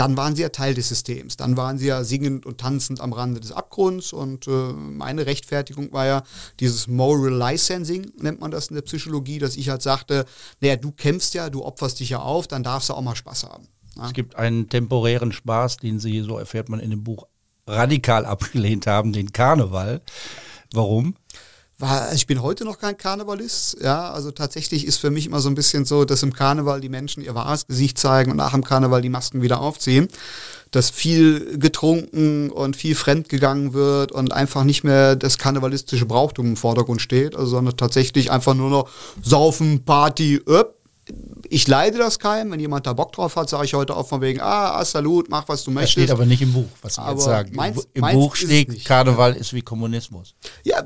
dann 0.00 0.16
waren 0.16 0.34
sie 0.34 0.40
ja 0.40 0.48
Teil 0.48 0.72
des 0.72 0.88
Systems. 0.88 1.36
Dann 1.36 1.58
waren 1.58 1.76
sie 1.76 1.88
ja 1.88 2.04
singend 2.04 2.46
und 2.46 2.56
tanzend 2.56 3.02
am 3.02 3.12
Rande 3.12 3.38
des 3.38 3.52
Abgrunds. 3.52 4.14
Und 4.14 4.46
äh, 4.46 4.72
meine 4.72 5.26
Rechtfertigung 5.26 5.92
war 5.92 6.06
ja 6.06 6.22
dieses 6.58 6.88
Moral 6.88 7.30
Licensing, 7.30 8.10
nennt 8.16 8.40
man 8.40 8.50
das 8.50 8.68
in 8.68 8.76
der 8.76 8.82
Psychologie, 8.82 9.38
dass 9.38 9.56
ich 9.56 9.68
halt 9.68 9.82
sagte, 9.82 10.24
naja, 10.62 10.76
du 10.76 10.90
kämpfst 10.90 11.34
ja, 11.34 11.50
du 11.50 11.62
opferst 11.62 12.00
dich 12.00 12.08
ja 12.08 12.20
auf, 12.20 12.48
dann 12.48 12.62
darfst 12.62 12.88
du 12.88 12.94
auch 12.94 13.02
mal 13.02 13.14
Spaß 13.14 13.44
haben. 13.44 13.68
Ja? 13.94 14.06
Es 14.06 14.14
gibt 14.14 14.36
einen 14.36 14.70
temporären 14.70 15.32
Spaß, 15.32 15.76
den 15.76 16.00
Sie, 16.00 16.22
so 16.22 16.38
erfährt 16.38 16.70
man 16.70 16.80
in 16.80 16.88
dem 16.88 17.04
Buch, 17.04 17.26
radikal 17.66 18.24
abgelehnt 18.24 18.86
haben, 18.86 19.12
den 19.12 19.32
Karneval. 19.32 20.00
Warum? 20.72 21.14
War, 21.80 22.12
ich 22.12 22.26
bin 22.26 22.42
heute 22.42 22.64
noch 22.64 22.78
kein 22.78 22.96
Karnevalist, 22.96 23.78
ja, 23.82 24.10
also 24.10 24.30
tatsächlich 24.30 24.86
ist 24.86 24.98
für 24.98 25.10
mich 25.10 25.26
immer 25.26 25.40
so 25.40 25.48
ein 25.48 25.54
bisschen 25.54 25.84
so, 25.84 26.04
dass 26.04 26.22
im 26.22 26.32
Karneval 26.32 26.80
die 26.80 26.88
Menschen 26.88 27.22
ihr 27.22 27.34
wahres 27.34 27.66
Gesicht 27.66 27.98
zeigen 27.98 28.30
und 28.30 28.36
nach 28.36 28.52
dem 28.52 28.64
Karneval 28.64 29.02
die 29.02 29.08
Masken 29.08 29.42
wieder 29.42 29.60
aufziehen, 29.60 30.08
dass 30.70 30.90
viel 30.90 31.58
getrunken 31.58 32.50
und 32.50 32.76
viel 32.76 32.94
fremdgegangen 32.94 33.72
wird 33.72 34.12
und 34.12 34.32
einfach 34.32 34.64
nicht 34.64 34.84
mehr 34.84 35.16
das 35.16 35.38
karnevalistische 35.38 36.06
Brauchtum 36.06 36.46
im 36.46 36.56
Vordergrund 36.56 37.02
steht, 37.02 37.34
also 37.34 37.50
sondern 37.50 37.76
tatsächlich 37.76 38.30
einfach 38.30 38.54
nur 38.54 38.70
noch 38.70 38.88
Saufen, 39.22 39.84
Party, 39.84 40.40
öpp, 40.46 40.79
ich 41.48 41.66
leide 41.66 41.98
das 41.98 42.18
keinem. 42.18 42.52
Wenn 42.52 42.60
jemand 42.60 42.86
da 42.86 42.92
Bock 42.92 43.12
drauf 43.12 43.36
hat, 43.36 43.48
sage 43.48 43.64
ich 43.64 43.74
heute 43.74 43.96
auch 43.96 44.08
von 44.08 44.20
wegen, 44.20 44.40
ah, 44.40 44.84
Salut, 44.84 45.28
mach 45.28 45.48
was 45.48 45.64
du 45.64 45.70
möchtest. 45.70 45.96
Das 45.96 46.02
steht 46.04 46.10
aber 46.10 46.26
nicht 46.26 46.42
im 46.42 46.52
Buch, 46.52 46.68
was 46.82 46.94
Sie 46.94 47.02
jetzt 47.02 47.24
sagen. 47.24 47.54
Meins, 47.54 47.88
Im 47.92 48.02
meins 48.02 48.14
Buch 48.14 48.36
steht, 48.36 48.84
Karneval 48.84 49.34
ist 49.34 49.52
wie 49.52 49.62
Kommunismus. 49.62 50.34
Ja, 50.62 50.82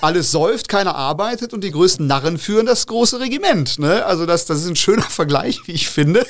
alles 0.00 0.30
säuft, 0.30 0.68
keiner 0.68 0.94
arbeitet 0.94 1.52
und 1.52 1.64
die 1.64 1.72
größten 1.72 2.06
Narren 2.06 2.38
führen 2.38 2.66
das 2.66 2.86
große 2.86 3.20
Regiment. 3.20 3.78
Ne? 3.78 4.04
Also 4.06 4.26
das, 4.26 4.46
das 4.46 4.60
ist 4.62 4.68
ein 4.68 4.76
schöner 4.76 5.02
Vergleich, 5.08 5.60
wie 5.66 5.72
ich 5.72 5.88
finde. 5.88 6.24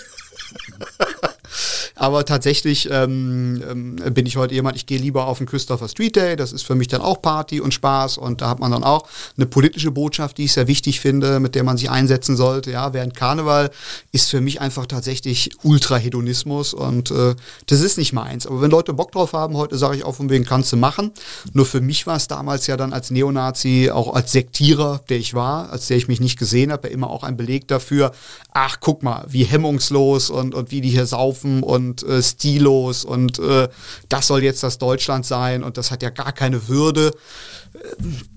Aber 1.95 2.25
tatsächlich 2.25 2.89
ähm, 2.91 3.63
ähm, 3.69 3.97
bin 4.15 4.27
ich 4.27 4.37
heute 4.37 4.55
jemand, 4.55 4.77
ich 4.77 4.87
gehe 4.87 4.99
lieber 4.99 5.27
auf 5.27 5.39
den 5.39 5.47
Christopher 5.47 5.89
Street 5.89 6.17
Day. 6.17 6.37
Das 6.37 6.53
ist 6.53 6.63
für 6.63 6.75
mich 6.75 6.89
dann 6.89 7.01
auch 7.01 7.23
Party 7.23 7.61
und 7.61 7.75
Spaß. 7.75 8.19
Und 8.19 8.41
da 8.41 8.51
hat 8.51 8.61
man 8.61 8.71
dann 8.71 8.85
auch 8.85 9.09
eine 9.37 9.47
politische 9.47 9.91
Botschaft, 9.91 10.39
die 10.39 10.45
ich 10.45 10.53
sehr 10.53 10.67
wichtig 10.67 11.01
finde, 11.01 11.41
mit 11.41 11.55
der 11.55 11.65
man 11.65 11.77
sich 11.77 11.91
einsetzen 11.91 12.37
sollte. 12.37 12.71
Ja, 12.71 12.93
während 12.93 13.15
Karneval 13.15 13.71
ist 14.13 14.31
für 14.31 14.41
mich 14.41 14.61
einfach 14.61 14.87
tatsächlich 14.87 15.51
Ultra-Hedonismus 15.63 16.75
und 16.75 17.11
äh, 17.11 17.35
das 17.67 17.81
ist 17.81 17.99
nicht 17.99 18.13
meins. 18.13 18.47
Aber 18.47 18.61
wenn 18.61 18.71
Leute 18.71 18.93
Bock 18.93 19.13
drauf 19.13 19.33
haben, 19.33 19.57
heute 19.57 19.79
sage 19.79 19.97
ich 19.97 20.05
auch 20.05 20.15
von 20.15 20.31
wegen 20.31 20.45
kannst 20.45 20.73
du 20.73 20.77
machen. 20.77 21.13
Nur 21.53 21.67
für 21.67 21.81
mich 21.81 22.07
war 22.07 22.17
es 22.17 22.29
damals 22.29 22.67
ja 22.67 22.77
dann 22.77 22.93
als 22.93 23.11
Neonazi, 23.11 23.91
auch 23.93 24.15
als 24.15 24.33
Sektierer, 24.33 25.01
der 25.09 25.19
ich 25.19 25.35
war, 25.35 25.71
als 25.71 25.89
der 25.89 25.97
ich 25.97 26.09
mich 26.09 26.21
nicht 26.21 26.39
gesehen 26.39 26.73
habe, 26.73 26.89
immer 26.89 27.11
auch 27.11 27.23
ein 27.23 27.37
Beleg 27.37 27.69
dafür, 27.69 28.13
ach 28.53 28.79
guck 28.81 29.03
mal, 29.03 29.25
wie 29.29 29.45
hemmungslos 29.45 30.31
und, 30.31 30.55
und 30.55 30.71
wie 30.71 30.81
die 30.81 30.91
hier 30.91 31.07
saufen 31.07 31.63
und 31.63 31.78
und 31.79 32.03
äh, 32.03 32.23
stilos 32.23 33.05
und 33.05 33.39
äh, 33.39 33.69
das 34.09 34.27
soll 34.27 34.43
jetzt 34.43 34.63
das 34.63 34.79
Deutschland 34.79 35.25
sein 35.25 35.63
und 35.63 35.79
das 35.79 35.91
hat 35.91 36.03
ja 36.03 36.11
gar 36.11 36.33
keine 36.33 36.69
Würde. 36.69 37.13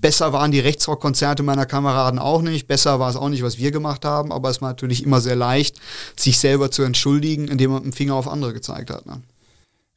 Besser 0.00 0.32
waren 0.32 0.52
die 0.52 0.60
Rechtsrockkonzerte 0.60 1.42
meiner 1.42 1.66
Kameraden 1.66 2.18
auch 2.18 2.40
nicht, 2.40 2.68
besser 2.68 3.00
war 3.00 3.10
es 3.10 3.16
auch 3.16 3.28
nicht, 3.28 3.42
was 3.42 3.58
wir 3.58 3.72
gemacht 3.72 4.04
haben, 4.04 4.32
aber 4.32 4.48
es 4.50 4.62
war 4.62 4.70
natürlich 4.70 5.02
immer 5.04 5.20
sehr 5.20 5.36
leicht, 5.36 5.80
sich 6.16 6.38
selber 6.38 6.70
zu 6.70 6.82
entschuldigen, 6.82 7.48
indem 7.48 7.72
man 7.72 7.82
einen 7.82 7.92
Finger 7.92 8.14
auf 8.14 8.28
andere 8.28 8.52
gezeigt 8.52 8.90
hat. 8.90 9.06
Ne? 9.06 9.20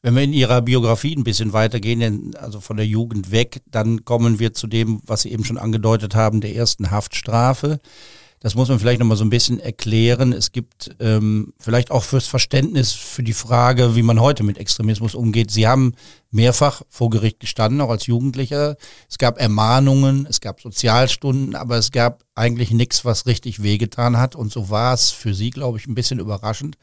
Wenn 0.02 0.16
wir 0.16 0.24
in 0.24 0.34
Ihrer 0.34 0.62
Biografie 0.62 1.16
ein 1.16 1.24
bisschen 1.24 1.54
weitergehen, 1.54 2.36
also 2.36 2.60
von 2.60 2.78
der 2.78 2.86
Jugend 2.86 3.32
weg, 3.32 3.62
dann 3.72 4.06
kommen 4.06 4.40
wir 4.40 4.54
zu 4.54 4.68
dem, 4.68 5.02
was 5.06 5.22
Sie 5.22 5.32
eben 5.32 5.44
schon 5.44 5.58
angedeutet 5.58 6.14
haben, 6.14 6.42
der 6.42 6.56
ersten 6.56 6.92
Haftstrafe. 6.92 7.80
Das 8.46 8.54
muss 8.54 8.70
man 8.70 8.78
vielleicht 8.78 9.00
nochmal 9.00 9.18
so 9.18 9.26
ein 9.26 9.32
bisschen 9.32 9.60
erklären. 9.60 10.32
Es 10.32 10.52
gibt 10.52 10.96
ähm, 11.00 11.54
vielleicht 11.58 11.90
auch 11.90 12.04
fürs 12.04 12.28
Verständnis 12.28 12.92
für 12.92 13.24
die 13.24 13.34
Frage, 13.34 13.96
wie 13.96 14.04
man 14.04 14.22
heute 14.22 14.44
mit 14.44 14.60
Extremismus 14.60 15.16
umgeht. 15.16 15.50
Sie 15.50 15.68
haben 15.68 15.96
mehrfach 16.30 16.84
vor 16.88 17.10
Gericht 17.10 17.40
gestanden, 17.40 17.82
auch 17.82 17.90
als 17.90 18.06
Jugendlicher. 18.06 18.76
Es 19.10 19.18
gab 19.18 19.42
Ermahnungen, 19.42 20.28
es 20.30 20.42
gab 20.42 20.62
Sozialstunden, 20.62 21.56
aber 21.56 21.78
es 21.78 21.90
gab 21.90 22.24
eigentlich 22.36 22.70
nichts, 22.70 23.04
was 23.04 23.26
richtig 23.26 23.64
wehgetan 23.64 24.20
hat. 24.20 24.36
Und 24.36 24.52
so 24.52 24.70
war 24.70 24.94
es 24.94 25.10
für 25.10 25.34
Sie, 25.34 25.50
glaube 25.50 25.80
ich, 25.80 25.88
ein 25.88 25.96
bisschen 25.96 26.20
überraschend, 26.20 26.78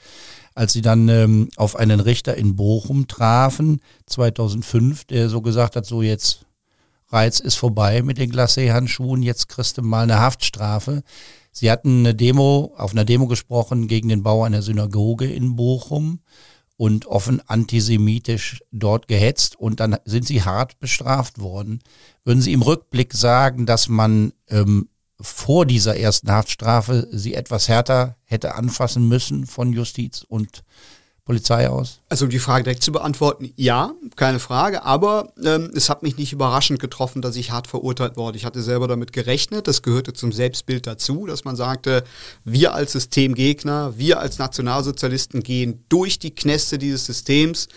als 0.56 0.72
Sie 0.72 0.82
dann 0.82 1.08
ähm, 1.08 1.48
auf 1.54 1.76
einen 1.76 2.00
Richter 2.00 2.36
in 2.36 2.56
Bochum 2.56 3.06
trafen, 3.06 3.80
2005, 4.08 5.04
der 5.04 5.28
so 5.28 5.40
gesagt 5.40 5.76
hat, 5.76 5.86
so 5.86 6.02
jetzt 6.02 6.44
Reiz 7.12 7.40
ist 7.40 7.56
vorbei 7.56 8.02
mit 8.02 8.18
den 8.18 8.32
Glacé-Handschuhen, 8.32 9.22
jetzt 9.22 9.48
kriegst 9.48 9.78
du 9.78 9.82
mal 9.82 10.02
eine 10.02 10.18
Haftstrafe. 10.18 11.04
Sie 11.52 11.70
hatten 11.70 12.00
eine 12.00 12.14
Demo, 12.14 12.72
auf 12.76 12.92
einer 12.92 13.04
Demo 13.04 13.26
gesprochen 13.26 13.86
gegen 13.86 14.08
den 14.08 14.22
Bau 14.22 14.42
einer 14.42 14.62
Synagoge 14.62 15.26
in 15.26 15.54
Bochum 15.54 16.20
und 16.76 17.06
offen 17.06 17.40
antisemitisch 17.46 18.62
dort 18.72 19.06
gehetzt 19.06 19.54
und 19.60 19.78
dann 19.78 19.96
sind 20.04 20.26
sie 20.26 20.42
hart 20.42 20.80
bestraft 20.80 21.38
worden. 21.38 21.80
Würden 22.24 22.40
Sie 22.40 22.52
im 22.52 22.62
Rückblick 22.62 23.12
sagen, 23.12 23.66
dass 23.66 23.88
man 23.88 24.32
ähm, 24.48 24.88
vor 25.20 25.66
dieser 25.66 25.96
ersten 25.96 26.32
Haftstrafe 26.32 27.06
sie 27.12 27.34
etwas 27.34 27.68
härter 27.68 28.16
hätte 28.24 28.56
anfassen 28.56 29.06
müssen 29.06 29.46
von 29.46 29.72
Justiz 29.72 30.24
und 30.26 30.64
Polizei 31.32 31.66
aus? 31.66 32.00
Also 32.10 32.26
um 32.26 32.30
die 32.30 32.38
Frage 32.38 32.64
direkt 32.64 32.82
zu 32.82 32.92
beantworten, 32.92 33.54
ja, 33.56 33.92
keine 34.16 34.38
Frage, 34.38 34.84
aber 34.84 35.32
ähm, 35.42 35.70
es 35.74 35.88
hat 35.88 36.02
mich 36.02 36.18
nicht 36.18 36.34
überraschend 36.34 36.78
getroffen, 36.78 37.22
dass 37.22 37.36
ich 37.36 37.52
hart 37.52 37.66
verurteilt 37.66 38.18
wurde. 38.18 38.36
Ich 38.36 38.44
hatte 38.44 38.60
selber 38.60 38.86
damit 38.86 39.14
gerechnet, 39.14 39.66
das 39.66 39.80
gehörte 39.80 40.12
zum 40.12 40.30
Selbstbild 40.30 40.86
dazu, 40.86 41.24
dass 41.24 41.44
man 41.44 41.56
sagte, 41.56 42.04
wir 42.44 42.74
als 42.74 42.92
Systemgegner, 42.92 43.96
wir 43.96 44.20
als 44.20 44.38
Nationalsozialisten 44.38 45.42
gehen 45.42 45.86
durch 45.88 46.18
die 46.18 46.34
Kneste 46.34 46.76
dieses 46.76 47.06
Systems, 47.06 47.68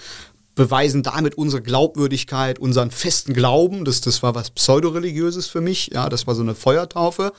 beweisen 0.54 1.02
damit 1.02 1.38
unsere 1.38 1.62
Glaubwürdigkeit, 1.62 2.60
unseren 2.60 2.92
festen 2.92 3.34
Glauben. 3.34 3.86
Das, 3.86 4.02
das 4.02 4.22
war 4.22 4.36
was 4.36 4.52
Pseudoreligiöses 4.52 5.48
für 5.48 5.62
mich, 5.62 5.92
ja, 5.94 6.10
das 6.10 6.28
war 6.28 6.36
so 6.36 6.42
eine 6.42 6.56
Feuertaufe. 6.56 7.32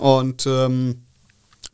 Und 0.00 0.44
ähm, 0.44 1.02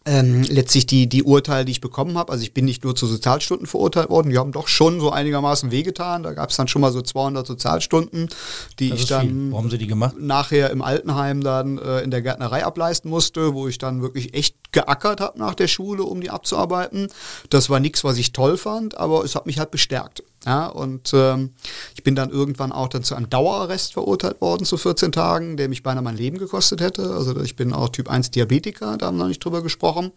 ähm, 0.08 0.42
letztlich 0.44 0.86
die, 0.86 1.06
die 1.06 1.22
Urteile, 1.22 1.66
die 1.66 1.72
ich 1.72 1.82
bekommen 1.82 2.16
habe. 2.16 2.32
Also 2.32 2.42
ich 2.42 2.54
bin 2.54 2.64
nicht 2.64 2.82
nur 2.82 2.96
zu 2.96 3.06
Sozialstunden 3.06 3.66
verurteilt 3.66 4.08
worden, 4.08 4.30
die 4.30 4.38
haben 4.38 4.52
doch 4.52 4.66
schon 4.66 5.00
so 5.00 5.10
einigermaßen 5.10 5.70
wehgetan. 5.70 6.22
Da 6.22 6.32
gab 6.32 6.48
es 6.48 6.56
dann 6.56 6.66
schon 6.66 6.80
mal 6.80 6.92
so 6.92 7.02
200 7.02 7.46
Sozialstunden, 7.46 8.30
die 8.78 8.88
Das 8.88 9.00
ich 9.00 9.06
dann 9.06 9.28
die 9.28 9.34
nachher 10.18 10.70
im 10.70 10.80
Altenheim 10.80 11.42
dann 11.42 11.76
äh, 11.76 12.00
in 12.00 12.10
der 12.10 12.22
Gärtnerei 12.22 12.64
ableisten 12.64 13.10
musste, 13.10 13.52
wo 13.52 13.68
ich 13.68 13.76
dann 13.76 14.00
wirklich 14.00 14.32
echt 14.32 14.56
geackert 14.72 15.20
habe 15.20 15.38
nach 15.38 15.54
der 15.54 15.68
Schule, 15.68 16.02
um 16.04 16.22
die 16.22 16.30
abzuarbeiten. 16.30 17.08
Das 17.50 17.68
war 17.68 17.78
nichts, 17.78 18.02
was 18.02 18.16
ich 18.16 18.32
toll 18.32 18.56
fand, 18.56 18.96
aber 18.96 19.24
es 19.24 19.34
hat 19.34 19.44
mich 19.44 19.58
halt 19.58 19.70
bestärkt. 19.70 20.22
Ja, 20.46 20.66
und 20.66 21.10
ähm, 21.14 21.50
ich 21.94 22.04
bin 22.04 22.14
dann 22.14 22.30
irgendwann 22.30 22.70
auch 22.70 22.88
dann 22.88 23.02
zu 23.02 23.16
einem 23.16 23.28
Dauerarrest 23.28 23.92
verurteilt 23.92 24.40
worden 24.40 24.64
zu 24.64 24.76
14 24.76 25.10
Tagen, 25.10 25.56
der 25.56 25.68
mich 25.68 25.82
beinahe 25.82 26.02
mein 26.02 26.16
Leben 26.16 26.38
gekostet 26.38 26.80
hätte. 26.80 27.12
Also 27.12 27.40
ich 27.42 27.56
bin 27.56 27.72
auch 27.72 27.88
Typ 27.88 28.08
1 28.08 28.30
Diabetiker, 28.30 28.96
da 28.96 29.06
haben 29.06 29.16
wir 29.16 29.24
noch 29.24 29.28
nicht 29.28 29.44
drüber 29.44 29.62
gesprochen. 29.62 30.12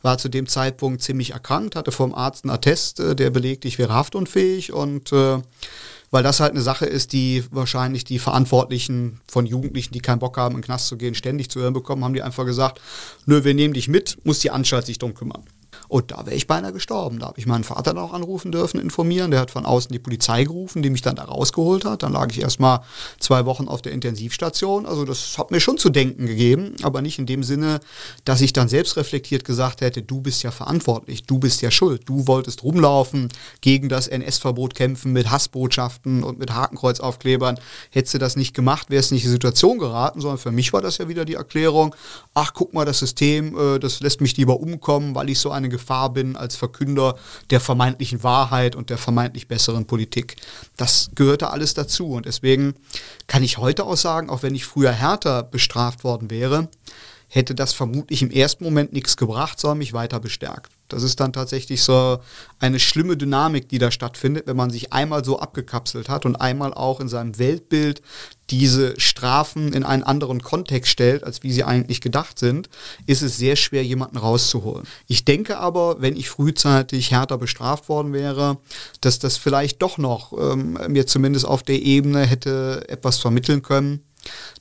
War 0.00 0.16
zu 0.16 0.30
dem 0.30 0.46
Zeitpunkt 0.46 1.02
ziemlich 1.02 1.32
erkrankt, 1.32 1.76
hatte 1.76 1.92
vom 1.92 2.14
Arzt 2.14 2.44
einen 2.44 2.54
Attest, 2.54 3.00
äh, 3.00 3.14
der 3.14 3.30
belegt, 3.30 3.66
ich 3.66 3.78
wäre 3.78 3.92
haftunfähig 3.92 4.72
und 4.72 5.12
äh, 5.12 5.42
weil 6.10 6.22
das 6.22 6.40
halt 6.40 6.52
eine 6.52 6.62
Sache 6.62 6.86
ist, 6.86 7.12
die 7.12 7.44
wahrscheinlich 7.50 8.04
die 8.04 8.18
Verantwortlichen 8.18 9.20
von 9.28 9.44
Jugendlichen, 9.44 9.92
die 9.92 10.00
keinen 10.00 10.20
Bock 10.20 10.36
haben, 10.38 10.54
in 10.54 10.60
den 10.60 10.64
Knast 10.64 10.86
zu 10.86 10.96
gehen, 10.96 11.14
ständig 11.14 11.50
zu 11.50 11.60
hören 11.60 11.74
bekommen, 11.74 12.04
haben 12.04 12.14
die 12.14 12.22
einfach 12.22 12.46
gesagt, 12.46 12.80
nö, 13.26 13.44
wir 13.44 13.54
nehmen 13.54 13.74
dich 13.74 13.88
mit, 13.88 14.16
muss 14.24 14.38
die 14.38 14.50
Anstalt 14.50 14.86
sich 14.86 14.98
drum 14.98 15.14
kümmern. 15.14 15.44
Und 15.88 16.10
da 16.10 16.26
wäre 16.26 16.36
ich 16.36 16.46
beinahe 16.46 16.72
gestorben. 16.72 17.18
Da 17.18 17.26
habe 17.26 17.38
ich 17.38 17.46
meinen 17.46 17.64
Vater 17.64 17.92
noch 17.92 18.12
anrufen 18.12 18.52
dürfen, 18.52 18.80
informieren. 18.80 19.30
Der 19.30 19.40
hat 19.40 19.50
von 19.50 19.66
außen 19.66 19.92
die 19.92 19.98
Polizei 19.98 20.44
gerufen, 20.44 20.82
die 20.82 20.90
mich 20.90 21.02
dann 21.02 21.16
da 21.16 21.24
rausgeholt 21.24 21.84
hat. 21.84 22.02
Dann 22.02 22.12
lag 22.12 22.30
ich 22.30 22.40
erstmal 22.40 22.80
zwei 23.18 23.46
Wochen 23.46 23.68
auf 23.68 23.82
der 23.82 23.92
Intensivstation. 23.92 24.86
Also 24.86 25.04
das 25.04 25.38
hat 25.38 25.50
mir 25.50 25.60
schon 25.60 25.78
zu 25.78 25.90
denken 25.90 26.26
gegeben, 26.26 26.74
aber 26.82 27.02
nicht 27.02 27.18
in 27.18 27.26
dem 27.26 27.42
Sinne, 27.42 27.80
dass 28.24 28.40
ich 28.40 28.52
dann 28.52 28.68
selbst 28.68 28.96
reflektiert 28.96 29.44
gesagt 29.44 29.80
hätte, 29.80 30.02
du 30.02 30.20
bist 30.20 30.42
ja 30.42 30.50
verantwortlich, 30.50 31.24
du 31.24 31.38
bist 31.38 31.62
ja 31.62 31.70
schuld. 31.70 32.02
Du 32.06 32.26
wolltest 32.26 32.62
rumlaufen, 32.62 33.28
gegen 33.60 33.88
das 33.88 34.08
NS-Verbot 34.08 34.74
kämpfen 34.74 35.12
mit 35.12 35.30
Hassbotschaften 35.30 36.22
und 36.22 36.38
mit 36.38 36.52
Hakenkreuzaufklebern. 36.52 37.58
Hättest 37.90 38.14
du 38.14 38.18
das 38.18 38.36
nicht 38.36 38.54
gemacht, 38.54 38.90
wärst 38.90 39.12
nicht 39.12 39.24
in 39.24 39.28
die 39.28 39.32
Situation 39.32 39.78
geraten, 39.78 40.20
sondern 40.20 40.38
für 40.38 40.52
mich 40.52 40.72
war 40.72 40.82
das 40.82 40.98
ja 40.98 41.08
wieder 41.08 41.24
die 41.24 41.34
Erklärung, 41.34 41.94
ach 42.34 42.52
guck 42.54 42.74
mal, 42.74 42.84
das 42.84 42.98
System, 42.98 43.56
äh, 43.58 43.78
das 43.78 44.00
lässt 44.00 44.20
mich 44.20 44.36
lieber 44.36 44.60
umkommen, 44.60 45.14
weil 45.14 45.30
ich 45.30 45.38
so 45.38 45.50
eine 45.50 45.68
Gefahr 45.76 46.12
bin 46.12 46.36
als 46.36 46.56
Verkünder 46.56 47.16
der 47.50 47.60
vermeintlichen 47.60 48.22
Wahrheit 48.22 48.74
und 48.74 48.90
der 48.90 48.98
vermeintlich 48.98 49.48
besseren 49.48 49.86
Politik. 49.86 50.36
Das 50.76 51.10
gehörte 51.14 51.50
alles 51.50 51.74
dazu 51.74 52.12
und 52.12 52.26
deswegen 52.26 52.74
kann 53.26 53.42
ich 53.42 53.58
heute 53.58 53.84
auch 53.84 53.96
sagen, 53.96 54.30
auch 54.30 54.42
wenn 54.42 54.54
ich 54.54 54.64
früher 54.64 54.92
härter 54.92 55.42
bestraft 55.42 56.04
worden 56.04 56.30
wäre, 56.30 56.68
hätte 57.28 57.54
das 57.54 57.72
vermutlich 57.72 58.22
im 58.22 58.30
ersten 58.30 58.64
Moment 58.64 58.92
nichts 58.92 59.16
gebracht, 59.16 59.60
sondern 59.60 59.78
mich 59.78 59.92
weiter 59.92 60.20
bestärkt. 60.20 60.75
Das 60.88 61.02
ist 61.02 61.20
dann 61.20 61.32
tatsächlich 61.32 61.82
so 61.82 62.18
eine 62.58 62.78
schlimme 62.78 63.16
Dynamik, 63.16 63.68
die 63.68 63.78
da 63.78 63.90
stattfindet, 63.90 64.46
wenn 64.46 64.56
man 64.56 64.70
sich 64.70 64.92
einmal 64.92 65.24
so 65.24 65.38
abgekapselt 65.38 66.08
hat 66.08 66.24
und 66.24 66.36
einmal 66.36 66.72
auch 66.72 67.00
in 67.00 67.08
seinem 67.08 67.38
Weltbild 67.38 68.02
diese 68.50 68.98
Strafen 69.00 69.72
in 69.72 69.82
einen 69.82 70.04
anderen 70.04 70.40
Kontext 70.40 70.92
stellt, 70.92 71.24
als 71.24 71.42
wie 71.42 71.50
sie 71.50 71.64
eigentlich 71.64 72.00
gedacht 72.00 72.38
sind, 72.38 72.68
ist 73.06 73.22
es 73.22 73.36
sehr 73.36 73.56
schwer, 73.56 73.84
jemanden 73.84 74.18
rauszuholen. 74.18 74.86
Ich 75.08 75.24
denke 75.24 75.58
aber, 75.58 76.00
wenn 76.00 76.16
ich 76.16 76.28
frühzeitig 76.28 77.10
härter 77.10 77.38
bestraft 77.38 77.88
worden 77.88 78.12
wäre, 78.12 78.58
dass 79.00 79.18
das 79.18 79.36
vielleicht 79.36 79.82
doch 79.82 79.98
noch 79.98 80.32
ähm, 80.32 80.78
mir 80.88 81.06
zumindest 81.06 81.44
auf 81.44 81.62
der 81.64 81.82
Ebene 81.82 82.24
hätte 82.24 82.84
etwas 82.88 83.18
vermitteln 83.18 83.62
können, 83.62 84.05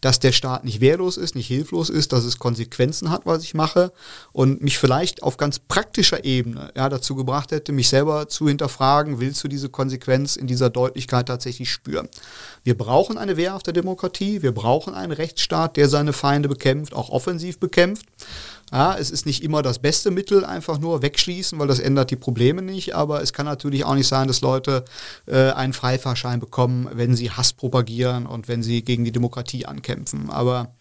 dass 0.01 0.19
der 0.19 0.31
Staat 0.31 0.63
nicht 0.63 0.81
wehrlos 0.81 1.17
ist, 1.17 1.35
nicht 1.35 1.47
hilflos 1.47 1.89
ist, 1.89 2.13
dass 2.13 2.23
es 2.23 2.39
Konsequenzen 2.39 3.09
hat, 3.09 3.25
was 3.25 3.43
ich 3.43 3.53
mache 3.53 3.91
und 4.31 4.61
mich 4.61 4.77
vielleicht 4.77 5.23
auf 5.23 5.37
ganz 5.37 5.59
praktischer 5.59 6.23
Ebene 6.23 6.71
ja, 6.75 6.89
dazu 6.89 7.15
gebracht 7.15 7.51
hätte, 7.51 7.71
mich 7.71 7.89
selber 7.89 8.27
zu 8.27 8.47
hinterfragen, 8.47 9.19
willst 9.19 9.43
du 9.43 9.47
diese 9.47 9.69
Konsequenz 9.69 10.35
in 10.35 10.47
dieser 10.47 10.69
Deutlichkeit 10.69 11.27
tatsächlich 11.27 11.71
spüren? 11.71 12.09
Wir 12.63 12.77
brauchen 12.77 13.17
eine 13.17 13.37
wehrhafte 13.37 13.73
Demokratie, 13.73 14.41
wir 14.41 14.53
brauchen 14.53 14.93
einen 14.93 15.11
Rechtsstaat, 15.11 15.77
der 15.77 15.89
seine 15.89 16.13
Feinde 16.13 16.49
bekämpft, 16.49 16.93
auch 16.93 17.09
offensiv 17.09 17.59
bekämpft. 17.59 18.05
Ja, 18.71 18.97
es 18.97 19.11
ist 19.11 19.25
nicht 19.25 19.43
immer 19.43 19.61
das 19.61 19.79
beste 19.79 20.09
Mittel, 20.09 20.43
einfach 20.43 20.79
nur 20.79 21.01
wegschließen, 21.01 21.59
weil 21.59 21.67
das 21.67 21.79
ändert 21.79 22.09
die 22.09 22.15
Probleme 22.15 22.61
nicht. 22.61 22.95
Aber 22.95 23.21
es 23.21 23.31
kann 23.31 23.45
natürlich 23.45 23.85
auch 23.85 23.93
nicht 23.95 24.07
sein, 24.07 24.27
dass 24.27 24.41
Leute 24.41 24.85
äh, 25.27 25.51
einen 25.51 25.73
Freifahrschein 25.73 26.39
bekommen, 26.39 26.89
wenn 26.91 27.15
sie 27.15 27.31
Hass 27.31 27.53
propagieren 27.53 28.25
und 28.25 28.47
wenn 28.47 28.63
sie 28.63 28.83
gegen 28.83 29.05
die 29.05 29.11
Demokratie 29.11 29.65
ankämpfen. 29.65 30.29
Aber 30.29 30.73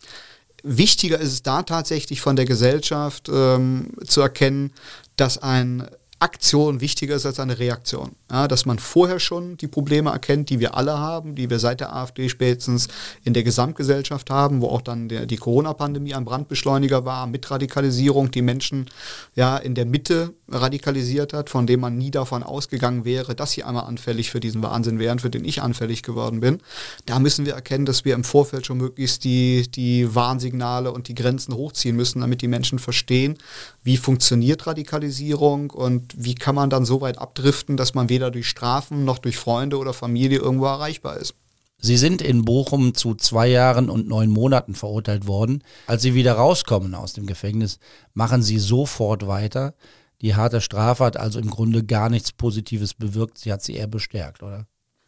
wichtiger 0.63 1.19
ist 1.19 1.33
es 1.33 1.43
da 1.43 1.63
tatsächlich 1.63 2.21
von 2.23 2.37
der 2.37 2.47
Gesellschaft 2.47 3.29
ähm, 3.33 3.91
zu 4.07 4.23
erkennen, 4.23 4.73
dass 5.17 5.39
ein 5.39 5.87
Aktion 6.25 6.81
wichtiger 6.81 7.17
ist 7.17 7.27
als 7.27 7.39
eine 7.39 7.59
Reaktion. 7.59 8.13
Ja, 8.33 8.49
dass 8.49 8.65
man 8.65 8.79
vorher 8.79 9.21
schon 9.21 9.59
die 9.59 9.69
Probleme 9.69 10.09
erkennt, 10.09 10.49
die 10.49 10.59
wir 10.59 10.75
alle 10.75 10.99
haben, 10.99 11.35
die 11.35 11.51
wir 11.51 11.59
seit 11.59 11.81
der 11.81 11.95
AfD 11.95 12.31
spätestens 12.31 12.89
in 13.25 13.35
der 13.35 13.43
Gesamtgesellschaft 13.43 14.31
haben, 14.31 14.63
wo 14.63 14.69
auch 14.69 14.81
dann 14.81 15.11
der, 15.11 15.27
die 15.27 15.37
Corona-Pandemie 15.37 16.15
ein 16.15 16.25
Brandbeschleuniger 16.25 17.05
war, 17.05 17.27
mit 17.27 17.51
Radikalisierung, 17.51 18.31
die 18.31 18.41
Menschen 18.41 18.87
ja 19.35 19.59
in 19.59 19.75
der 19.75 19.85
Mitte 19.85 20.33
radikalisiert 20.49 21.35
hat, 21.35 21.51
von 21.51 21.67
dem 21.67 21.81
man 21.81 21.99
nie 21.99 22.11
davon 22.11 22.43
ausgegangen 22.43 23.05
wäre, 23.05 23.35
dass 23.35 23.53
sie 23.53 23.63
einmal 23.63 23.85
anfällig 23.85 24.31
für 24.31 24.41
diesen 24.41 24.63
Wahnsinn 24.63 24.99
wären, 24.99 25.19
für 25.19 25.31
den 25.31 25.45
ich 25.45 25.61
anfällig 25.61 26.03
geworden 26.03 26.41
bin. 26.41 26.61
Da 27.05 27.19
müssen 27.19 27.45
wir 27.45 27.53
erkennen, 27.53 27.85
dass 27.85 28.07
wir 28.07 28.15
im 28.15 28.25
Vorfeld 28.25 28.65
schon 28.65 28.79
möglichst 28.79 29.25
die, 29.25 29.71
die 29.71 30.15
Warnsignale 30.15 30.91
und 30.91 31.09
die 31.09 31.15
Grenzen 31.15 31.55
hochziehen 31.55 31.97
müssen, 31.97 32.23
damit 32.23 32.41
die 32.41 32.49
Menschen 32.49 32.79
verstehen, 32.79 33.37
wie 33.85 33.99
funktioniert 33.99 34.67
Radikalisierung 34.67 35.71
und 35.71 36.15
wie 36.17 36.35
kann 36.35 36.55
man 36.55 36.71
dann 36.71 36.87
so 36.87 37.03
weit 37.03 37.19
abdriften, 37.19 37.77
dass 37.77 37.95
man 37.95 38.09
weder 38.09 38.31
durch 38.31 38.49
Strafen 38.49 39.05
noch 39.05 39.19
durch 39.19 39.37
Freunde 39.37 39.77
oder 39.77 39.93
Familie 39.93 40.39
irgendwo 40.39 40.65
erreichbar 40.65 41.19
ist. 41.19 41.35
Sie 41.79 41.99
sind 41.99 42.23
in 42.23 42.47
Bochum 42.47 42.95
zu 42.95 43.15
zwei 43.15 43.47
Jahren 43.47 43.91
und 43.91 44.09
neun 44.09 44.31
Monaten 44.31 44.75
verurteilt 44.75 45.27
worden. 45.27 45.63
Als 45.87 46.01
Sie 46.01 46.15
wieder 46.15 46.33
rauskommen 46.33 46.95
aus 46.95 47.13
dem 47.13 47.27
Gefängnis, 47.27 47.79
machen 48.15 48.43
Sie 48.43 48.59
sofort 48.59 49.27
weiter. 49.27 49.75
Die 50.23 50.35
harte 50.35 50.63
Strafe 50.63 51.05
hat 51.05 51.19
also 51.19 51.39
im 51.39 51.51
Grunde 51.51 51.85
gar 51.85 52.09
nichts 52.09 52.33
Positives 52.33 52.95
bewirkt. 52.95 53.37
Sie 53.37 53.53
hat 53.53 53.63
Sie 53.63 53.75
eher 53.75 53.87
bestärkt, 53.87 54.43
oder? 54.43 54.67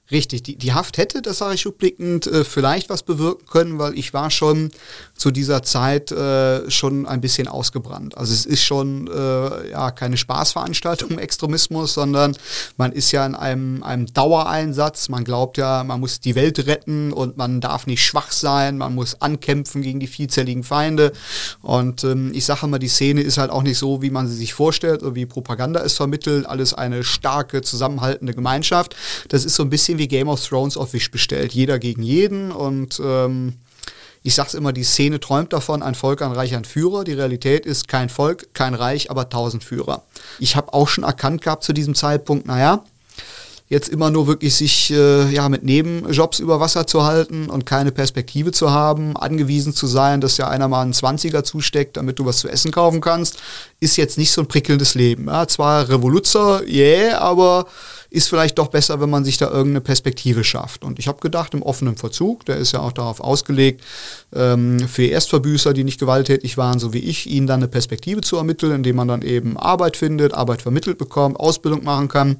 Richtig, 0.08 0.44
die, 0.44 0.56
die 0.56 0.72
Haft 0.72 0.98
hätte, 0.98 1.20
das 1.20 1.38
sage 1.38 1.54
ich 1.56 1.66
rückblickend, 1.66 2.28
äh, 2.28 2.44
vielleicht 2.44 2.90
was 2.90 3.02
bewirken 3.02 3.44
können, 3.46 3.78
weil 3.80 3.98
ich 3.98 4.14
war 4.14 4.30
schon 4.30 4.70
zu 5.16 5.32
dieser 5.32 5.64
Zeit 5.64 6.12
äh, 6.12 6.70
schon 6.70 7.06
ein 7.06 7.20
bisschen 7.20 7.48
ausgebrannt. 7.48 8.16
Also 8.16 8.32
es 8.32 8.46
ist 8.46 8.62
schon 8.62 9.08
äh, 9.08 9.70
ja 9.70 9.90
keine 9.90 10.16
Spaßveranstaltung 10.16 11.18
Extremismus, 11.18 11.94
sondern 11.94 12.36
man 12.76 12.92
ist 12.92 13.10
ja 13.10 13.26
in 13.26 13.34
einem, 13.34 13.82
einem 13.82 14.06
Dauereinsatz. 14.06 15.08
Man 15.08 15.24
glaubt 15.24 15.58
ja, 15.58 15.82
man 15.82 15.98
muss 15.98 16.20
die 16.20 16.36
Welt 16.36 16.66
retten 16.68 17.12
und 17.12 17.36
man 17.36 17.60
darf 17.60 17.88
nicht 17.88 18.04
schwach 18.04 18.30
sein, 18.30 18.78
man 18.78 18.94
muss 18.94 19.20
ankämpfen 19.20 19.82
gegen 19.82 19.98
die 19.98 20.06
vielzelligen 20.06 20.62
Feinde. 20.62 21.12
Und 21.62 22.04
ähm, 22.04 22.30
ich 22.32 22.44
sage 22.44 22.66
immer, 22.66 22.78
die 22.78 22.88
Szene 22.88 23.22
ist 23.22 23.38
halt 23.38 23.50
auch 23.50 23.64
nicht 23.64 23.78
so, 23.78 24.02
wie 24.02 24.10
man 24.10 24.28
sie 24.28 24.36
sich 24.36 24.54
vorstellt 24.54 25.02
oder 25.02 25.16
wie 25.16 25.26
Propaganda 25.26 25.80
es 25.80 25.94
vermittelt. 25.94 26.46
Alles 26.46 26.74
eine 26.74 27.02
starke, 27.02 27.62
zusammenhaltende 27.62 28.34
Gemeinschaft. 28.34 28.94
Das 29.30 29.44
ist 29.44 29.56
so 29.56 29.64
ein 29.64 29.70
bisschen 29.70 29.95
wie 29.98 30.08
Game 30.08 30.28
of 30.28 30.44
Thrones 30.44 30.76
auf 30.76 30.92
Wish 30.92 31.10
bestellt. 31.10 31.52
Jeder 31.52 31.78
gegen 31.78 32.02
jeden 32.02 32.52
und 32.52 33.00
ähm, 33.02 33.54
ich 34.26 34.34
sag's 34.34 34.54
immer, 34.54 34.72
die 34.72 34.82
Szene 34.82 35.20
träumt 35.20 35.52
davon, 35.52 35.84
ein 35.84 35.94
Volk 35.94 36.20
an 36.20 36.32
Reich 36.32 36.56
an 36.56 36.64
Führer. 36.64 37.04
Die 37.04 37.12
Realität 37.12 37.64
ist 37.64 37.86
kein 37.86 38.08
Volk, 38.08 38.52
kein 38.54 38.74
Reich, 38.74 39.08
aber 39.08 39.28
tausend 39.28 39.62
Führer. 39.62 40.02
Ich 40.40 40.56
habe 40.56 40.74
auch 40.74 40.88
schon 40.88 41.04
erkannt 41.04 41.42
gehabt 41.42 41.62
zu 41.62 41.72
diesem 41.72 41.94
Zeitpunkt, 41.94 42.44
naja, 42.44 42.82
jetzt 43.68 43.88
immer 43.88 44.10
nur 44.10 44.26
wirklich 44.26 44.54
sich 44.54 44.90
äh, 44.90 45.28
ja 45.32 45.48
mit 45.48 45.64
Nebenjobs 45.64 46.38
über 46.38 46.58
Wasser 46.58 46.88
zu 46.88 47.04
halten 47.04 47.48
und 47.50 47.66
keine 47.66 47.92
Perspektive 47.92 48.52
zu 48.52 48.70
haben, 48.70 49.16
angewiesen 49.16 49.72
zu 49.72 49.86
sein, 49.86 50.20
dass 50.20 50.38
ja 50.38 50.48
einer 50.48 50.66
mal 50.66 50.82
einen 50.82 50.92
20er 50.92 51.42
zusteckt, 51.42 51.96
damit 51.96 52.18
du 52.18 52.26
was 52.26 52.38
zu 52.38 52.48
essen 52.48 52.70
kaufen 52.70 53.00
kannst, 53.00 53.38
ist 53.78 53.96
jetzt 53.96 54.18
nicht 54.18 54.32
so 54.32 54.40
ein 54.40 54.48
prickelndes 54.48 54.94
Leben. 54.94 55.26
Ja, 55.26 55.48
zwar 55.48 55.88
Revoluzer, 55.88 56.62
yeah, 56.66 57.18
aber 57.18 57.66
ist 58.16 58.28
vielleicht 58.28 58.56
doch 58.58 58.68
besser, 58.68 58.98
wenn 58.98 59.10
man 59.10 59.26
sich 59.26 59.36
da 59.36 59.46
irgendeine 59.46 59.82
Perspektive 59.82 60.42
schafft. 60.42 60.84
Und 60.84 60.98
ich 60.98 61.06
habe 61.06 61.20
gedacht, 61.20 61.52
im 61.52 61.62
offenen 61.62 61.96
Verzug, 61.96 62.46
der 62.46 62.56
ist 62.56 62.72
ja 62.72 62.80
auch 62.80 62.92
darauf 62.92 63.20
ausgelegt, 63.20 63.84
ähm, 64.34 64.80
für 64.88 65.04
Erstverbüßer, 65.04 65.74
die 65.74 65.84
nicht 65.84 66.00
gewalttätig 66.00 66.56
waren, 66.56 66.78
so 66.78 66.94
wie 66.94 67.00
ich, 67.00 67.30
ihnen 67.30 67.46
dann 67.46 67.60
eine 67.60 67.68
Perspektive 67.68 68.22
zu 68.22 68.36
ermitteln, 68.36 68.72
indem 68.72 68.96
man 68.96 69.08
dann 69.08 69.20
eben 69.20 69.58
Arbeit 69.58 69.98
findet, 69.98 70.32
Arbeit 70.32 70.62
vermittelt 70.62 70.96
bekommt, 70.96 71.38
Ausbildung 71.38 71.84
machen 71.84 72.08
kann. 72.08 72.36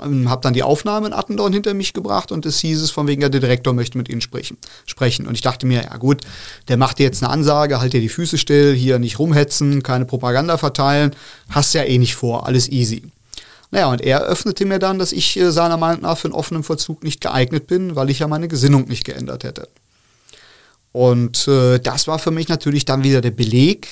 Ähm, 0.00 0.30
habe 0.30 0.40
dann 0.40 0.54
die 0.54 0.62
Aufnahme 0.62 1.08
in 1.08 1.12
Attendorn 1.14 1.52
hinter 1.52 1.74
mich 1.74 1.94
gebracht 1.94 2.30
und 2.30 2.46
es 2.46 2.60
hieß 2.60 2.80
es 2.80 2.92
von 2.92 3.08
wegen, 3.08 3.22
ja, 3.22 3.28
der 3.28 3.40
Direktor 3.40 3.72
möchte 3.72 3.98
mit 3.98 4.08
Ihnen 4.08 4.20
sprechen. 4.20 4.56
sprechen. 4.86 5.26
Und 5.26 5.34
ich 5.34 5.40
dachte 5.40 5.66
mir, 5.66 5.82
ja 5.82 5.96
gut, 5.96 6.20
der 6.68 6.76
macht 6.76 7.00
dir 7.00 7.02
jetzt 7.02 7.24
eine 7.24 7.32
Ansage, 7.32 7.80
halt 7.80 7.92
dir 7.92 8.00
die 8.00 8.08
Füße 8.08 8.38
still, 8.38 8.72
hier 8.72 9.00
nicht 9.00 9.18
rumhetzen, 9.18 9.82
keine 9.82 10.04
Propaganda 10.04 10.58
verteilen, 10.58 11.10
hast 11.50 11.74
ja 11.74 11.82
eh 11.82 11.98
nicht 11.98 12.14
vor, 12.14 12.46
alles 12.46 12.68
easy. 12.68 13.02
Naja, 13.72 13.90
und 13.90 14.02
er 14.02 14.20
öffnete 14.20 14.66
mir 14.66 14.78
dann, 14.78 14.98
dass 14.98 15.12
ich 15.12 15.36
äh, 15.38 15.50
seiner 15.50 15.78
Meinung 15.78 16.02
nach 16.02 16.18
für 16.18 16.28
einen 16.28 16.34
offenen 16.34 16.62
Vollzug 16.62 17.02
nicht 17.02 17.22
geeignet 17.22 17.66
bin, 17.66 17.96
weil 17.96 18.10
ich 18.10 18.18
ja 18.18 18.28
meine 18.28 18.46
Gesinnung 18.46 18.86
nicht 18.86 19.04
geändert 19.04 19.44
hätte. 19.44 19.66
Und 20.92 21.48
äh, 21.48 21.78
das 21.78 22.06
war 22.06 22.18
für 22.18 22.30
mich 22.30 22.48
natürlich 22.48 22.84
dann 22.84 23.02
wieder 23.02 23.22
der 23.22 23.30
Beleg, 23.30 23.88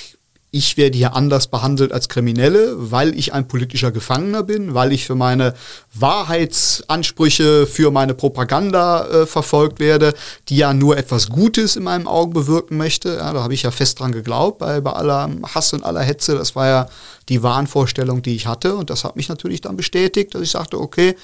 ich 0.53 0.77
werde 0.77 0.99
hier 0.99 1.15
anders 1.15 1.47
behandelt 1.47 1.93
als 1.93 2.09
Kriminelle, 2.09 2.75
weil 2.77 3.17
ich 3.17 3.33
ein 3.33 3.47
politischer 3.47 3.93
Gefangener 3.93 4.43
bin, 4.43 4.75
weil 4.75 4.93
ich 4.93 5.07
für 5.07 5.15
meine 5.15 5.55
Wahrheitsansprüche, 5.95 7.67
für 7.67 7.93
meine 7.93 8.15
Propaganda 8.15 9.07
äh, 9.07 9.27
verfolgt 9.27 9.79
werde, 9.79 10.13
die 10.49 10.57
ja 10.57 10.75
nur 10.75 10.97
etwas 10.97 11.29
Gutes 11.29 11.77
in 11.77 11.85
meinen 11.85 12.09
Augen 12.09 12.33
bewirken 12.33 12.77
möchte. 12.77 13.17
Ja, 13.17 13.33
da 13.33 13.43
habe 13.43 13.55
ich 13.55 13.63
ja 13.63 13.71
fest 13.71 14.01
dran 14.01 14.11
geglaubt, 14.11 14.59
bei, 14.59 14.81
bei 14.81 14.93
aller 14.93 15.31
Hass 15.55 15.73
und 15.73 15.85
aller 15.85 16.03
Hetze. 16.03 16.35
Das 16.35 16.57
war 16.57 16.67
ja 16.67 16.89
die 17.29 17.45
Wahnvorstellung, 17.45 18.23
die 18.23 18.35
ich 18.35 18.49
hatte. 18.49 18.75
Und 18.75 18.91
das 18.91 19.05
hat 19.05 19.15
mich 19.15 19.29
natürlich 19.29 19.61
dann 19.61 19.77
bestätigt, 19.77 20.35
dass 20.35 20.43
ich 20.43 20.51
sagte, 20.51 20.81
okay, 20.81 21.15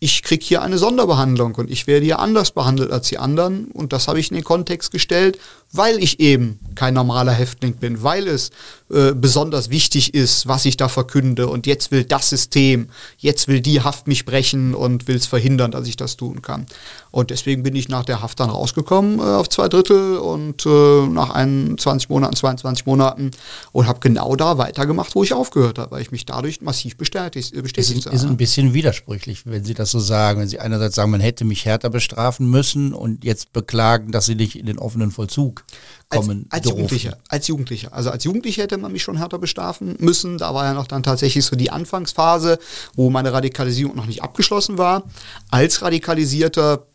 ich 0.00 0.24
kriege 0.24 0.44
hier 0.44 0.62
eine 0.62 0.78
Sonderbehandlung 0.78 1.54
und 1.54 1.70
ich 1.70 1.86
werde 1.86 2.04
hier 2.04 2.18
anders 2.18 2.50
behandelt 2.50 2.90
als 2.90 3.06
die 3.06 3.18
anderen. 3.18 3.66
Und 3.66 3.92
das 3.92 4.08
habe 4.08 4.18
ich 4.18 4.32
in 4.32 4.34
den 4.34 4.42
Kontext 4.42 4.90
gestellt, 4.90 5.38
weil 5.72 6.02
ich 6.02 6.20
eben 6.20 6.58
kein 6.74 6.94
normaler 6.94 7.32
Häftling 7.32 7.74
bin, 7.74 8.02
weil 8.02 8.28
es 8.28 8.50
äh, 8.92 9.14
besonders 9.14 9.70
wichtig 9.70 10.14
ist, 10.14 10.46
was 10.46 10.64
ich 10.66 10.76
da 10.76 10.88
verkünde. 10.88 11.48
Und 11.48 11.66
jetzt 11.66 11.90
will 11.90 12.04
das 12.04 12.28
System, 12.28 12.88
jetzt 13.16 13.48
will 13.48 13.60
die 13.60 13.80
Haft 13.80 14.06
mich 14.06 14.24
brechen 14.24 14.74
und 14.74 15.08
will 15.08 15.16
es 15.16 15.26
verhindern, 15.26 15.70
dass 15.70 15.86
ich 15.88 15.96
das 15.96 16.16
tun 16.16 16.42
kann. 16.42 16.66
Und 17.10 17.30
deswegen 17.30 17.62
bin 17.62 17.74
ich 17.74 17.88
nach 17.88 18.04
der 18.04 18.20
Haft 18.22 18.40
dann 18.40 18.50
rausgekommen 18.50 19.18
äh, 19.18 19.22
auf 19.22 19.48
zwei 19.48 19.68
Drittel 19.68 20.18
und 20.18 20.66
äh, 20.66 21.06
nach 21.06 21.30
21 21.30 22.10
Monaten, 22.10 22.36
22 22.36 22.84
Monaten 22.84 23.30
und 23.72 23.86
habe 23.86 24.00
genau 24.00 24.36
da 24.36 24.58
weitergemacht, 24.58 25.14
wo 25.14 25.22
ich 25.22 25.32
aufgehört 25.32 25.78
habe, 25.78 25.92
weil 25.92 26.02
ich 26.02 26.10
mich 26.10 26.26
dadurch 26.26 26.60
massiv 26.60 26.96
bestätigt, 26.96 27.54
äh, 27.54 27.62
bestätigt 27.62 28.06
habe. 28.06 28.14
Ist 28.14 28.24
ein 28.24 28.36
bisschen 28.36 28.74
widersprüchlich, 28.74 29.46
wenn 29.46 29.64
Sie 29.64 29.74
das 29.74 29.90
so 29.90 30.00
sagen. 30.00 30.40
Wenn 30.40 30.48
Sie 30.48 30.58
einerseits 30.58 30.96
sagen, 30.96 31.10
man 31.10 31.20
hätte 31.20 31.44
mich 31.44 31.64
härter 31.64 31.88
bestrafen 31.88 32.48
müssen 32.48 32.92
und 32.92 33.24
jetzt 33.24 33.52
beklagen, 33.52 34.12
dass 34.12 34.26
Sie 34.26 34.34
nicht 34.34 34.58
in 34.58 34.66
den 34.66 34.78
offenen 34.78 35.10
Vollzug 35.10 35.61
kommen 36.08 36.46
als, 36.50 36.66
als 36.66 36.70
Jugendlicher, 36.70 37.18
als 37.28 37.48
Jugendlicher. 37.48 37.92
Also 37.92 38.10
als 38.10 38.24
Jugendlicher 38.24 38.62
hätte 38.62 38.78
man 38.78 38.92
mich 38.92 39.02
schon 39.02 39.16
härter 39.16 39.38
bestrafen 39.38 39.96
müssen. 39.98 40.38
Da 40.38 40.54
war 40.54 40.64
ja 40.64 40.74
noch 40.74 40.86
dann 40.86 41.02
tatsächlich 41.02 41.44
so 41.44 41.56
die 41.56 41.70
Anfangsphase, 41.70 42.58
wo 42.94 43.10
meine 43.10 43.32
Radikalisierung 43.32 43.96
noch 43.96 44.06
nicht 44.06 44.22
abgeschlossen 44.22 44.78
war. 44.78 45.04
Als 45.50 45.82
Radikalisierter 45.82 46.86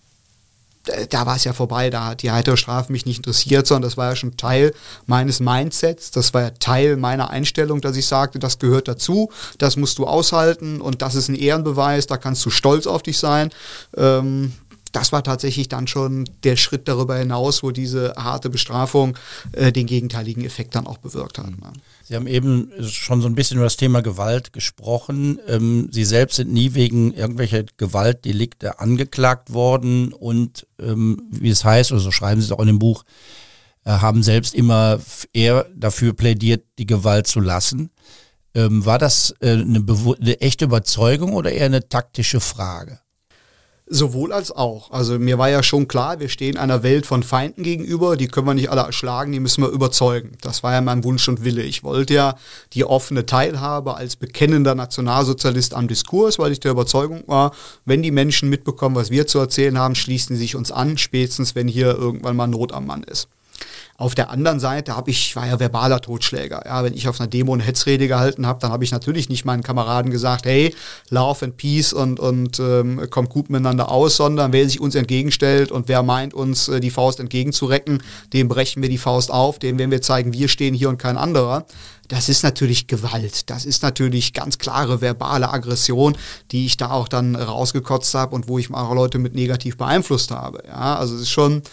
da 1.10 1.26
war 1.26 1.36
es 1.36 1.44
ja 1.44 1.54
vorbei, 1.54 1.90
da 1.90 2.06
hat 2.06 2.24
die 2.24 2.32
heitere 2.32 2.58
Strafe 2.58 2.92
mich 2.92 3.06
nicht 3.06 3.18
interessiert, 3.18 3.68
sondern 3.68 3.90
das 3.90 3.98
war 3.98 4.10
ja 4.10 4.16
schon 4.16 4.38
Teil 4.38 4.74
meines 5.06 5.40
Mindsets, 5.40 6.12
das 6.12 6.34
war 6.34 6.42
ja 6.44 6.50
Teil 6.52 6.98
meiner 6.98 7.30
Einstellung, 7.30 7.82
dass 7.82 7.98
ich 7.98 8.06
sagte, 8.06 8.40
das 8.40 8.60
gehört 8.60 8.88
dazu, 8.88 9.32
das 9.58 9.76
musst 9.76 9.98
du 9.98 10.06
aushalten 10.06 10.82
und 10.82 11.02
das 11.02 11.16
ist 11.16 11.28
ein 11.28 11.36
Ehrenbeweis, 11.36 12.08
da 12.08 12.18
kannst 12.18 12.46
du 12.46 12.50
stolz 12.50 12.88
auf 12.88 13.04
dich 13.04 13.18
sein. 13.18 13.50
Ähm, 13.96 14.54
das 14.98 15.12
war 15.12 15.24
tatsächlich 15.24 15.70
dann 15.70 15.86
schon 15.86 16.28
der 16.44 16.56
Schritt 16.56 16.88
darüber 16.88 17.18
hinaus, 17.18 17.62
wo 17.62 17.72
diese 17.72 18.14
harte 18.18 18.50
Bestrafung 18.50 19.16
äh, 19.52 19.72
den 19.72 19.86
gegenteiligen 19.86 20.44
Effekt 20.44 20.74
dann 20.74 20.88
auch 20.88 20.98
bewirkt 20.98 21.38
hat. 21.38 21.50
Ne? 21.50 21.74
Sie 22.04 22.16
haben 22.16 22.26
eben 22.26 22.72
schon 22.82 23.22
so 23.22 23.28
ein 23.28 23.36
bisschen 23.36 23.58
über 23.58 23.66
das 23.66 23.78
Thema 23.78 24.02
Gewalt 24.02 24.54
gesprochen. 24.54 25.40
Ähm, 25.48 25.90
Sie 25.92 26.04
selbst 26.04 26.38
sind 26.38 26.52
nie 26.52 26.74
wegen 26.74 27.14
irgendwelcher 27.14 27.64
Gewaltdelikte 27.78 28.80
angeklagt 28.80 29.54
worden 29.54 30.14
und 30.14 30.66
ähm, 30.80 31.28
wie 31.30 31.50
es 31.50 31.64
heißt, 31.64 31.92
oder 31.92 32.02
so 32.02 32.12
schreiben 32.12 32.42
Sie 32.42 32.48
es 32.48 32.52
auch 32.52 32.62
in 32.62 32.68
dem 32.68 32.80
Buch, 32.80 33.04
äh, 33.86 33.92
haben 33.92 34.24
selbst 34.24 34.56
immer 34.56 35.00
eher 35.32 35.68
dafür 35.76 36.14
plädiert, 36.14 36.64
die 36.80 36.88
Gewalt 36.88 37.28
zu 37.28 37.40
lassen. 37.40 37.92
Ähm, 38.56 38.86
war 38.86 38.98
das 38.98 39.36
äh, 39.42 39.52
eine, 39.52 39.86
eine 40.20 40.42
echte 40.42 40.66
Überzeugung 40.66 41.34
oder 41.34 41.52
eher 41.52 41.68
eine 41.68 41.88
taktische 41.88 42.40
Frage? 42.40 43.00
Sowohl 43.90 44.34
als 44.34 44.52
auch. 44.52 44.92
Also 44.92 45.18
mir 45.18 45.38
war 45.38 45.50
ja 45.50 45.64
schon 45.64 45.88
klar, 45.88 46.20
wir 46.20 46.28
stehen 46.28 46.58
einer 46.58 46.84
Welt 46.84 47.06
von 47.06 47.24
Feinden 47.24 47.64
gegenüber, 47.64 48.18
die 48.18 48.28
können 48.28 48.46
wir 48.46 48.54
nicht 48.54 48.70
alle 48.70 48.82
erschlagen, 48.82 49.32
die 49.32 49.40
müssen 49.40 49.64
wir 49.64 49.70
überzeugen. 49.70 50.34
Das 50.42 50.62
war 50.62 50.74
ja 50.74 50.82
mein 50.82 51.06
Wunsch 51.06 51.26
und 51.30 51.46
Wille. 51.46 51.62
Ich 51.62 51.86
wollte 51.86 52.14
ja 52.14 52.36
die 52.74 52.84
offene 52.84 53.26
Teilhabe 53.26 53.96
als 53.96 54.18
bekennender 54.18 54.76
Nationalsozialist 54.76 55.74
am 55.74 55.88
Diskurs, 55.88 56.38
weil 56.38 56.52
ich 56.52 56.60
der 56.60 56.72
Überzeugung 56.72 57.24
war, 57.28 57.54
wenn 57.86 58.04
die 58.04 58.12
Menschen 58.12 58.50
mitbekommen, 58.50 58.98
was 58.98 59.10
wir 59.10 59.26
zu 59.26 59.40
erzählen 59.40 59.78
haben, 59.78 59.96
schließen 59.96 60.36
sie 60.36 60.42
sich 60.42 60.58
uns 60.58 60.70
an, 60.70 60.98
spätestens 60.98 61.56
wenn 61.56 61.70
hier 61.70 61.96
irgendwann 61.96 62.36
mal 62.36 62.48
Not 62.48 62.74
am 62.74 62.88
Mann 62.88 63.04
ist. 63.04 63.30
Auf 64.00 64.14
der 64.14 64.30
anderen 64.30 64.60
Seite 64.60 64.96
habe 64.96 65.10
ich, 65.10 65.36
war 65.36 65.48
ja 65.48 65.60
verbaler 65.60 66.00
Totschläger. 66.00 66.62
Ja, 66.68 66.84
wenn 66.84 66.94
ich 66.94 67.08
auf 67.08 67.20
einer 67.20 67.28
Demo 67.28 67.56
eine 67.56 67.64
Hetzrede 67.64 68.08
gehalten 68.08 68.46
habe, 68.46 68.60
dann 68.62 68.72
habe 68.72 68.84
ich 68.84 68.92
natürlich 68.92 69.28
nicht 69.28 69.44
meinen 69.44 69.64
Kameraden 69.64 70.12
gesagt, 70.12 70.46
hey, 70.46 70.76
Love 71.10 71.46
and 71.46 71.58
Peace 71.58 71.94
und, 71.94 72.20
und 72.20 72.60
ähm, 72.60 73.10
kommt 73.10 73.30
gut 73.30 73.50
miteinander 73.50 73.90
aus, 73.90 74.16
sondern 74.18 74.54
wer 74.54 74.66
sich 74.66 74.80
uns 74.80 74.94
entgegenstellt 74.94 75.72
und 75.72 75.88
wer 75.88 76.04
meint, 76.04 76.36
uns 76.36 76.68
äh, 76.68 76.80
die 76.80 76.92
Faust 76.92 77.20
entgegenzurecken, 77.20 78.04
dem 78.34 78.48
brechen 78.48 78.84
wir 78.84 78.90
die 78.90 79.00
Faust 79.00 79.32
auf, 79.32 79.58
dem 79.58 79.80
werden 79.80 79.90
wir 79.90 80.04
zeigen, 80.04 80.32
wir 80.32 80.48
stehen 80.48 80.76
hier 80.76 80.90
und 80.90 81.00
kein 81.00 81.18
anderer. 81.18 81.66
Das 82.08 82.30
ist 82.30 82.44
natürlich 82.44 82.86
Gewalt. 82.86 83.50
Das 83.50 83.66
ist 83.66 83.82
natürlich 83.82 84.34
ganz 84.34 84.60
klare 84.60 85.02
verbale 85.02 85.52
Aggression, 85.52 86.16
die 86.52 86.68
ich 86.68 86.78
da 86.78 86.92
auch 86.92 87.08
dann 87.08 87.36
rausgekotzt 87.36 88.14
habe 88.14 88.36
und 88.36 88.48
wo 88.48 88.60
ich 88.60 88.72
auch 88.72 88.94
Leute 88.94 89.18
mit 89.18 89.34
negativ 89.34 89.76
beeinflusst 89.76 90.30
habe. 90.30 90.64
Ja, 90.68 90.98
also 90.98 91.16
es 91.16 91.22
ist 91.24 91.32
schon 91.32 91.64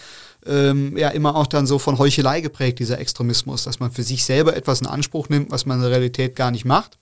ähm, 0.45 0.97
ja 0.97 1.09
immer 1.09 1.35
auch 1.35 1.47
dann 1.47 1.67
so 1.67 1.79
von 1.79 1.97
Heuchelei 1.97 2.41
geprägt, 2.41 2.79
dieser 2.79 2.99
Extremismus, 2.99 3.63
dass 3.63 3.79
man 3.79 3.91
für 3.91 4.03
sich 4.03 4.23
selber 4.23 4.55
etwas 4.55 4.81
in 4.81 4.87
Anspruch 4.87 5.29
nimmt, 5.29 5.51
was 5.51 5.65
man 5.65 5.77
in 5.77 5.83
der 5.83 5.91
Realität 5.91 6.35
gar 6.35 6.51
nicht 6.51 6.65
macht. 6.65 6.97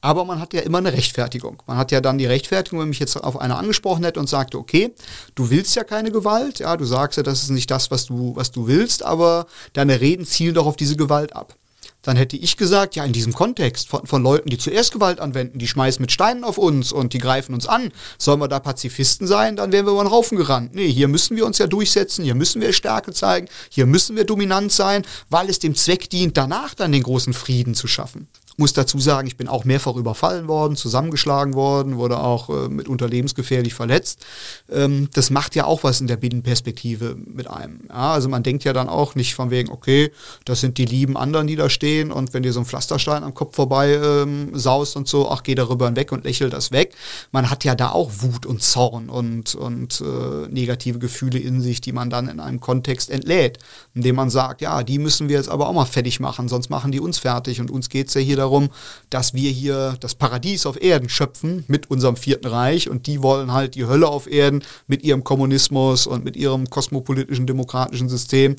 Aber 0.00 0.24
man 0.24 0.40
hat 0.40 0.52
ja 0.54 0.60
immer 0.60 0.78
eine 0.78 0.92
Rechtfertigung. 0.92 1.62
Man 1.66 1.76
hat 1.76 1.92
ja 1.92 2.00
dann 2.00 2.18
die 2.18 2.26
Rechtfertigung, 2.26 2.80
wenn 2.80 2.88
mich 2.88 2.98
jetzt 2.98 3.16
auf 3.16 3.40
einer 3.40 3.58
angesprochen 3.58 4.04
hätte 4.04 4.20
und 4.20 4.28
sagte, 4.28 4.58
okay, 4.58 4.92
du 5.34 5.50
willst 5.50 5.76
ja 5.76 5.84
keine 5.84 6.10
Gewalt, 6.10 6.58
ja, 6.58 6.76
du 6.76 6.84
sagst 6.84 7.16
ja, 7.16 7.22
das 7.22 7.42
ist 7.42 7.50
nicht 7.50 7.70
das, 7.70 7.90
was 7.90 8.06
du, 8.06 8.34
was 8.34 8.50
du 8.50 8.66
willst, 8.66 9.04
aber 9.04 9.46
deine 9.72 10.00
Reden 10.00 10.26
zielen 10.26 10.54
doch 10.54 10.66
auf 10.66 10.76
diese 10.76 10.96
Gewalt 10.96 11.34
ab 11.36 11.56
dann 12.02 12.16
hätte 12.16 12.36
ich 12.36 12.56
gesagt, 12.56 12.96
ja, 12.96 13.04
in 13.04 13.12
diesem 13.12 13.32
Kontext 13.32 13.88
von, 13.88 14.06
von 14.06 14.22
Leuten, 14.22 14.50
die 14.50 14.58
zuerst 14.58 14.92
Gewalt 14.92 15.20
anwenden, 15.20 15.58
die 15.58 15.68
schmeißen 15.68 16.00
mit 16.00 16.12
Steinen 16.12 16.44
auf 16.44 16.58
uns 16.58 16.92
und 16.92 17.12
die 17.12 17.18
greifen 17.18 17.54
uns 17.54 17.66
an, 17.66 17.92
sollen 18.18 18.40
wir 18.40 18.48
da 18.48 18.60
Pazifisten 18.60 19.26
sein, 19.26 19.56
dann 19.56 19.72
wären 19.72 19.86
wir 19.86 19.92
über 19.92 20.04
den 20.04 20.10
Haufen 20.10 20.36
gerannt. 20.36 20.74
Nee, 20.74 20.90
hier 20.90 21.08
müssen 21.08 21.36
wir 21.36 21.46
uns 21.46 21.58
ja 21.58 21.66
durchsetzen, 21.66 22.24
hier 22.24 22.34
müssen 22.34 22.60
wir 22.60 22.72
Stärke 22.72 23.12
zeigen, 23.12 23.48
hier 23.70 23.86
müssen 23.86 24.16
wir 24.16 24.24
dominant 24.24 24.72
sein, 24.72 25.06
weil 25.30 25.48
es 25.48 25.58
dem 25.58 25.74
Zweck 25.74 26.10
dient, 26.10 26.36
danach 26.36 26.74
dann 26.74 26.92
den 26.92 27.02
großen 27.02 27.32
Frieden 27.32 27.74
zu 27.74 27.86
schaffen. 27.86 28.28
Muss 28.56 28.72
dazu 28.74 28.98
sagen, 28.98 29.26
ich 29.26 29.36
bin 29.36 29.48
auch 29.48 29.64
mehrfach 29.64 29.96
überfallen 29.96 30.46
worden, 30.46 30.76
zusammengeschlagen 30.76 31.54
worden, 31.54 31.96
wurde 31.96 32.20
auch 32.20 32.50
äh, 32.50 32.68
mitunter 32.68 33.08
lebensgefährlich 33.08 33.74
verletzt. 33.74 34.24
Ähm, 34.70 35.08
das 35.14 35.30
macht 35.30 35.54
ja 35.54 35.64
auch 35.64 35.84
was 35.84 36.00
in 36.00 36.06
der 36.06 36.16
Binnenperspektive 36.16 37.16
mit 37.16 37.48
einem. 37.48 37.80
Ja, 37.88 38.12
also 38.12 38.28
man 38.28 38.42
denkt 38.42 38.64
ja 38.64 38.72
dann 38.72 38.88
auch 38.88 39.14
nicht 39.14 39.34
von 39.34 39.50
wegen, 39.50 39.70
okay, 39.70 40.12
das 40.44 40.60
sind 40.60 40.76
die 40.78 40.84
lieben 40.84 41.16
anderen, 41.16 41.46
die 41.46 41.56
da 41.56 41.70
stehen 41.70 42.12
und 42.12 42.34
wenn 42.34 42.42
dir 42.42 42.52
so 42.52 42.60
ein 42.60 42.66
Pflasterstein 42.66 43.24
am 43.24 43.34
Kopf 43.34 43.56
vorbei 43.56 43.94
ähm, 43.94 44.50
saust 44.52 44.96
und 44.96 45.08
so, 45.08 45.30
ach, 45.30 45.42
geh 45.42 45.54
darüber 45.54 45.86
hinweg 45.86 46.12
und 46.12 46.24
lächel 46.24 46.50
das 46.50 46.72
weg. 46.72 46.94
Man 47.30 47.48
hat 47.48 47.64
ja 47.64 47.74
da 47.74 47.90
auch 47.90 48.10
Wut 48.18 48.44
und 48.44 48.62
Zorn 48.62 49.08
und, 49.08 49.54
und 49.54 50.02
äh, 50.02 50.48
negative 50.48 50.98
Gefühle 50.98 51.38
in 51.38 51.60
sich, 51.60 51.80
die 51.80 51.92
man 51.92 52.10
dann 52.10 52.28
in 52.28 52.40
einem 52.40 52.60
Kontext 52.60 53.10
entlädt, 53.10 53.58
indem 53.94 54.16
man 54.16 54.30
sagt, 54.30 54.60
ja, 54.60 54.82
die 54.82 54.98
müssen 54.98 55.28
wir 55.28 55.36
jetzt 55.36 55.48
aber 55.48 55.68
auch 55.68 55.72
mal 55.72 55.84
fertig 55.84 56.20
machen, 56.20 56.48
sonst 56.48 56.68
machen 56.68 56.92
die 56.92 57.00
uns 57.00 57.18
fertig 57.18 57.60
und 57.60 57.70
uns 57.70 57.88
geht 57.88 58.08
es 58.08 58.14
ja 58.14 58.20
hier 58.20 58.41
darum, 58.42 58.68
dass 59.10 59.34
wir 59.34 59.50
hier 59.50 59.96
das 60.00 60.14
Paradies 60.14 60.66
auf 60.66 60.80
Erden 60.80 61.08
schöpfen 61.08 61.64
mit 61.68 61.90
unserem 61.90 62.16
Vierten 62.16 62.46
Reich 62.46 62.88
und 62.88 63.06
die 63.06 63.22
wollen 63.22 63.52
halt 63.52 63.74
die 63.74 63.86
Hölle 63.86 64.08
auf 64.08 64.30
Erden 64.30 64.62
mit 64.86 65.02
ihrem 65.02 65.24
Kommunismus 65.24 66.06
und 66.06 66.24
mit 66.24 66.36
ihrem 66.36 66.68
kosmopolitischen 66.68 67.46
demokratischen 67.46 68.08
System. 68.08 68.56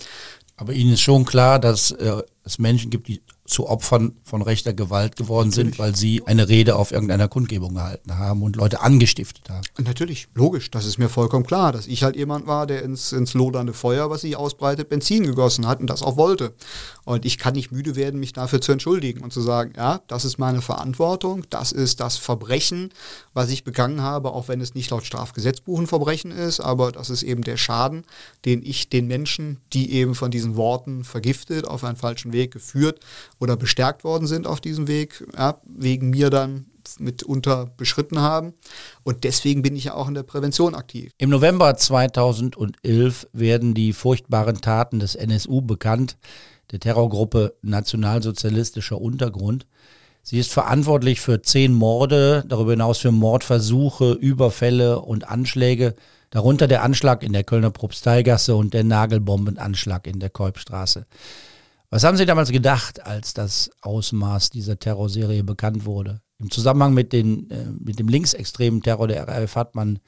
Aber 0.56 0.74
Ihnen 0.74 0.94
ist 0.94 1.02
schon 1.02 1.26
klar, 1.26 1.60
dass 1.60 1.92
äh, 1.92 2.22
es 2.44 2.60
Menschen 2.60 2.92
gibt, 2.92 3.08
die 3.08 3.22
zu 3.46 3.68
Opfern 3.68 4.14
von 4.24 4.42
rechter 4.42 4.74
Gewalt 4.74 5.18
geworden 5.18 5.50
Natürlich. 5.50 5.76
sind, 5.76 5.80
weil 5.80 5.96
sie 5.96 6.24
eine 6.26 6.48
Rede 6.48 6.78
auf 6.78 6.92
irgendeiner 6.92 7.28
Kundgebung 7.28 7.74
gehalten 7.74 8.18
haben 8.18 8.42
und 8.42 8.56
Leute 8.56 8.82
angestiftet 8.82 9.50
haben. 9.50 9.66
Natürlich, 9.84 10.30
logisch, 10.34 10.72
das 10.72 10.86
ist 10.86 10.98
mir 10.98 11.10
vollkommen 11.10 11.46
klar, 11.46 11.74
dass 11.74 11.88
ich 11.88 12.04
halt 12.04 12.16
jemand 12.16 12.48
war, 12.48 12.68
der 12.68 12.84
ins, 12.84 13.12
ins 13.12 13.34
lodernde 13.34 13.74
Feuer, 13.74 14.10
was 14.10 14.22
sich 14.22 14.38
ausbreitet, 14.38 14.88
Benzin 14.88 15.26
gegossen 15.26 15.68
hat 15.68 15.82
und 15.82 15.90
das 15.90 16.04
auch 16.04 16.16
wollte. 16.16 16.54
Und 17.04 17.26
ich 17.26 17.38
kann 17.38 17.54
nicht 17.54 17.72
müde 17.72 17.98
werden, 17.98 18.20
mich 18.20 18.32
dafür 18.32 18.62
zu 18.62 18.72
entschuldigen 18.72 19.22
und 19.22 19.34
zu 19.34 19.42
sagen, 19.42 19.74
ja, 19.76 20.02
das 20.08 20.24
ist 20.24 20.38
meine 20.38 20.62
Verantwortung, 20.62 21.44
das 21.50 21.74
ist 21.74 22.00
das 22.00 22.16
Verbrechen, 22.16 22.92
was 23.34 23.50
ich 23.50 23.66
begangen 23.66 24.02
habe, 24.02 24.32
auch 24.32 24.48
wenn 24.48 24.62
es 24.62 24.74
nicht 24.74 24.90
laut 24.90 25.06
Strafgesetzbuch 25.06 25.80
ein 25.80 25.88
Verbrechen 25.88 26.32
ist, 26.32 26.62
aber 26.62 26.94
das 26.94 27.10
ist 27.10 27.24
eben 27.24 27.44
der 27.44 27.58
Schaden, 27.58 28.06
den 28.46 28.64
ich 28.64 28.90
den 28.90 29.08
Menschen, 29.08 29.60
die 29.74 29.92
eben 29.92 30.16
von 30.16 30.32
diesen 30.32 30.56
Worten 30.56 31.04
vergiftet, 31.04 31.68
auf 31.68 31.84
einen 31.84 31.98
falschen 31.98 32.32
Weg 32.32 32.52
geführt 32.52 33.00
oder 33.44 33.58
bestärkt 33.58 34.06
worden 34.06 34.26
sind 34.26 34.48
auf 34.48 34.62
diesem 34.62 34.88
Weg, 34.88 35.28
ja, 35.38 35.60
wegen 35.66 36.10
mir 36.10 36.30
dann 36.30 36.68
mitunter 37.00 37.68
beschritten 37.76 38.20
haben. 38.20 38.54
Und 39.04 39.26
deswegen 39.26 39.62
bin 39.62 39.76
ich 39.76 39.86
ja 39.86 39.96
auch 39.96 40.08
in 40.08 40.14
der 40.14 40.24
Prävention 40.24 40.76
aktiv. 40.76 41.12
Im 41.18 41.30
November 41.30 41.76
2011 41.76 43.28
werden 43.34 43.74
die 43.74 43.92
furchtbaren 43.92 44.62
Taten 44.62 45.00
des 45.00 45.16
NSU 45.16 45.62
bekannt, 45.62 46.18
der 46.72 46.80
Terrorgruppe 46.80 47.56
Nationalsozialistischer 47.62 49.00
Untergrund. 49.00 49.68
Sie 50.22 50.40
ist 50.40 50.54
verantwortlich 50.54 51.20
für 51.20 51.42
zehn 51.42 51.74
Morde, 51.74 52.46
darüber 52.48 52.72
hinaus 52.72 53.00
für 53.00 53.12
Mordversuche, 53.12 54.14
Überfälle 54.14 55.02
und 55.02 55.28
Anschläge, 55.28 55.96
darunter 56.30 56.70
der 56.70 56.82
Anschlag 56.82 57.24
in 57.24 57.34
der 57.34 57.44
Kölner 57.44 57.72
Propsteigasse 57.72 58.56
und 58.56 58.74
der 58.74 58.86
Nagelbombenanschlag 58.86 60.08
in 60.08 60.22
der 60.22 60.30
Kolbstraße. 60.30 61.08
Was 61.94 62.04
haben 62.04 62.18
Sie 62.18 62.26
damals 62.26 62.52
gedacht, 62.52 63.06
als 63.06 63.36
das 63.36 63.70
Ausmaß 63.82 64.50
dieser 64.50 64.80
Terrorserie 64.80 65.44
bekannt 65.44 65.86
wurde? 65.86 66.22
Im 66.40 66.50
Zusammenhang 66.50 66.96
mit, 66.96 67.14
den, 67.14 67.52
äh, 67.52 67.66
mit 67.80 68.00
dem 68.00 68.08
linksextremen 68.08 68.82
Terror 68.82 69.08
der 69.08 69.28
RAF 69.28 69.56
hat 69.56 69.76
man 69.76 70.00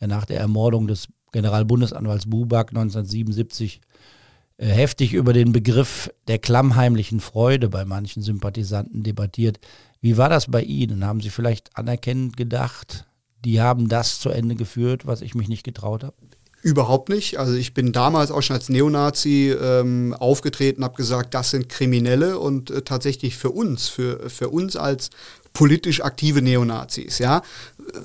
ja 0.00 0.06
nach 0.06 0.24
der 0.24 0.38
Ermordung 0.38 0.86
des 0.86 1.08
Generalbundesanwalts 1.32 2.30
Buback 2.30 2.68
1977 2.68 3.80
äh, 4.58 4.66
heftig 4.68 5.14
über 5.14 5.32
den 5.32 5.50
Begriff 5.50 6.12
der 6.28 6.38
klammheimlichen 6.38 7.18
Freude 7.18 7.68
bei 7.68 7.84
manchen 7.84 8.22
Sympathisanten 8.22 9.02
debattiert. 9.02 9.58
Wie 10.00 10.16
war 10.16 10.28
das 10.28 10.46
bei 10.48 10.62
Ihnen? 10.62 11.04
Haben 11.04 11.20
Sie 11.20 11.30
vielleicht 11.30 11.76
anerkennend 11.76 12.36
gedacht, 12.36 13.04
die 13.44 13.60
haben 13.60 13.88
das 13.88 14.20
zu 14.20 14.30
Ende 14.30 14.54
geführt, 14.54 15.08
was 15.08 15.22
ich 15.22 15.34
mich 15.34 15.48
nicht 15.48 15.64
getraut 15.64 16.04
habe? 16.04 16.14
Überhaupt 16.62 17.08
nicht. 17.08 17.38
Also 17.38 17.54
ich 17.54 17.74
bin 17.74 17.92
damals 17.92 18.30
auch 18.30 18.40
schon 18.40 18.54
als 18.54 18.68
Neonazi 18.68 19.50
ähm, 19.50 20.14
aufgetreten, 20.18 20.84
habe 20.84 20.94
gesagt, 20.94 21.34
das 21.34 21.50
sind 21.50 21.68
Kriminelle 21.68 22.38
und 22.38 22.70
äh, 22.70 22.82
tatsächlich 22.82 23.36
für 23.36 23.50
uns, 23.50 23.88
für, 23.88 24.30
für 24.30 24.48
uns 24.48 24.76
als 24.76 25.10
politisch 25.52 26.02
aktive 26.02 26.40
Neonazis, 26.40 27.18
ja, 27.18 27.42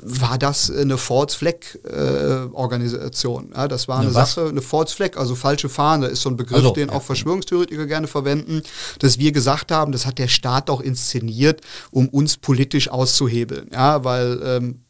war 0.02 0.38
das 0.38 0.72
eine 0.72 0.98
Forts 0.98 1.36
Fleck 1.36 1.80
äh, 1.86 2.48
Organisation. 2.52 3.52
Ja, 3.56 3.68
das 3.68 3.88
war 3.88 4.00
eine, 4.00 4.08
eine 4.08 4.14
Sache, 4.14 4.48
eine 4.48 4.62
Forts 4.62 4.94
Fleck, 4.94 5.18
also 5.18 5.36
falsche 5.36 5.70
Fahne 5.70 6.08
ist 6.08 6.22
so 6.22 6.30
ein 6.30 6.36
Begriff, 6.38 6.58
also, 6.58 6.72
den 6.72 6.90
auch 6.90 7.04
Verschwörungstheoretiker 7.04 7.86
gerne 7.86 8.08
verwenden, 8.08 8.64
dass 9.00 9.20
wir 9.20 9.32
gesagt 9.32 9.72
haben, 9.72 9.92
das 9.92 10.06
hat 10.06 10.18
der 10.18 10.28
Staat 10.28 10.70
auch 10.70 10.82
inszeniert, 10.82 11.62
um 11.92 12.10
uns 12.10 12.38
politisch 12.38 12.90
auszuhebeln, 12.90 13.70
ja, 13.72 14.04
weil 14.04 14.42
ähm, 14.44 14.82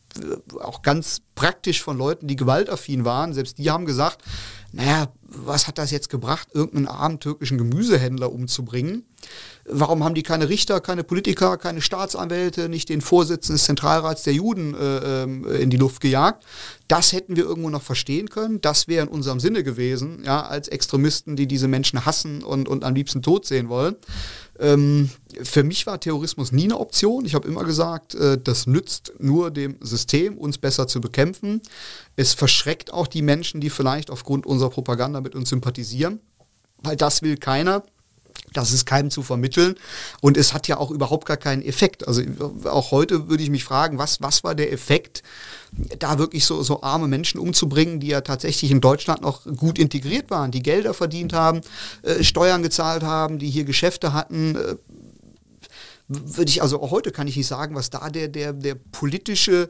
auch 0.59 0.81
ganz 0.81 1.21
praktisch 1.35 1.81
von 1.81 1.97
Leuten, 1.97 2.27
die 2.27 2.35
gewaltaffin 2.35 3.05
waren. 3.05 3.33
Selbst 3.33 3.57
die 3.57 3.69
haben 3.69 3.85
gesagt, 3.85 4.23
naja, 4.71 5.07
was 5.29 5.67
hat 5.67 5.77
das 5.77 5.91
jetzt 5.91 6.09
gebracht, 6.09 6.49
irgendeinen 6.53 6.87
armen 6.87 7.19
türkischen 7.19 7.57
Gemüsehändler 7.57 8.31
umzubringen? 8.31 9.05
Warum 9.65 10.03
haben 10.03 10.15
die 10.15 10.23
keine 10.23 10.49
Richter, 10.49 10.79
keine 10.79 11.03
Politiker, 11.03 11.57
keine 11.57 11.81
Staatsanwälte, 11.81 12.69
nicht 12.69 12.89
den 12.89 13.01
Vorsitzenden 13.01 13.55
des 13.55 13.65
Zentralrats 13.65 14.23
der 14.23 14.33
Juden 14.33 14.73
äh, 14.73 15.23
ähm, 15.23 15.45
in 15.45 15.69
die 15.69 15.77
Luft 15.77 16.01
gejagt? 16.01 16.45
Das 16.87 17.11
hätten 17.11 17.35
wir 17.35 17.43
irgendwo 17.43 17.69
noch 17.69 17.81
verstehen 17.81 18.29
können. 18.29 18.61
Das 18.61 18.87
wäre 18.87 19.03
in 19.05 19.09
unserem 19.09 19.39
Sinne 19.39 19.63
gewesen, 19.63 20.23
ja, 20.23 20.45
als 20.45 20.69
Extremisten, 20.69 21.35
die 21.35 21.47
diese 21.47 21.67
Menschen 21.67 22.05
hassen 22.05 22.43
und, 22.43 22.69
und 22.69 22.85
am 22.85 22.95
liebsten 22.95 23.21
tot 23.21 23.45
sehen 23.45 23.67
wollen. 23.67 23.95
Ähm, 24.59 25.09
für 25.43 25.63
mich 25.63 25.85
war 25.85 25.99
Terrorismus 25.99 26.51
nie 26.51 26.65
eine 26.65 26.79
Option. 26.79 27.25
Ich 27.25 27.35
habe 27.35 27.47
immer 27.47 27.63
gesagt, 27.63 28.15
äh, 28.15 28.37
das 28.41 28.67
nützt 28.67 29.13
nur 29.19 29.51
dem 29.51 29.77
System, 29.81 30.37
uns 30.37 30.57
besser 30.57 30.87
zu 30.87 31.01
bekämpfen. 31.01 31.61
Es 32.15 32.33
verschreckt 32.33 32.91
auch 32.91 33.07
die 33.07 33.21
Menschen, 33.21 33.61
die 33.61 33.69
vielleicht 33.69 34.09
aufgrund 34.09 34.45
unserer 34.45 34.69
Propaganda 34.69 35.21
mit 35.21 35.35
uns 35.35 35.49
sympathisieren, 35.49 36.19
weil 36.81 36.95
das 36.95 37.21
will 37.21 37.37
keiner. 37.37 37.83
Das 38.57 38.71
ist 38.71 38.85
keinem 38.85 39.11
zu 39.11 39.21
vermitteln. 39.21 39.75
Und 40.21 40.35
es 40.35 40.53
hat 40.53 40.67
ja 40.67 40.77
auch 40.77 40.91
überhaupt 40.91 41.27
gar 41.27 41.37
keinen 41.37 41.61
Effekt. 41.61 42.07
Also 42.07 42.21
auch 42.65 42.91
heute 42.91 43.29
würde 43.29 43.43
ich 43.43 43.49
mich 43.49 43.63
fragen, 43.63 43.97
was, 43.97 44.21
was 44.21 44.43
war 44.43 44.55
der 44.55 44.73
Effekt, 44.73 45.23
da 45.99 46.17
wirklich 46.17 46.45
so, 46.45 46.63
so 46.63 46.81
arme 46.81 47.07
Menschen 47.07 47.39
umzubringen, 47.39 47.99
die 47.99 48.07
ja 48.07 48.21
tatsächlich 48.21 48.71
in 48.71 48.81
Deutschland 48.81 49.21
noch 49.21 49.45
gut 49.57 49.77
integriert 49.77 50.29
waren, 50.29 50.51
die 50.51 50.63
Gelder 50.63 50.93
verdient 50.93 51.33
haben, 51.33 51.61
äh, 52.01 52.23
Steuern 52.23 52.63
gezahlt 52.63 53.03
haben, 53.03 53.37
die 53.37 53.49
hier 53.49 53.63
Geschäfte 53.63 54.13
hatten. 54.13 54.55
Äh, 54.55 54.75
würde 56.07 56.49
ich, 56.49 56.61
also 56.61 56.81
auch 56.81 56.91
heute 56.91 57.11
kann 57.11 57.27
ich 57.27 57.35
nicht 57.35 57.47
sagen, 57.47 57.75
was 57.75 57.89
da 57.89 58.09
der, 58.09 58.29
der, 58.29 58.53
der 58.53 58.75
politische 58.75 59.69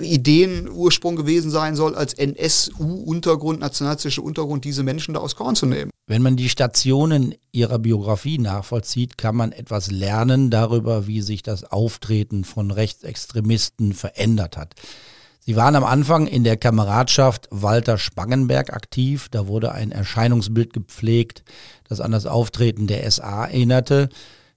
Ideenursprung 0.00 1.16
gewesen 1.16 1.50
sein 1.50 1.76
soll, 1.76 1.94
als 1.94 2.14
NSU-Untergrund, 2.14 3.60
nationalistischer 3.60 4.22
Untergrund, 4.22 4.64
diese 4.64 4.82
Menschen 4.82 5.14
da 5.14 5.20
aus 5.20 5.36
Korn 5.36 5.54
zu 5.54 5.66
nehmen. 5.66 5.90
Wenn 6.06 6.20
man 6.20 6.36
die 6.36 6.50
Stationen 6.50 7.34
ihrer 7.50 7.78
Biografie 7.78 8.38
nachvollzieht, 8.38 9.16
kann 9.16 9.36
man 9.36 9.52
etwas 9.52 9.90
lernen 9.90 10.50
darüber, 10.50 11.06
wie 11.06 11.22
sich 11.22 11.42
das 11.42 11.64
Auftreten 11.64 12.44
von 12.44 12.70
Rechtsextremisten 12.70 13.94
verändert 13.94 14.58
hat. 14.58 14.74
Sie 15.40 15.56
waren 15.56 15.76
am 15.76 15.84
Anfang 15.84 16.26
in 16.26 16.44
der 16.44 16.58
Kameradschaft 16.58 17.48
Walter 17.50 17.96
Spangenberg 17.96 18.72
aktiv. 18.72 19.28
Da 19.30 19.46
wurde 19.46 19.72
ein 19.72 19.92
Erscheinungsbild 19.92 20.74
gepflegt, 20.74 21.42
das 21.88 22.00
an 22.00 22.12
das 22.12 22.26
Auftreten 22.26 22.86
der 22.86 23.10
SA 23.10 23.46
erinnerte. 23.46 24.10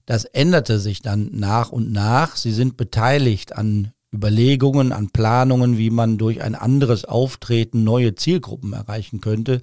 Das 0.06 0.26
änderte 0.26 0.80
sich 0.80 1.02
dann 1.02 1.30
nach 1.32 1.72
und 1.72 1.92
nach. 1.94 2.36
Sie 2.36 2.54
sind 2.54 2.76
beteiligt 2.76 3.56
an 3.56 3.92
Überlegungen, 4.14 4.92
an 4.92 5.10
Planungen, 5.10 5.78
wie 5.78 5.90
man 5.90 6.18
durch 6.18 6.42
ein 6.42 6.56
anderes 6.56 7.06
Auftreten 7.06 7.84
neue 7.84 8.16
Zielgruppen 8.16 8.74
erreichen 8.74 9.22
könnte. 9.22 9.62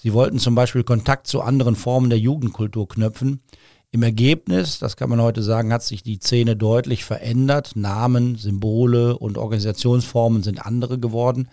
Sie 0.00 0.12
wollten 0.12 0.38
zum 0.38 0.54
Beispiel 0.54 0.84
Kontakt 0.84 1.26
zu 1.26 1.40
anderen 1.40 1.74
Formen 1.74 2.08
der 2.08 2.20
Jugendkultur 2.20 2.86
knöpfen. 2.86 3.42
Im 3.90 4.04
Ergebnis, 4.04 4.78
das 4.78 4.96
kann 4.96 5.10
man 5.10 5.20
heute 5.20 5.42
sagen, 5.42 5.72
hat 5.72 5.82
sich 5.82 6.04
die 6.04 6.20
Szene 6.20 6.54
deutlich 6.54 7.04
verändert. 7.04 7.72
Namen, 7.74 8.36
Symbole 8.36 9.18
und 9.18 9.36
Organisationsformen 9.36 10.44
sind 10.44 10.64
andere 10.64 11.00
geworden. 11.00 11.48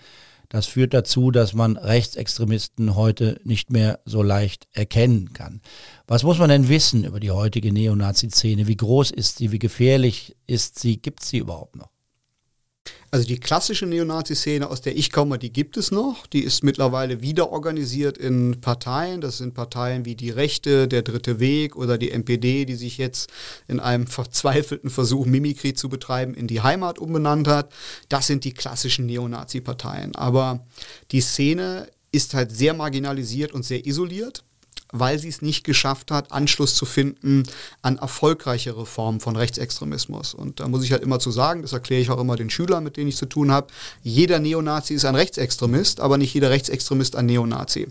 Das 0.50 0.68
führt 0.68 0.94
dazu, 0.94 1.32
dass 1.32 1.54
man 1.54 1.76
Rechtsextremisten 1.76 2.96
heute 2.96 3.40
nicht 3.44 3.72
mehr 3.72 4.00
so 4.06 4.22
leicht 4.22 4.68
erkennen 4.74 5.34
kann. 5.34 5.62
Was 6.06 6.22
muss 6.22 6.38
man 6.38 6.50
denn 6.50 6.70
wissen 6.70 7.04
über 7.04 7.20
die 7.20 7.32
heutige 7.32 7.74
Neonazi-Szene? 7.74 8.68
Wie 8.68 8.78
groß 8.78 9.10
ist 9.10 9.38
sie? 9.40 9.52
Wie 9.52 9.60
gefährlich 9.60 10.36
ist 10.46 10.78
sie? 10.78 11.02
Gibt 11.02 11.24
sie 11.24 11.40
überhaupt 11.40 11.76
noch? 11.76 11.95
Also 13.16 13.28
die 13.28 13.40
klassische 13.40 13.86
Neonazi-Szene, 13.86 14.70
aus 14.70 14.82
der 14.82 14.98
ich 14.98 15.10
komme, 15.10 15.40
die 15.40 15.54
gibt 15.54 15.78
es 15.78 15.90
noch. 15.90 16.28
Die 16.28 16.44
ist 16.44 16.66
mittlerweile 16.66 17.22
wieder 17.22 17.50
organisiert 17.50 18.18
in 18.18 18.60
Parteien. 18.60 19.22
Das 19.22 19.38
sind 19.38 19.54
Parteien 19.54 20.04
wie 20.04 20.16
die 20.16 20.32
Rechte, 20.32 20.90
der 20.90 21.02
Dritte 21.02 21.40
Weg 21.40 21.78
oder 21.78 21.98
die 21.98 22.12
NPD, 22.12 22.66
die 22.66 22.76
sich 22.76 22.98
jetzt 22.98 23.32
in 23.70 23.80
einem 23.80 24.06
verzweifelten 24.06 24.90
Versuch, 24.90 25.26
Mimikry 25.26 25.74
zu 25.74 25.88
betreiben, 25.88 26.34
in 26.34 26.48
die 26.48 26.60
Heimat 26.60 27.00
umbenannt 27.00 27.48
hat. 27.48 27.72
Das 28.10 28.28
sind 28.28 28.44
die 28.44 28.54
klassischen 28.54 29.06
Neonazi-Parteien. 29.06 30.18
Aber 30.18 30.68
die 31.12 31.22
Szene 31.22 31.88
ist 32.12 32.34
halt 32.34 32.52
sehr 32.52 32.74
marginalisiert 32.74 33.54
und 33.54 33.64
sehr 33.64 33.86
isoliert. 33.86 34.44
Weil 34.92 35.20
sie 35.20 35.30
es 35.30 35.42
nicht 35.42 35.64
geschafft 35.64 36.12
hat, 36.12 36.32
Anschluss 36.32 36.76
zu 36.76 36.86
finden 36.86 37.44
an 37.82 37.98
erfolgreichere 37.98 38.86
Formen 38.86 39.20
von 39.20 39.36
Rechtsextremismus. 39.36 40.34
Und 40.34 40.60
da 40.60 40.68
muss 40.68 40.84
ich 40.84 40.92
halt 40.92 41.04
immer 41.04 41.20
zu 41.20 41.32
sagen, 41.32 41.62
das 41.62 41.74
erkläre 41.74 42.02
ich 42.02 42.10
auch 42.10 42.20
immer 42.20 42.36
den 42.36 42.50
Schülern, 42.50 42.84
mit 42.84 42.98
denen 42.98 43.10
ich 43.10 43.18
zu 43.18 43.26
tun 43.26 43.52
habe, 43.52 43.68
jeder 44.04 44.40
Neonazi 44.40 44.94
ist 44.94 45.06
ein 45.06 45.16
Rechtsextremist, 45.16 46.00
aber 46.00 46.18
nicht 46.18 46.34
jeder 46.34 46.50
Rechtsextremist 46.50 47.16
ein 47.16 47.26
Neonazi. 47.26 47.88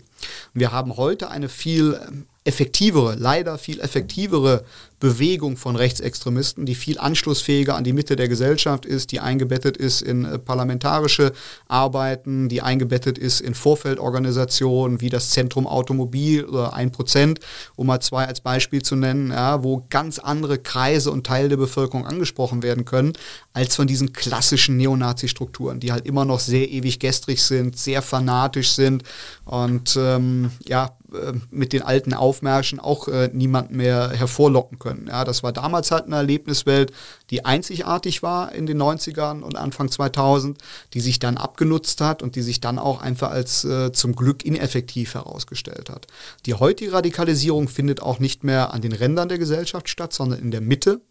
Wir 0.53 0.71
haben 0.71 0.97
heute 0.97 1.29
eine 1.29 1.49
viel 1.49 1.99
effektivere, 2.43 3.15
leider 3.15 3.57
viel 3.57 3.81
effektivere 3.81 4.63
Bewegung 4.99 5.57
von 5.57 5.75
Rechtsextremisten, 5.75 6.65
die 6.65 6.75
viel 6.75 6.97
anschlussfähiger 6.97 7.75
an 7.75 7.83
die 7.83 7.93
Mitte 7.93 8.15
der 8.15 8.27
Gesellschaft 8.27 8.85
ist, 8.85 9.11
die 9.11 9.19
eingebettet 9.19 9.77
ist 9.77 10.01
in 10.01 10.25
äh, 10.25 10.39
parlamentarische 10.39 11.33
Arbeiten, 11.67 12.49
die 12.49 12.61
eingebettet 12.61 13.17
ist 13.17 13.41
in 13.41 13.55
Vorfeldorganisationen 13.55 15.01
wie 15.01 15.09
das 15.09 15.29
Zentrum 15.31 15.67
Automobil 15.67 16.45
oder 16.45 16.75
1%, 16.75 17.39
um 17.75 17.87
mal 17.87 17.99
zwei 17.99 18.25
als 18.25 18.41
Beispiel 18.41 18.81
zu 18.81 18.95
nennen, 18.95 19.31
ja, 19.31 19.63
wo 19.63 19.85
ganz 19.89 20.19
andere 20.19 20.57
Kreise 20.57 21.11
und 21.11 21.25
Teile 21.25 21.49
der 21.49 21.57
Bevölkerung 21.57 22.05
angesprochen 22.05 22.63
werden 22.63 22.85
können, 22.85 23.13
als 23.53 23.75
von 23.75 23.87
diesen 23.87 24.13
klassischen 24.13 24.77
Neonazi-Strukturen, 24.77 25.79
die 25.79 25.91
halt 25.91 26.05
immer 26.05 26.25
noch 26.25 26.39
sehr 26.39 26.69
ewig 26.69 26.99
gestrig 26.99 27.43
sind, 27.43 27.77
sehr 27.77 28.01
fanatisch 28.01 28.71
sind 28.71 29.03
und 29.45 29.97
ähm, 29.97 30.51
ja, 30.67 30.95
äh, 31.13 31.33
mit 31.51 31.73
den 31.73 31.81
alten 31.81 32.13
Aufmärschen 32.13 32.79
auch 32.79 33.07
äh, 33.07 33.29
niemanden 33.33 33.77
mehr 33.77 34.11
hervorlocken 34.11 34.79
können. 34.79 34.84
Ja, 35.07 35.23
das 35.25 35.43
war 35.43 35.51
damals 35.51 35.91
halt 35.91 36.05
eine 36.05 36.17
Erlebniswelt, 36.17 36.91
die 37.29 37.45
einzigartig 37.45 38.23
war 38.23 38.51
in 38.51 38.65
den 38.65 38.81
90ern 38.81 39.41
und 39.41 39.57
Anfang 39.57 39.89
2000, 39.89 40.57
die 40.93 40.99
sich 40.99 41.19
dann 41.19 41.37
abgenutzt 41.37 42.01
hat 42.01 42.21
und 42.21 42.35
die 42.35 42.41
sich 42.41 42.61
dann 42.61 42.79
auch 42.79 43.01
einfach 43.01 43.31
als 43.31 43.63
äh, 43.63 43.91
zum 43.91 44.15
Glück 44.15 44.45
ineffektiv 44.45 45.13
herausgestellt 45.13 45.89
hat. 45.89 46.07
Die 46.45 46.53
heutige 46.53 46.93
Radikalisierung 46.93 47.67
findet 47.67 48.01
auch 48.01 48.19
nicht 48.19 48.43
mehr 48.43 48.73
an 48.73 48.81
den 48.81 48.93
Rändern 48.93 49.29
der 49.29 49.39
Gesellschaft 49.39 49.89
statt, 49.89 50.13
sondern 50.13 50.39
in 50.39 50.51
der 50.51 50.61
Mitte. 50.61 51.01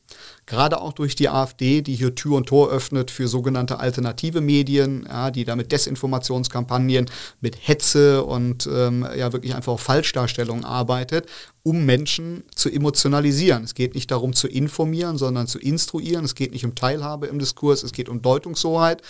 Gerade 0.46 0.80
auch 0.80 0.92
durch 0.92 1.14
die 1.14 1.28
AfD, 1.28 1.80
die 1.80 1.94
hier 1.94 2.14
Tür 2.14 2.36
und 2.36 2.46
Tor 2.46 2.70
öffnet 2.70 3.10
für 3.10 3.28
sogenannte 3.28 3.78
alternative 3.78 4.40
Medien, 4.40 5.06
ja, 5.08 5.30
die 5.30 5.44
da 5.44 5.56
mit 5.56 5.72
Desinformationskampagnen, 5.72 7.06
mit 7.40 7.56
Hetze 7.66 8.24
und 8.24 8.68
ähm, 8.70 9.06
ja 9.16 9.32
wirklich 9.32 9.54
einfach 9.54 9.72
auf 9.72 9.80
Falschdarstellung 9.80 10.64
arbeitet, 10.64 11.26
um 11.62 11.86
Menschen 11.86 12.44
zu 12.54 12.70
emotionalisieren. 12.70 13.64
Es 13.64 13.74
geht 13.74 13.94
nicht 13.94 14.10
darum 14.10 14.34
zu 14.34 14.46
informieren, 14.46 15.16
sondern 15.16 15.46
zu 15.46 15.58
instruieren. 15.58 16.24
Es 16.24 16.34
geht 16.34 16.52
nicht 16.52 16.66
um 16.66 16.74
Teilhabe 16.74 17.26
im 17.26 17.38
Diskurs, 17.38 17.82
es 17.82 17.92
geht 17.92 18.10
um 18.10 18.20
Deutungshoheit 18.20 19.02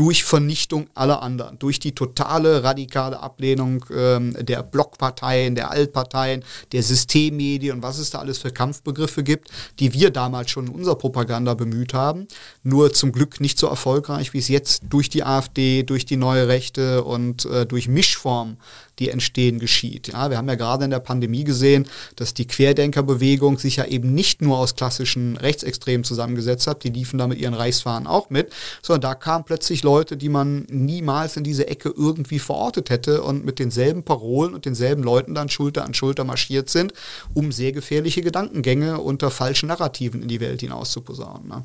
durch 0.00 0.24
Vernichtung 0.24 0.88
aller 0.94 1.22
anderen, 1.22 1.58
durch 1.58 1.78
die 1.78 1.94
totale 1.94 2.64
radikale 2.64 3.20
Ablehnung 3.20 3.84
ähm, 3.94 4.34
der 4.40 4.62
Blockparteien, 4.62 5.54
der 5.54 5.70
Altparteien, 5.70 6.42
der 6.72 6.82
Systemmedien 6.82 7.76
und 7.76 7.82
was 7.82 7.98
es 7.98 8.08
da 8.08 8.20
alles 8.20 8.38
für 8.38 8.50
Kampfbegriffe 8.50 9.22
gibt, 9.22 9.50
die 9.78 9.92
wir 9.92 10.08
damals 10.08 10.52
schon 10.52 10.68
in 10.68 10.72
unserer 10.72 10.94
Propaganda 10.94 11.52
bemüht 11.52 11.92
haben. 11.92 12.28
Nur 12.62 12.94
zum 12.94 13.12
Glück 13.12 13.42
nicht 13.42 13.58
so 13.58 13.66
erfolgreich, 13.66 14.32
wie 14.32 14.38
es 14.38 14.48
jetzt 14.48 14.84
durch 14.88 15.10
die 15.10 15.22
AfD, 15.22 15.82
durch 15.82 16.06
die 16.06 16.16
neue 16.16 16.48
Rechte 16.48 17.04
und 17.04 17.44
äh, 17.44 17.66
durch 17.66 17.86
Mischformen 17.86 18.56
die 19.00 19.08
entstehen, 19.08 19.58
geschieht. 19.58 20.08
Ja, 20.08 20.30
wir 20.30 20.36
haben 20.36 20.48
ja 20.48 20.54
gerade 20.54 20.84
in 20.84 20.90
der 20.90 21.00
Pandemie 21.00 21.44
gesehen, 21.44 21.86
dass 22.16 22.34
die 22.34 22.46
Querdenkerbewegung 22.46 23.58
sich 23.58 23.76
ja 23.76 23.86
eben 23.86 24.14
nicht 24.14 24.42
nur 24.42 24.58
aus 24.58 24.76
klassischen 24.76 25.36
Rechtsextremen 25.36 26.04
zusammengesetzt 26.04 26.66
hat, 26.66 26.84
die 26.84 26.90
liefen 26.90 27.18
da 27.18 27.26
mit 27.26 27.38
ihren 27.38 27.54
Reichsfahnen 27.54 28.06
auch 28.06 28.30
mit, 28.30 28.52
sondern 28.82 29.00
da 29.00 29.14
kamen 29.14 29.44
plötzlich 29.44 29.82
Leute, 29.82 30.16
die 30.16 30.28
man 30.28 30.66
niemals 30.70 31.36
in 31.36 31.44
diese 31.44 31.66
Ecke 31.66 31.92
irgendwie 31.96 32.38
verortet 32.38 32.90
hätte 32.90 33.22
und 33.22 33.44
mit 33.44 33.58
denselben 33.58 34.04
Parolen 34.04 34.54
und 34.54 34.66
denselben 34.66 35.02
Leuten 35.02 35.34
dann 35.34 35.48
Schulter 35.48 35.84
an 35.84 35.94
Schulter 35.94 36.24
marschiert 36.24 36.68
sind, 36.68 36.92
um 37.34 37.50
sehr 37.52 37.72
gefährliche 37.72 38.22
Gedankengänge 38.22 39.00
unter 39.00 39.30
falschen 39.30 39.68
Narrativen 39.68 40.22
in 40.22 40.28
die 40.28 40.40
Welt 40.40 40.60
hinaus 40.60 40.92
zu 40.92 41.00
posaunen. 41.00 41.48
Ne? 41.48 41.64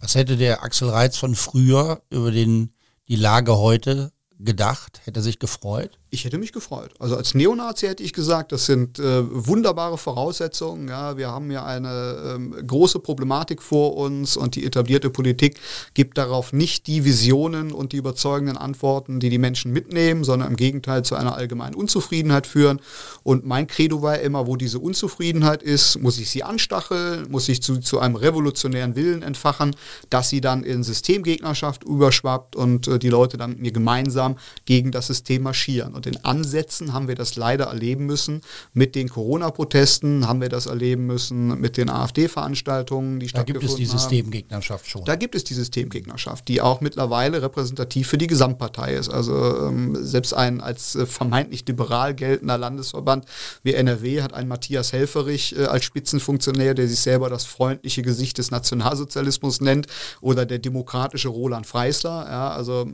Was 0.00 0.14
hätte 0.14 0.36
der 0.36 0.62
Axel 0.62 0.90
Reitz 0.90 1.16
von 1.16 1.34
früher 1.34 2.02
über 2.10 2.30
den, 2.30 2.70
die 3.08 3.16
Lage 3.16 3.56
heute 3.56 4.12
gedacht? 4.38 5.00
Hätte 5.04 5.20
er 5.20 5.22
sich 5.22 5.38
gefreut? 5.38 5.98
Ich 6.08 6.24
hätte 6.24 6.38
mich 6.38 6.52
gefreut. 6.52 6.92
Also 7.00 7.16
als 7.16 7.34
Neonazi 7.34 7.88
hätte 7.88 8.04
ich 8.04 8.12
gesagt, 8.12 8.52
das 8.52 8.66
sind 8.66 9.00
äh, 9.00 9.24
wunderbare 9.28 9.98
Voraussetzungen. 9.98 10.86
Ja, 10.86 11.16
wir 11.16 11.32
haben 11.32 11.50
ja 11.50 11.64
eine 11.64 12.34
ähm, 12.36 12.54
große 12.64 13.00
Problematik 13.00 13.60
vor 13.60 13.96
uns 13.96 14.36
und 14.36 14.54
die 14.54 14.64
etablierte 14.64 15.10
Politik 15.10 15.58
gibt 15.94 16.16
darauf 16.16 16.52
nicht 16.52 16.86
die 16.86 17.04
Visionen 17.04 17.72
und 17.72 17.92
die 17.92 17.96
überzeugenden 17.96 18.56
Antworten, 18.56 19.18
die 19.18 19.30
die 19.30 19.38
Menschen 19.38 19.72
mitnehmen, 19.72 20.22
sondern 20.22 20.50
im 20.50 20.56
Gegenteil 20.56 21.04
zu 21.04 21.16
einer 21.16 21.34
allgemeinen 21.34 21.74
Unzufriedenheit 21.74 22.46
führen. 22.46 22.80
Und 23.24 23.44
mein 23.44 23.66
Credo 23.66 24.00
war 24.00 24.20
immer, 24.20 24.46
wo 24.46 24.54
diese 24.54 24.78
Unzufriedenheit 24.78 25.64
ist, 25.64 26.00
muss 26.00 26.20
ich 26.20 26.30
sie 26.30 26.44
anstacheln, 26.44 27.28
muss 27.30 27.48
ich 27.48 27.62
zu, 27.62 27.80
zu 27.80 27.98
einem 27.98 28.14
revolutionären 28.14 28.94
Willen 28.94 29.22
entfachen, 29.22 29.74
dass 30.08 30.28
sie 30.28 30.40
dann 30.40 30.62
in 30.62 30.84
Systemgegnerschaft 30.84 31.82
überschwappt 31.82 32.54
und 32.54 32.86
äh, 32.86 33.00
die 33.00 33.08
Leute 33.08 33.36
dann 33.38 33.50
mit 33.50 33.60
mir 33.60 33.72
gemeinsam 33.72 34.36
gegen 34.66 34.92
das 34.92 35.08
System 35.08 35.42
marschieren. 35.42 35.95
Und 35.96 36.06
in 36.06 36.24
Ansätzen 36.24 36.92
haben 36.92 37.08
wir 37.08 37.14
das 37.14 37.36
leider 37.36 37.66
erleben 37.66 38.06
müssen. 38.06 38.42
Mit 38.72 38.94
den 38.94 39.08
Corona-Protesten 39.08 40.28
haben 40.28 40.40
wir 40.40 40.48
das 40.48 40.66
erleben 40.66 41.06
müssen, 41.06 41.60
mit 41.60 41.76
den 41.76 41.90
AfD-Veranstaltungen, 41.90 43.18
die 43.18 43.26
da 43.26 43.30
stattgefunden 43.30 43.62
haben. 43.62 43.72
Da 43.72 43.76
gibt 43.76 43.84
es 43.84 43.90
die 43.92 43.98
Systemgegnerschaft 43.98 44.88
schon. 44.88 45.04
Da 45.04 45.16
gibt 45.16 45.34
es 45.34 45.44
die 45.44 45.54
Systemgegnerschaft, 45.54 46.46
die 46.48 46.60
auch 46.60 46.80
mittlerweile 46.80 47.42
repräsentativ 47.42 48.08
für 48.08 48.18
die 48.18 48.26
Gesamtpartei 48.26 48.94
ist. 48.94 49.08
Also 49.08 49.66
ähm, 49.66 49.96
selbst 50.04 50.34
ein 50.34 50.60
als 50.60 50.94
äh, 50.94 51.06
vermeintlich 51.06 51.66
liberal 51.66 52.14
geltender 52.14 52.58
Landesverband 52.58 53.24
wie 53.62 53.74
NRW 53.74 54.22
hat 54.22 54.34
ein 54.34 54.48
Matthias 54.48 54.92
Helferich 54.92 55.56
äh, 55.56 55.64
als 55.64 55.84
Spitzenfunktionär, 55.84 56.74
der 56.74 56.88
sich 56.88 57.00
selber 57.00 57.30
das 57.30 57.44
freundliche 57.44 58.02
Gesicht 58.02 58.38
des 58.38 58.50
Nationalsozialismus 58.50 59.60
nennt, 59.60 59.86
oder 60.20 60.46
der 60.46 60.58
demokratische 60.58 61.28
Roland 61.28 61.66
Freisler. 61.66 62.26
Ja, 62.28 62.50
also 62.50 62.88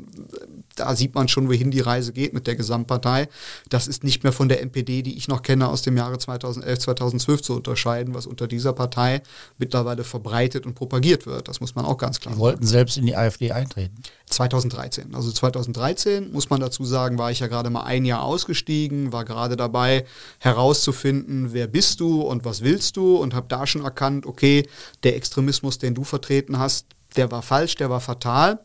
da 0.76 0.94
sieht 0.94 1.14
man 1.14 1.28
schon, 1.28 1.48
wohin 1.48 1.70
die 1.70 1.80
Reise 1.80 2.12
geht 2.12 2.32
mit 2.32 2.46
der 2.46 2.56
Gesamtpartei. 2.56 2.91
Partei. 2.92 3.28
Das 3.70 3.88
ist 3.88 4.04
nicht 4.04 4.22
mehr 4.22 4.32
von 4.32 4.48
der 4.48 4.60
NPD, 4.60 5.02
die 5.02 5.16
ich 5.16 5.28
noch 5.28 5.42
kenne, 5.42 5.68
aus 5.68 5.80
dem 5.80 5.96
Jahre 5.96 6.18
2011, 6.18 6.78
2012 6.78 7.42
zu 7.42 7.54
unterscheiden, 7.54 8.14
was 8.14 8.26
unter 8.26 8.46
dieser 8.46 8.74
Partei 8.74 9.22
mittlerweile 9.56 10.04
verbreitet 10.04 10.66
und 10.66 10.74
propagiert 10.74 11.24
wird. 11.24 11.48
Das 11.48 11.60
muss 11.60 11.74
man 11.74 11.86
auch 11.86 11.96
ganz 11.96 12.20
klar 12.20 12.34
sagen. 12.34 12.40
Die 12.40 12.44
wollten 12.44 12.66
selbst 12.66 12.98
in 12.98 13.06
die 13.06 13.16
AfD 13.16 13.52
eintreten. 13.52 13.96
2013. 14.26 15.14
Also 15.14 15.30
2013, 15.30 16.32
muss 16.32 16.50
man 16.50 16.60
dazu 16.60 16.84
sagen, 16.84 17.18
war 17.18 17.30
ich 17.30 17.40
ja 17.40 17.46
gerade 17.46 17.70
mal 17.70 17.84
ein 17.84 18.04
Jahr 18.04 18.22
ausgestiegen, 18.22 19.12
war 19.12 19.24
gerade 19.24 19.56
dabei 19.56 20.04
herauszufinden, 20.38 21.52
wer 21.52 21.66
bist 21.66 22.00
du 22.00 22.22
und 22.22 22.44
was 22.44 22.62
willst 22.62 22.96
du 22.96 23.16
und 23.16 23.34
habe 23.34 23.46
da 23.48 23.66
schon 23.66 23.84
erkannt, 23.84 24.26
okay, 24.26 24.68
der 25.02 25.16
Extremismus, 25.16 25.78
den 25.78 25.94
du 25.94 26.04
vertreten 26.04 26.58
hast, 26.58 26.86
der 27.16 27.30
war 27.30 27.42
falsch, 27.42 27.74
der 27.76 27.90
war 27.90 28.00
fatal 28.00 28.60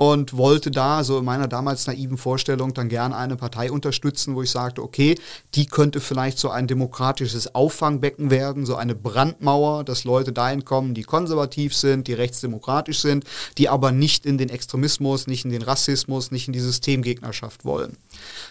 und 0.00 0.34
wollte 0.34 0.70
da 0.70 1.04
so 1.04 1.18
in 1.18 1.26
meiner 1.26 1.46
damals 1.46 1.86
naiven 1.86 2.16
Vorstellung 2.16 2.72
dann 2.72 2.88
gerne 2.88 3.14
eine 3.14 3.36
Partei 3.36 3.70
unterstützen, 3.70 4.34
wo 4.34 4.40
ich 4.40 4.50
sagte, 4.50 4.82
okay, 4.82 5.14
die 5.54 5.66
könnte 5.66 6.00
vielleicht 6.00 6.38
so 6.38 6.48
ein 6.48 6.66
demokratisches 6.66 7.54
Auffangbecken 7.54 8.30
werden, 8.30 8.64
so 8.64 8.76
eine 8.76 8.94
Brandmauer, 8.94 9.84
dass 9.84 10.04
Leute 10.04 10.32
dahin 10.32 10.64
kommen, 10.64 10.94
die 10.94 11.02
konservativ 11.02 11.76
sind, 11.76 12.08
die 12.08 12.14
rechtsdemokratisch 12.14 13.00
sind, 13.00 13.24
die 13.58 13.68
aber 13.68 13.92
nicht 13.92 14.24
in 14.24 14.38
den 14.38 14.48
Extremismus, 14.48 15.26
nicht 15.26 15.44
in 15.44 15.50
den 15.50 15.60
Rassismus, 15.60 16.30
nicht 16.30 16.46
in 16.46 16.54
die 16.54 16.60
Systemgegnerschaft 16.60 17.66
wollen. 17.66 17.98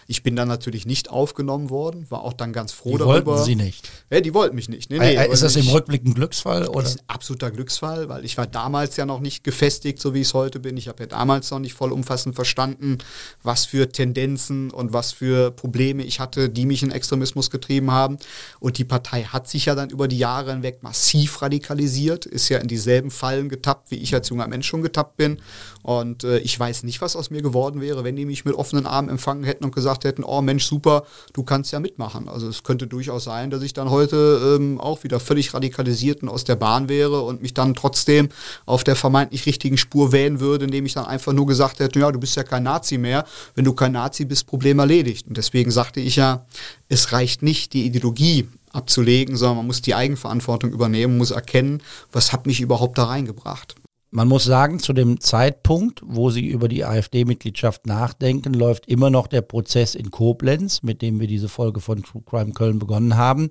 Ich 0.06 0.22
bin 0.22 0.36
dann 0.36 0.46
natürlich 0.46 0.86
nicht 0.86 1.10
aufgenommen 1.10 1.68
worden, 1.68 2.06
war 2.10 2.22
auch 2.22 2.32
dann 2.32 2.52
ganz 2.52 2.70
froh 2.70 2.92
die 2.92 2.98
darüber. 2.98 3.32
Wollten 3.32 3.44
Sie 3.44 3.56
nicht? 3.56 3.90
Ja, 4.08 4.20
die 4.20 4.34
wollten 4.34 4.54
mich 4.54 4.68
nicht. 4.68 4.88
Nee, 4.88 5.00
nee, 5.00 5.26
ist 5.26 5.42
das 5.42 5.56
im 5.56 5.66
Rückblick 5.66 6.04
ein 6.04 6.14
Glücksfall? 6.14 6.68
Oder? 6.68 6.82
Das 6.82 6.94
ist 6.94 7.00
ein 7.00 7.08
absoluter 7.08 7.50
Glücksfall, 7.50 8.08
weil 8.08 8.24
ich 8.24 8.38
war 8.38 8.46
damals 8.46 8.96
ja 8.96 9.04
noch 9.04 9.18
nicht 9.18 9.42
gefestigt, 9.42 10.00
so 10.00 10.14
wie 10.14 10.20
ich 10.20 10.28
es 10.28 10.34
heute 10.34 10.60
bin. 10.60 10.76
Ich 10.76 10.86
habe 10.86 11.02
ja 11.02 11.06
damals 11.06 11.39
damals 11.40 11.50
noch 11.50 11.58
nicht 11.58 11.74
vollumfassend 11.74 12.34
verstanden, 12.34 12.98
was 13.42 13.64
für 13.64 13.90
Tendenzen 13.90 14.70
und 14.70 14.92
was 14.92 15.12
für 15.12 15.50
Probleme 15.50 16.02
ich 16.02 16.20
hatte, 16.20 16.48
die 16.50 16.66
mich 16.66 16.82
in 16.82 16.90
Extremismus 16.90 17.50
getrieben 17.50 17.90
haben. 17.90 18.18
Und 18.60 18.78
die 18.78 18.84
Partei 18.84 19.24
hat 19.24 19.48
sich 19.48 19.66
ja 19.66 19.74
dann 19.74 19.90
über 19.90 20.08
die 20.08 20.18
Jahre 20.18 20.52
hinweg 20.52 20.82
massiv 20.82 21.40
radikalisiert, 21.40 22.26
ist 22.26 22.48
ja 22.48 22.58
in 22.58 22.68
dieselben 22.68 23.10
Fallen 23.10 23.48
getappt, 23.48 23.90
wie 23.90 23.96
ich 23.96 24.14
als 24.14 24.28
junger 24.28 24.48
Mensch 24.48 24.66
schon 24.66 24.82
getappt 24.82 25.16
bin. 25.16 25.38
Und 25.82 26.24
äh, 26.24 26.38
ich 26.38 26.58
weiß 26.58 26.82
nicht, 26.82 27.00
was 27.00 27.16
aus 27.16 27.30
mir 27.30 27.42
geworden 27.42 27.80
wäre, 27.80 28.04
wenn 28.04 28.16
die 28.16 28.26
mich 28.26 28.44
mit 28.44 28.54
offenen 28.54 28.86
Armen 28.86 29.08
empfangen 29.08 29.44
hätten 29.44 29.64
und 29.64 29.74
gesagt 29.74 30.04
hätten, 30.04 30.24
oh 30.24 30.42
Mensch, 30.42 30.66
super, 30.66 31.04
du 31.32 31.42
kannst 31.42 31.72
ja 31.72 31.80
mitmachen. 31.80 32.28
Also 32.28 32.48
es 32.48 32.62
könnte 32.62 32.86
durchaus 32.86 33.24
sein, 33.24 33.50
dass 33.50 33.62
ich 33.62 33.72
dann 33.72 33.90
heute 33.90 34.56
ähm, 34.58 34.78
auch 34.78 35.04
wieder 35.04 35.20
völlig 35.20 35.54
radikalisiert 35.54 36.22
und 36.22 36.28
aus 36.28 36.44
der 36.44 36.56
Bahn 36.56 36.88
wäre 36.88 37.22
und 37.22 37.40
mich 37.40 37.54
dann 37.54 37.74
trotzdem 37.74 38.28
auf 38.66 38.84
der 38.84 38.96
vermeintlich 38.96 39.46
richtigen 39.46 39.78
Spur 39.78 40.12
wählen 40.12 40.40
würde, 40.40 40.66
indem 40.66 40.84
ich 40.84 40.92
dann 40.92 41.06
einfach 41.06 41.29
einfach 41.30 41.36
nur 41.36 41.46
gesagt 41.46 41.78
hätte, 41.78 42.00
ja, 42.00 42.10
du 42.10 42.18
bist 42.18 42.36
ja 42.36 42.42
kein 42.42 42.64
Nazi 42.64 42.98
mehr. 42.98 43.24
Wenn 43.54 43.64
du 43.64 43.72
kein 43.72 43.92
Nazi 43.92 44.24
bist, 44.24 44.46
Problem 44.46 44.80
erledigt. 44.80 45.28
Und 45.28 45.36
deswegen 45.36 45.70
sagte 45.70 46.00
ich 46.00 46.16
ja, 46.16 46.46
es 46.88 47.12
reicht 47.12 47.42
nicht, 47.42 47.72
die 47.72 47.86
Ideologie 47.86 48.48
abzulegen, 48.72 49.36
sondern 49.36 49.58
man 49.58 49.66
muss 49.66 49.82
die 49.82 49.94
Eigenverantwortung 49.94 50.72
übernehmen, 50.72 51.18
muss 51.18 51.30
erkennen, 51.30 51.82
was 52.12 52.32
hat 52.32 52.46
mich 52.46 52.60
überhaupt 52.60 52.98
da 52.98 53.04
reingebracht. 53.04 53.76
Man 54.12 54.26
muss 54.26 54.42
sagen, 54.42 54.80
zu 54.80 54.92
dem 54.92 55.20
Zeitpunkt, 55.20 56.02
wo 56.04 56.30
Sie 56.30 56.48
über 56.48 56.66
die 56.66 56.84
AfD-Mitgliedschaft 56.84 57.86
nachdenken, 57.86 58.54
läuft 58.54 58.86
immer 58.86 59.08
noch 59.08 59.28
der 59.28 59.42
Prozess 59.42 59.94
in 59.94 60.10
Koblenz, 60.10 60.82
mit 60.82 61.00
dem 61.00 61.20
wir 61.20 61.28
diese 61.28 61.48
Folge 61.48 61.78
von 61.78 62.02
True 62.02 62.22
Crime 62.26 62.52
Köln 62.52 62.80
begonnen 62.80 63.16
haben. 63.16 63.50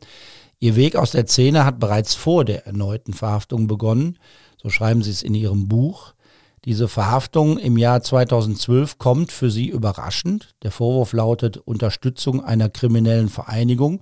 Ihr 0.60 0.76
Weg 0.76 0.98
aus 0.98 1.12
der 1.12 1.28
Szene 1.28 1.64
hat 1.64 1.80
bereits 1.80 2.14
vor 2.14 2.44
der 2.44 2.66
erneuten 2.66 3.14
Verhaftung 3.14 3.68
begonnen. 3.68 4.20
So 4.62 4.70
schreiben 4.70 5.02
Sie 5.02 5.12
es 5.12 5.24
in 5.24 5.34
Ihrem 5.34 5.70
Buch. 5.70 6.14
Diese 6.66 6.88
Verhaftung 6.88 7.58
im 7.58 7.78
Jahr 7.78 8.02
2012 8.02 8.98
kommt 8.98 9.32
für 9.32 9.50
Sie 9.50 9.70
überraschend. 9.70 10.56
Der 10.64 10.72
Vorwurf 10.72 11.14
lautet 11.14 11.58
Unterstützung 11.58 12.44
einer 12.44 12.70
kriminellen 12.70 13.30
Vereinigung. 13.30 14.02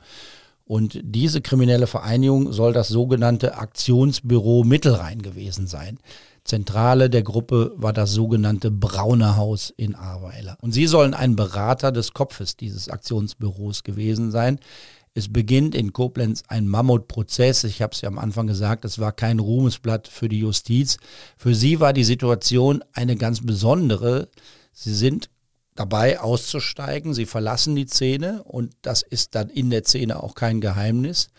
Und 0.66 1.00
diese 1.02 1.42
kriminelle 1.42 1.88
Vereinigung 1.88 2.52
soll 2.52 2.74
das 2.74 2.90
sogenannte 2.90 3.58
Aktionsbüro 3.58 4.64
Mittelrhein 4.66 5.22
gewesen 5.22 5.66
sein. 5.66 6.00
Zentrale 6.44 7.10
der 7.10 7.24
Gruppe 7.24 7.74
war 7.76 7.94
das 7.94 8.12
sogenannte 8.12 8.72
Braune 8.72 9.38
Haus 9.38 9.74
in 9.76 9.96
Ahrweiler. 9.96 10.58
Und 10.62 10.72
sie 10.72 10.88
sollen 10.88 11.14
ein 11.14 11.36
Berater 11.36 11.92
des 11.92 12.14
Kopfes 12.14 12.56
dieses 12.56 12.90
Aktionsbüros 12.90 13.84
gewesen 13.84 14.32
sein. 14.32 14.60
Es 15.18 15.34
beginnt 15.34 15.74
in 15.74 15.94
Koblenz 15.94 16.44
ein 16.48 16.68
Mammutprozess. 16.68 17.64
Ich 17.64 17.82
habe 17.82 17.92
es 17.92 18.02
ja 18.02 18.08
am 18.08 18.20
Anfang 18.20 18.46
gesagt, 18.46 18.86
es 18.86 19.00
war 19.00 19.12
kein 19.12 19.40
Ruhmesblatt 19.40 20.08
für 20.08 20.30
die 20.30 20.38
Justiz. 20.38 21.00
Für 21.38 21.56
sie 21.56 21.80
war 21.80 21.92
die 21.92 22.04
Situation 22.04 22.84
eine 22.94 23.16
ganz 23.16 23.44
besondere. 23.44 24.30
Sie 24.74 24.94
sind 24.94 25.32
dabei 25.74 26.20
auszusteigen, 26.20 27.16
sie 27.16 27.26
verlassen 27.26 27.76
die 27.76 27.88
Szene 27.88 28.44
und 28.44 28.76
das 28.84 29.02
ist 29.02 29.34
dann 29.34 29.50
in 29.50 29.72
der 29.72 29.84
Szene 29.86 30.22
auch 30.22 30.36
kein 30.36 30.62
Geheimnis. 30.62 31.32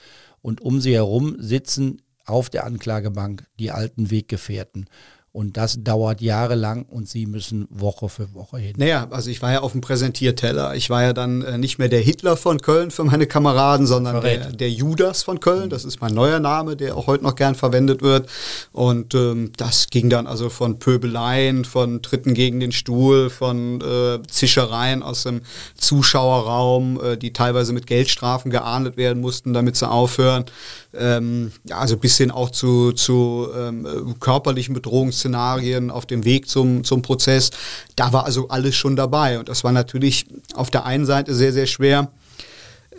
Und 0.43 0.61
um 0.61 0.81
sie 0.81 0.95
herum 0.95 1.37
sitzen 1.39 2.03
auf 2.27 2.51
der 2.51 2.67
Anklagebank 2.67 3.47
die 3.61 3.71
alten 3.71 4.11
Weggefährten. 4.11 4.87
Und 5.39 5.57
das 5.57 5.85
dauert 5.85 6.21
jahrelang 6.21 6.83
und 6.83 7.09
sie 7.09 7.25
müssen 7.25 7.69
Woche 7.71 8.09
für 8.09 8.35
Woche 8.35 8.59
hin. 8.59 8.75
Naja, 8.77 9.07
also 9.11 9.31
ich 9.31 9.41
war 9.41 9.53
ja 9.53 9.61
auf 9.61 9.71
dem 9.71 9.81
Präsentierteller. 9.81 10.75
Ich 10.75 10.91
war 10.91 11.05
ja 11.05 11.13
dann 11.13 11.43
äh, 11.43 11.59
nicht 11.59 11.79
mehr 11.79 11.89
der 11.89 12.01
Hitler 12.01 12.37
von 12.37 12.61
Köln 12.61 12.91
für 12.91 13.05
meine 13.05 13.29
Kameraden, 13.29 13.87
sondern 13.87 14.21
der, 14.21 14.51
der, 14.51 14.69
Judas 14.69 15.23
von 15.23 15.39
Köln. 15.39 15.71
Das 15.71 15.85
ist 15.85 16.01
mein 16.01 16.13
neuer 16.13 16.41
Name, 16.41 16.75
der 16.75 16.97
auch 16.97 17.07
heute 17.07 17.23
noch 17.23 17.37
gern 17.37 17.55
verwendet 17.55 18.03
wird. 18.03 18.29
Und 18.73 19.15
ähm, 19.15 19.53
das 19.57 19.91
ging 19.91 20.11
dann 20.11 20.27
also 20.27 20.51
von 20.51 20.81
Pöbeleien, 20.81 21.65
von 21.65 22.03
Tritten 22.03 22.35
gegen 22.35 22.59
den 22.59 22.73
Stuhl, 22.73 23.31
von 23.31 23.81
äh, 23.81 24.19
Zischereien 24.27 25.05
aus 25.05 25.23
dem 25.23 25.43
Zuschauerraum, 25.77 27.01
äh, 27.01 27.17
die 27.17 27.33
teilweise 27.33 27.73
mit 27.73 27.87
Geldstrafen 27.87 28.51
geahndet 28.51 28.97
werden 28.97 29.21
mussten, 29.21 29.53
damit 29.53 29.77
sie 29.77 29.89
aufhören. 29.89 30.47
Ähm, 30.95 31.53
ja, 31.63 31.79
also 31.79 31.97
bis 31.97 32.17
hin 32.17 32.33
auch 32.33 32.51
zu, 32.51 32.91
zu 32.91 33.47
ähm, 33.57 34.17
körperlichen 34.19 34.75
Bedrohungsszenarien 34.75 35.28
Szenarien 35.29 35.91
auf 35.91 36.07
dem 36.07 36.25
Weg 36.25 36.49
zum, 36.49 36.85
zum 36.85 37.03
Prozess. 37.03 37.51
Da 37.97 38.13
war 38.13 38.25
also 38.25 38.49
alles 38.49 38.75
schon 38.75 38.97
dabei. 38.97 39.39
Und 39.39 39.49
das 39.49 39.63
war 39.63 39.73
natürlich 39.73 40.27
auf 40.55 40.71
der 40.71 40.87
einen 40.87 41.05
Seite 41.05 41.35
sehr, 41.35 41.53
sehr 41.53 41.67
schwer. 41.67 42.11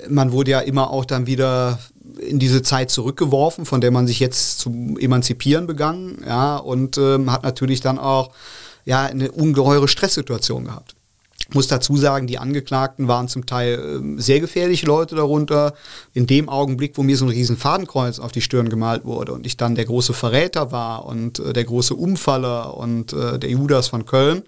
Man 0.08 0.32
wurde 0.32 0.52
ja 0.52 0.60
immer 0.60 0.92
auch 0.92 1.06
dann 1.06 1.26
wieder 1.28 1.80
in 2.20 2.40
diese 2.40 2.62
Zeit 2.62 2.92
zurückgeworfen, 2.92 3.66
von 3.66 3.82
der 3.82 3.92
man 3.92 4.08
sich 4.08 4.20
jetzt 4.20 4.60
zu 4.60 4.98
emanzipieren 5.00 5.68
begann, 5.68 6.18
ja, 6.26 6.58
und 6.58 6.98
ähm, 6.98 7.32
hat 7.32 7.44
natürlich 7.44 7.82
dann 7.82 7.98
auch 7.98 8.32
ja 8.86 9.04
eine 9.04 9.32
ungeheure 9.32 9.88
Stresssituation 9.88 10.66
gehabt 10.66 10.96
muss 11.56 11.68
dazu 11.68 11.98
sagen, 11.98 12.28
die 12.28 12.38
Angeklagten 12.38 13.08
waren 13.08 13.28
zum 13.28 13.46
Teil 13.46 14.14
äh, 14.18 14.22
sehr 14.22 14.40
gefährliche 14.40 14.86
Leute 14.86 15.16
darunter. 15.16 15.74
In 16.14 16.28
dem 16.28 16.50
Augenblick, 16.50 16.98
wo 16.98 17.04
mir 17.04 17.18
so 17.18 17.26
ein 17.26 17.30
riesen 17.30 17.58
Fadenkreuz 17.58 18.20
auf 18.20 18.32
die 18.32 18.42
Stirn 18.42 18.70
gemalt 18.70 19.06
wurde 19.06 19.34
und 19.34 19.46
ich 19.46 19.58
dann 19.58 19.76
der 19.76 19.86
große 19.86 20.14
Verräter 20.14 20.72
war 20.72 21.06
und 21.06 21.40
äh, 21.40 21.54
der 21.54 21.64
große 21.64 21.96
Umfaller 21.96 22.78
und 22.78 23.14
äh, 23.14 23.40
der 23.40 23.50
Judas 23.50 23.88
von 23.88 24.06
Köln, 24.06 24.44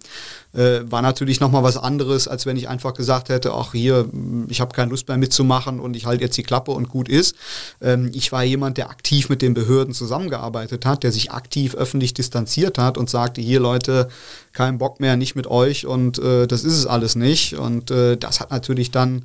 äh, 0.53 0.81
war 0.83 1.01
natürlich 1.01 1.39
nochmal 1.39 1.63
was 1.63 1.77
anderes, 1.77 2.27
als 2.27 2.45
wenn 2.45 2.57
ich 2.57 2.69
einfach 2.69 2.93
gesagt 2.93 3.29
hätte, 3.29 3.53
ach 3.53 3.71
hier, 3.71 4.07
ich 4.49 4.61
habe 4.61 4.73
keine 4.73 4.91
Lust 4.91 5.07
mehr 5.07 5.17
mitzumachen 5.17 5.79
und 5.79 5.95
ich 5.95 6.05
halte 6.05 6.23
jetzt 6.23 6.37
die 6.37 6.43
Klappe 6.43 6.71
und 6.71 6.89
gut 6.89 7.09
ist. 7.09 7.35
Ähm, 7.81 8.11
ich 8.13 8.31
war 8.31 8.43
jemand, 8.43 8.77
der 8.77 8.89
aktiv 8.89 9.29
mit 9.29 9.41
den 9.41 9.53
Behörden 9.53 9.93
zusammengearbeitet 9.93 10.85
hat, 10.85 11.03
der 11.03 11.11
sich 11.11 11.31
aktiv 11.31 11.75
öffentlich 11.75 12.13
distanziert 12.13 12.77
hat 12.77 12.97
und 12.97 13.09
sagte, 13.09 13.41
hier 13.41 13.59
Leute, 13.59 14.09
kein 14.53 14.77
Bock 14.77 14.99
mehr, 14.99 15.15
nicht 15.15 15.35
mit 15.35 15.47
euch 15.47 15.85
und 15.85 16.19
äh, 16.19 16.47
das 16.47 16.63
ist 16.63 16.77
es 16.77 16.85
alles 16.85 17.15
nicht. 17.15 17.55
Und 17.55 17.91
äh, 17.91 18.17
das 18.17 18.39
hat 18.39 18.51
natürlich 18.51 18.91
dann 18.91 19.23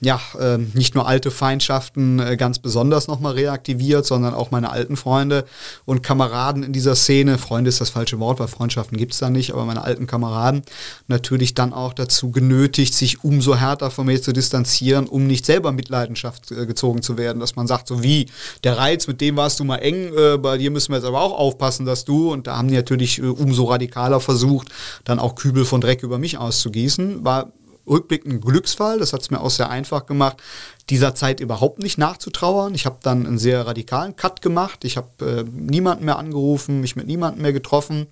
ja, 0.00 0.20
äh, 0.38 0.58
nicht 0.58 0.94
nur 0.94 1.08
alte 1.08 1.30
Feindschaften 1.30 2.18
äh, 2.18 2.36
ganz 2.36 2.58
besonders 2.58 3.08
nochmal 3.08 3.32
reaktiviert, 3.32 4.04
sondern 4.04 4.34
auch 4.34 4.50
meine 4.50 4.70
alten 4.70 4.96
Freunde 4.96 5.46
und 5.86 6.02
Kameraden 6.02 6.62
in 6.62 6.74
dieser 6.74 6.94
Szene, 6.94 7.38
Freunde 7.38 7.70
ist 7.70 7.80
das 7.80 7.88
falsche 7.88 8.18
Wort, 8.18 8.38
weil 8.38 8.48
Freundschaften 8.48 8.98
gibt's 8.98 9.18
da 9.18 9.30
nicht, 9.30 9.52
aber 9.52 9.64
meine 9.64 9.82
alten 9.82 10.06
Kameraden 10.06 10.62
natürlich 11.08 11.54
dann 11.54 11.72
auch 11.72 11.94
dazu 11.94 12.30
genötigt, 12.30 12.92
sich 12.92 13.24
umso 13.24 13.56
härter 13.56 13.90
von 13.90 14.04
mir 14.04 14.20
zu 14.20 14.32
distanzieren, 14.32 15.06
um 15.06 15.26
nicht 15.26 15.46
selber 15.46 15.72
Mitleidenschaft 15.72 16.52
äh, 16.52 16.66
gezogen 16.66 17.00
zu 17.00 17.16
werden, 17.16 17.40
dass 17.40 17.56
man 17.56 17.66
sagt, 17.66 17.88
so 17.88 18.02
wie, 18.02 18.26
der 18.64 18.76
Reiz, 18.76 19.06
mit 19.06 19.22
dem 19.22 19.36
warst 19.36 19.60
du 19.60 19.64
mal 19.64 19.78
eng, 19.78 20.12
äh, 20.14 20.36
bei 20.36 20.58
dir 20.58 20.70
müssen 20.70 20.92
wir 20.92 20.96
jetzt 20.96 21.06
aber 21.06 21.22
auch 21.22 21.32
aufpassen, 21.32 21.86
dass 21.86 22.04
du, 22.04 22.32
und 22.32 22.46
da 22.46 22.58
haben 22.58 22.68
die 22.68 22.74
natürlich 22.74 23.18
äh, 23.18 23.22
umso 23.22 23.64
radikaler 23.64 24.20
versucht, 24.20 24.68
dann 25.04 25.18
auch 25.18 25.36
Kübel 25.36 25.64
von 25.64 25.80
Dreck 25.80 26.02
über 26.02 26.18
mich 26.18 26.36
auszugießen, 26.36 27.24
war 27.24 27.52
rückblickend 27.86 28.44
Glücksfall. 28.44 28.98
Das 28.98 29.12
hat 29.12 29.22
es 29.22 29.30
mir 29.30 29.40
auch 29.40 29.50
sehr 29.50 29.70
einfach 29.70 30.06
gemacht, 30.06 30.42
dieser 30.88 31.16
Zeit 31.16 31.40
überhaupt 31.40 31.80
nicht 31.80 31.98
nachzutrauern. 31.98 32.74
Ich 32.74 32.86
habe 32.86 32.98
dann 33.02 33.26
einen 33.26 33.38
sehr 33.38 33.66
radikalen 33.66 34.14
Cut 34.14 34.40
gemacht. 34.40 34.84
Ich 34.84 34.96
habe 34.96 35.08
äh, 35.20 35.44
niemanden 35.50 36.04
mehr 36.04 36.16
angerufen, 36.16 36.80
mich 36.80 36.94
mit 36.94 37.08
niemandem 37.08 37.42
mehr 37.42 37.52
getroffen, 37.52 38.06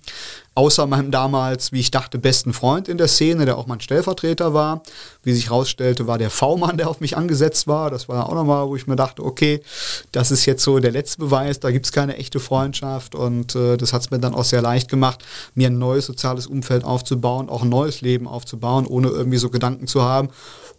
außer 0.55 0.85
meinem 0.85 1.09
damals, 1.09 1.71
wie 1.71 1.79
ich 1.79 1.91
dachte, 1.91 2.17
besten 2.17 2.51
Freund 2.51 2.89
in 2.89 2.97
der 2.97 3.07
Szene, 3.07 3.45
der 3.45 3.57
auch 3.57 3.67
mein 3.67 3.79
Stellvertreter 3.79 4.53
war. 4.53 4.83
Wie 5.23 5.31
sich 5.31 5.49
herausstellte, 5.51 6.05
war 6.05 6.17
der 6.17 6.29
V-Mann, 6.29 6.77
der 6.77 6.89
auf 6.89 6.99
mich 6.99 7.15
angesetzt 7.15 7.65
war. 7.67 7.89
Das 7.89 8.09
war 8.09 8.27
auch 8.27 8.33
nochmal, 8.33 8.67
wo 8.67 8.75
ich 8.75 8.87
mir 8.87 8.97
dachte, 8.97 9.23
okay, 9.23 9.61
das 10.11 10.31
ist 10.31 10.45
jetzt 10.45 10.63
so 10.63 10.77
der 10.79 10.91
letzte 10.91 11.19
Beweis, 11.19 11.61
da 11.61 11.71
gibt 11.71 11.85
es 11.85 11.93
keine 11.93 12.17
echte 12.17 12.41
Freundschaft. 12.41 13.15
Und 13.15 13.55
äh, 13.55 13.77
das 13.77 13.93
hat 13.93 14.01
es 14.01 14.11
mir 14.11 14.19
dann 14.19 14.35
auch 14.35 14.43
sehr 14.43 14.61
leicht 14.61 14.89
gemacht, 14.89 15.23
mir 15.53 15.67
ein 15.67 15.77
neues 15.77 16.07
soziales 16.07 16.45
Umfeld 16.45 16.83
aufzubauen, 16.83 17.47
auch 17.47 17.63
ein 17.63 17.69
neues 17.69 18.01
Leben 18.01 18.27
aufzubauen, 18.27 18.85
ohne 18.85 19.07
irgendwie 19.07 19.37
so 19.37 19.49
Gedanken 19.49 19.87
zu 19.87 20.01
haben 20.01 20.29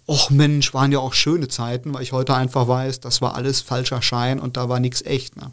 Och 0.08 0.30
Mensch, 0.30 0.72
waren 0.72 0.92
ja 0.92 1.00
auch 1.00 1.14
schöne 1.14 1.48
Zeiten, 1.48 1.85
weil 1.94 2.02
ich 2.02 2.12
heute 2.12 2.34
einfach 2.34 2.68
weiß, 2.68 3.00
das 3.00 3.20
war 3.20 3.34
alles 3.34 3.60
falscher 3.60 4.02
Schein 4.02 4.40
und 4.40 4.56
da 4.56 4.68
war 4.68 4.80
nichts 4.80 5.02
echt. 5.02 5.36
Ne? 5.36 5.50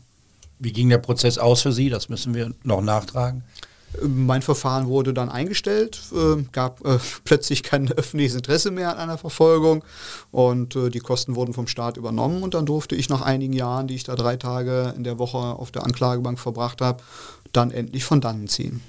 Wie 0.59 0.71
ging 0.71 0.89
der 0.89 0.97
Prozess 0.97 1.37
aus 1.37 1.61
für 1.61 1.71
Sie? 1.71 1.89
Das 1.89 2.09
müssen 2.09 2.33
wir 2.33 2.53
noch 2.63 2.81
nachtragen. 2.81 3.43
Mein 4.01 4.41
Verfahren 4.41 4.87
wurde 4.87 5.13
dann 5.13 5.29
eingestellt, 5.29 6.01
äh, 6.13 6.41
gab 6.51 6.83
äh, 6.85 6.97
plötzlich 7.25 7.61
kein 7.61 7.91
öffentliches 7.91 8.35
Interesse 8.35 8.71
mehr 8.71 8.91
an 8.91 8.97
einer 8.97 9.17
Verfolgung 9.17 9.83
und 10.31 10.75
äh, 10.75 10.89
die 10.89 10.99
Kosten 10.99 11.35
wurden 11.35 11.53
vom 11.53 11.67
Staat 11.67 11.97
übernommen 11.97 12.41
und 12.41 12.55
dann 12.55 12.65
durfte 12.65 12.95
ich 12.95 13.09
nach 13.09 13.21
einigen 13.21 13.53
Jahren, 13.53 13.87
die 13.87 13.95
ich 13.95 14.03
da 14.03 14.15
drei 14.15 14.35
Tage 14.35 14.93
in 14.97 15.03
der 15.03 15.19
Woche 15.19 15.37
auf 15.37 15.71
der 15.71 15.83
Anklagebank 15.83 16.39
verbracht 16.39 16.81
habe, 16.81 17.03
dann 17.51 17.69
endlich 17.69 18.03
von 18.03 18.19
dannen 18.19 18.47
ziehen. 18.47 18.81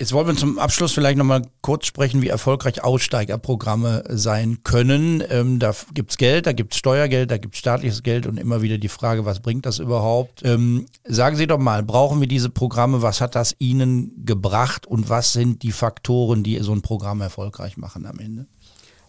Jetzt 0.00 0.12
wollen 0.12 0.26
wir 0.26 0.36
zum 0.36 0.58
Abschluss 0.58 0.92
vielleicht 0.92 1.16
nochmal 1.16 1.42
kurz 1.60 1.86
sprechen, 1.86 2.22
wie 2.22 2.28
erfolgreich 2.28 2.82
Aussteigerprogramme 2.82 4.02
sein 4.08 4.58
können. 4.64 5.22
Ähm, 5.28 5.60
da 5.60 5.72
gibt's 5.94 6.16
Geld, 6.16 6.46
da 6.46 6.52
gibt's 6.52 6.76
Steuergeld, 6.76 7.30
da 7.30 7.38
gibt's 7.38 7.58
staatliches 7.58 8.02
Geld 8.02 8.26
und 8.26 8.36
immer 8.36 8.62
wieder 8.62 8.78
die 8.78 8.88
Frage, 8.88 9.24
was 9.24 9.40
bringt 9.40 9.64
das 9.64 9.78
überhaupt? 9.78 10.42
Ähm, 10.44 10.86
sagen 11.04 11.36
Sie 11.36 11.46
doch 11.46 11.58
mal, 11.58 11.84
brauchen 11.84 12.20
wir 12.20 12.26
diese 12.26 12.50
Programme? 12.50 13.02
Was 13.02 13.20
hat 13.20 13.36
das 13.36 13.54
Ihnen 13.58 14.24
gebracht 14.24 14.86
und 14.86 15.08
was 15.08 15.32
sind 15.32 15.62
die 15.62 15.72
Faktoren, 15.72 16.42
die 16.42 16.58
so 16.58 16.72
ein 16.72 16.82
Programm 16.82 17.20
erfolgreich 17.20 17.76
machen 17.76 18.04
am 18.06 18.18
Ende? 18.18 18.46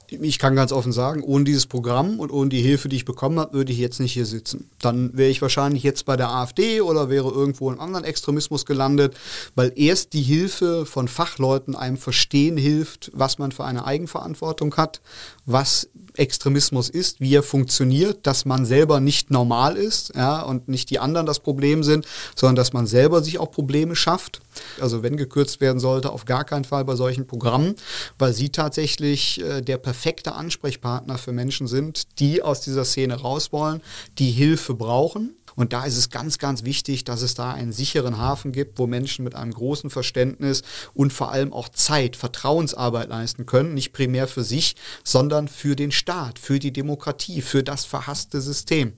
Ich 0.10 0.40
kann 0.40 0.56
ganz 0.56 0.72
offen 0.72 0.92
sagen, 0.92 1.24
ohne 1.24 1.44
dieses 1.44 1.66
Programm 1.66 2.20
und 2.20 2.32
ohne 2.32 2.50
die 2.50 2.62
Hilfe, 2.62 2.90
die 2.90 2.96
ich 2.96 3.06
bekommen 3.06 3.40
habe, 3.40 3.54
würde 3.54 3.72
ich 3.72 3.80
jetzt 3.80 4.00
nicht 4.00 4.14
hier 4.14 4.26
sitzen. 4.26 4.70
Dann 4.82 5.16
wäre 5.18 5.30
ich 5.30 5.42
wahrscheinlich 5.42 5.84
jetzt 5.84 6.06
bei 6.06 6.18
der 6.18 6.30
AfD 6.30 6.82
oder 6.82 7.10
wäre 7.10 7.30
irgendwo 7.30 7.72
im 7.72 7.80
anderen 7.80 8.06
Extremismus 8.06 8.66
gelandet, 8.66 9.16
weil 9.56 9.72
erst 9.76 10.14
die 10.14 10.22
Hilfe 10.22 10.86
von 10.86 11.08
Fachleuten 11.08 11.76
einem 11.76 11.98
verstehen 11.98 12.58
hilft, 12.58 13.12
was 13.14 13.38
man 13.40 13.52
für 13.52 13.66
eine 13.66 13.86
Eigenverantwortung 13.86 14.76
hat, 14.76 15.02
was 15.46 15.90
Extremismus 16.16 16.90
ist, 16.90 17.20
wie 17.20 17.36
er 17.36 17.44
funktioniert, 17.44 18.28
dass 18.28 18.46
man 18.46 18.66
selber 18.66 19.00
nicht 19.00 19.32
normal 19.32 19.76
ist 19.78 20.14
ja, 20.16 20.42
und 20.42 20.68
nicht 20.68 20.90
die 20.92 21.00
anderen 21.00 21.26
das 21.26 21.40
Problem 21.40 21.84
sind, 21.84 22.06
sondern 22.36 22.56
dass 22.56 22.72
man 22.74 22.86
selber 22.86 23.24
sich 23.24 23.40
auch 23.40 23.50
Probleme 23.52 23.96
schafft. 23.96 24.42
Also 24.80 25.02
wenn 25.02 25.18
gekürzt 25.18 25.60
werden 25.60 25.80
sollte, 25.80 26.12
auf 26.12 26.26
gar 26.26 26.44
keinen 26.44 26.66
Fall 26.66 26.86
bei 26.86 26.96
solchen 26.96 27.26
Programmen, 27.26 27.76
weil 28.20 28.34
sie 28.34 28.50
tatsächlich 28.50 29.42
äh, 29.42 29.62
der 29.62 29.78
perfekte 29.78 29.93
Ansprechpartner 30.36 31.18
für 31.18 31.32
Menschen 31.32 31.68
sind, 31.68 32.20
die 32.20 32.42
aus 32.42 32.62
dieser 32.62 32.86
Szene 32.86 33.16
raus 33.16 33.52
wollen, 33.52 33.82
die 34.18 34.32
Hilfe 34.32 34.74
brauchen 34.74 35.36
Und 35.56 35.74
da 35.74 35.86
ist 35.86 35.98
es 35.98 36.10
ganz, 36.10 36.38
ganz 36.38 36.64
wichtig, 36.64 37.04
dass 37.04 37.22
es 37.22 37.36
da 37.36 37.52
einen 37.52 37.72
sicheren 37.72 38.18
Hafen 38.18 38.52
gibt, 38.52 38.80
wo 38.80 38.88
Menschen 38.88 39.24
mit 39.24 39.36
einem 39.36 39.54
großen 39.54 39.90
Verständnis 39.90 40.64
und 40.94 41.14
vor 41.14 41.32
allem 41.32 41.54
auch 41.54 41.70
Zeit, 41.70 42.16
Vertrauensarbeit 42.16 43.10
leisten 43.10 43.46
können, 43.46 43.74
nicht 43.74 43.94
primär 43.94 44.28
für 44.28 44.44
sich, 44.44 44.76
sondern 45.04 45.48
für 45.48 45.76
den 45.76 45.92
Staat, 45.92 46.40
für 46.40 46.60
die 46.60 46.74
Demokratie, 46.74 47.42
für 47.42 47.64
das 47.64 47.86
verhasste 47.86 48.42
System. 48.42 48.94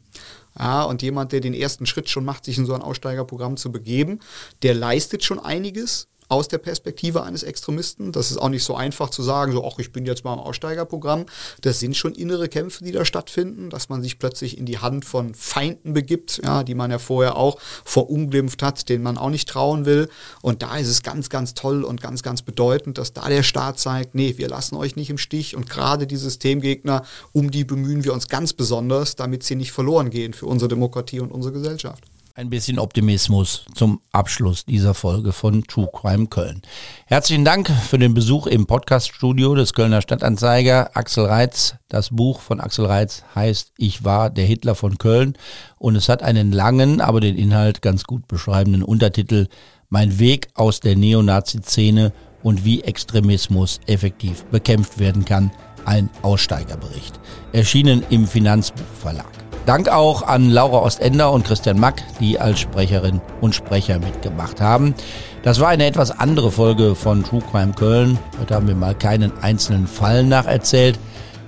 Ja, 0.57 0.83
und 0.83 1.01
jemand, 1.01 1.33
der 1.33 1.41
den 1.41 1.53
ersten 1.53 1.85
Schritt 1.85 2.09
schon 2.09 2.23
macht, 2.23 2.45
sich 2.45 2.57
in 2.57 2.65
so 2.65 2.73
ein 2.73 2.81
Aussteigerprogramm 2.81 3.57
zu 3.57 3.73
begeben, 3.73 4.19
der 4.61 4.73
leistet 4.73 5.25
schon 5.25 5.39
einiges, 5.39 6.07
aus 6.27 6.47
der 6.47 6.57
Perspektive 6.57 7.23
eines 7.23 7.43
Extremisten. 7.43 8.11
Das 8.11 8.31
ist 8.31 8.37
auch 8.37 8.49
nicht 8.49 8.63
so 8.63 8.75
einfach 8.75 9.09
zu 9.09 9.23
sagen, 9.23 9.51
so, 9.51 9.65
ach, 9.65 9.79
ich 9.79 9.91
bin 9.91 10.05
jetzt 10.05 10.23
mal 10.23 10.33
im 10.33 10.39
Aussteigerprogramm. 10.39 11.25
Das 11.61 11.79
sind 11.79 11.95
schon 11.95 12.13
innere 12.13 12.47
Kämpfe, 12.47 12.83
die 12.83 12.91
da 12.91 13.05
stattfinden, 13.05 13.69
dass 13.69 13.89
man 13.89 14.01
sich 14.01 14.19
plötzlich 14.19 14.57
in 14.57 14.65
die 14.65 14.79
Hand 14.79 15.05
von 15.05 15.33
Feinden 15.35 15.93
begibt, 15.93 16.41
ja, 16.43 16.63
die 16.63 16.75
man 16.75 16.91
ja 16.91 16.99
vorher 16.99 17.37
auch 17.37 17.59
verunglimpft 17.83 18.63
hat, 18.63 18.89
denen 18.89 19.03
man 19.03 19.17
auch 19.17 19.29
nicht 19.29 19.47
trauen 19.49 19.85
will. 19.85 20.09
Und 20.41 20.61
da 20.61 20.77
ist 20.77 20.87
es 20.87 21.03
ganz, 21.03 21.29
ganz 21.29 21.53
toll 21.53 21.83
und 21.83 22.01
ganz, 22.01 22.23
ganz 22.23 22.41
bedeutend, 22.41 22.97
dass 22.97 23.13
da 23.13 23.29
der 23.29 23.43
Staat 23.43 23.79
zeigt, 23.79 24.15
nee, 24.15 24.35
wir 24.37 24.47
lassen 24.47 24.75
euch 24.75 24.95
nicht 24.95 25.09
im 25.09 25.17
Stich. 25.17 25.55
Und 25.55 25.69
gerade 25.69 26.07
die 26.07 26.17
Systemgegner, 26.17 27.03
um 27.31 27.51
die 27.51 27.63
bemühen 27.63 28.03
wir 28.03 28.13
uns 28.13 28.27
ganz 28.27 28.53
besonders, 28.53 29.15
damit 29.15 29.43
sie 29.43 29.55
nicht 29.55 29.71
verloren 29.71 30.09
gehen 30.09 30.33
für 30.33 30.47
unsere 30.47 30.69
Demokratie 30.69 31.19
und 31.19 31.31
unsere 31.31 31.53
Gesellschaft. 31.53 32.03
Ein 32.37 32.49
bisschen 32.49 32.79
Optimismus 32.79 33.63
zum 33.75 34.01
Abschluss 34.11 34.65
dieser 34.65 34.93
Folge 34.93 35.31
von 35.31 35.63
True 35.63 35.87
Crime 35.89 36.27
Köln. 36.27 36.63
Herzlichen 37.05 37.45
Dank 37.45 37.69
für 37.69 37.97
den 37.97 38.13
Besuch 38.13 38.45
im 38.45 38.65
Podcaststudio 38.65 39.55
des 39.55 39.73
Kölner 39.73 40.01
Stadtanzeiger. 40.01 40.97
Axel 40.97 41.27
Reitz, 41.27 41.75
das 41.87 42.09
Buch 42.09 42.41
von 42.41 42.59
Axel 42.59 42.87
Reitz 42.87 43.23
heißt 43.35 43.71
Ich 43.77 44.03
war 44.03 44.29
der 44.29 44.43
Hitler 44.43 44.75
von 44.75 44.97
Köln 44.97 45.37
und 45.77 45.95
es 45.95 46.09
hat 46.09 46.23
einen 46.23 46.51
langen, 46.51 46.99
aber 46.99 47.21
den 47.21 47.37
Inhalt 47.37 47.81
ganz 47.81 48.03
gut 48.03 48.27
beschreibenden 48.27 48.83
Untertitel 48.83 49.47
Mein 49.87 50.19
Weg 50.19 50.49
aus 50.55 50.81
der 50.81 50.97
Neonazi-Szene 50.97 52.11
und 52.43 52.65
wie 52.65 52.83
Extremismus 52.83 53.79
effektiv 53.87 54.43
bekämpft 54.47 54.99
werden 54.99 55.23
kann. 55.23 55.51
Ein 55.85 56.09
Aussteigerbericht. 56.21 57.17
Erschienen 57.53 58.03
im 58.09 58.27
Finanzbuchverlag. 58.27 59.44
Dank 59.65 59.89
auch 59.89 60.21
an 60.21 60.51
Laura 60.51 60.83
Ostender 60.83 61.31
und 61.31 61.43
Christian 61.43 61.79
Mack, 61.79 62.03
die 62.19 62.39
als 62.39 62.59
Sprecherin 62.59 63.19
und 63.41 63.55
Sprecher 63.55 63.97
mitgemacht 63.97 64.61
haben. 64.61 64.93
Das 65.41 65.59
war 65.59 65.69
eine 65.69 65.87
etwas 65.87 66.11
andere 66.11 66.51
Folge 66.51 66.93
von 66.93 67.23
True 67.23 67.41
Crime 67.49 67.73
Köln. 67.73 68.19
Heute 68.39 68.53
haben 68.53 68.67
wir 68.67 68.75
mal 68.75 68.93
keinen 68.93 69.31
einzelnen 69.41 69.87
Fall 69.87 70.23
nacherzählt. 70.23 70.99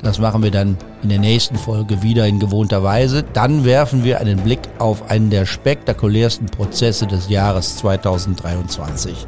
Das 0.01 0.18
machen 0.18 0.41
wir 0.41 0.49
dann 0.49 0.78
in 1.03 1.09
der 1.09 1.20
nächsten 1.20 1.57
Folge 1.57 2.01
wieder 2.01 2.26
in 2.26 2.39
gewohnter 2.39 2.84
Weise. 2.84 3.24
Dann 3.34 3.65
werfen 3.65 4.03
wir 4.03 4.20
einen 4.20 4.38
Blick 4.38 4.61
auf 4.80 5.11
einen 5.11 5.30
der 5.30 5.45
spektakulärsten 5.45 6.47
Prozesse 6.47 7.05
des 7.05 7.30
Jahres 7.30 7.78
2023. 7.78 9.28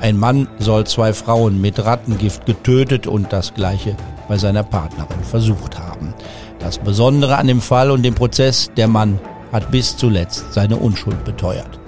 Ein 0.00 0.18
Mann 0.18 0.48
soll 0.58 0.86
zwei 0.86 1.12
Frauen 1.12 1.60
mit 1.60 1.84
Rattengift 1.84 2.46
getötet 2.46 3.06
und 3.06 3.34
das 3.34 3.52
gleiche 3.52 3.96
bei 4.28 4.38
seiner 4.38 4.62
Partnerin 4.62 5.22
versucht 5.22 5.78
haben. 5.78 6.14
Das 6.60 6.78
Besondere 6.78 7.36
an 7.36 7.46
dem 7.46 7.60
Fall 7.60 7.90
und 7.90 8.02
dem 8.02 8.14
Prozess, 8.14 8.70
der 8.76 8.86
Mann 8.86 9.18
hat 9.52 9.70
bis 9.70 9.96
zuletzt 9.96 10.52
seine 10.52 10.76
Unschuld 10.76 11.24
beteuert. 11.24 11.80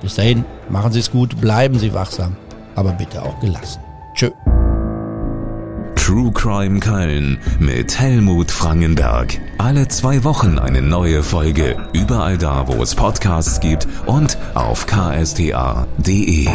Bis 0.00 0.16
dahin, 0.16 0.44
machen 0.68 0.92
Sie 0.92 1.00
es 1.00 1.10
gut, 1.10 1.40
bleiben 1.40 1.78
Sie 1.78 1.94
wachsam, 1.94 2.36
aber 2.74 2.92
bitte 2.92 3.22
auch 3.22 3.38
gelassen. 3.40 3.80
Tschö. 4.14 4.30
True 5.94 6.30
Crime 6.32 6.80
Köln 6.80 7.38
mit 7.58 7.98
Helmut 7.98 8.50
Frangenberg. 8.50 9.40
Alle 9.56 9.88
zwei 9.88 10.22
Wochen 10.22 10.58
eine 10.58 10.82
neue 10.82 11.22
Folge. 11.22 11.76
Überall 11.94 12.36
da, 12.36 12.68
wo 12.68 12.82
es 12.82 12.94
Podcasts 12.94 13.58
gibt 13.60 13.88
und 14.04 14.36
auf 14.54 14.86
ksta.de. 14.86 16.46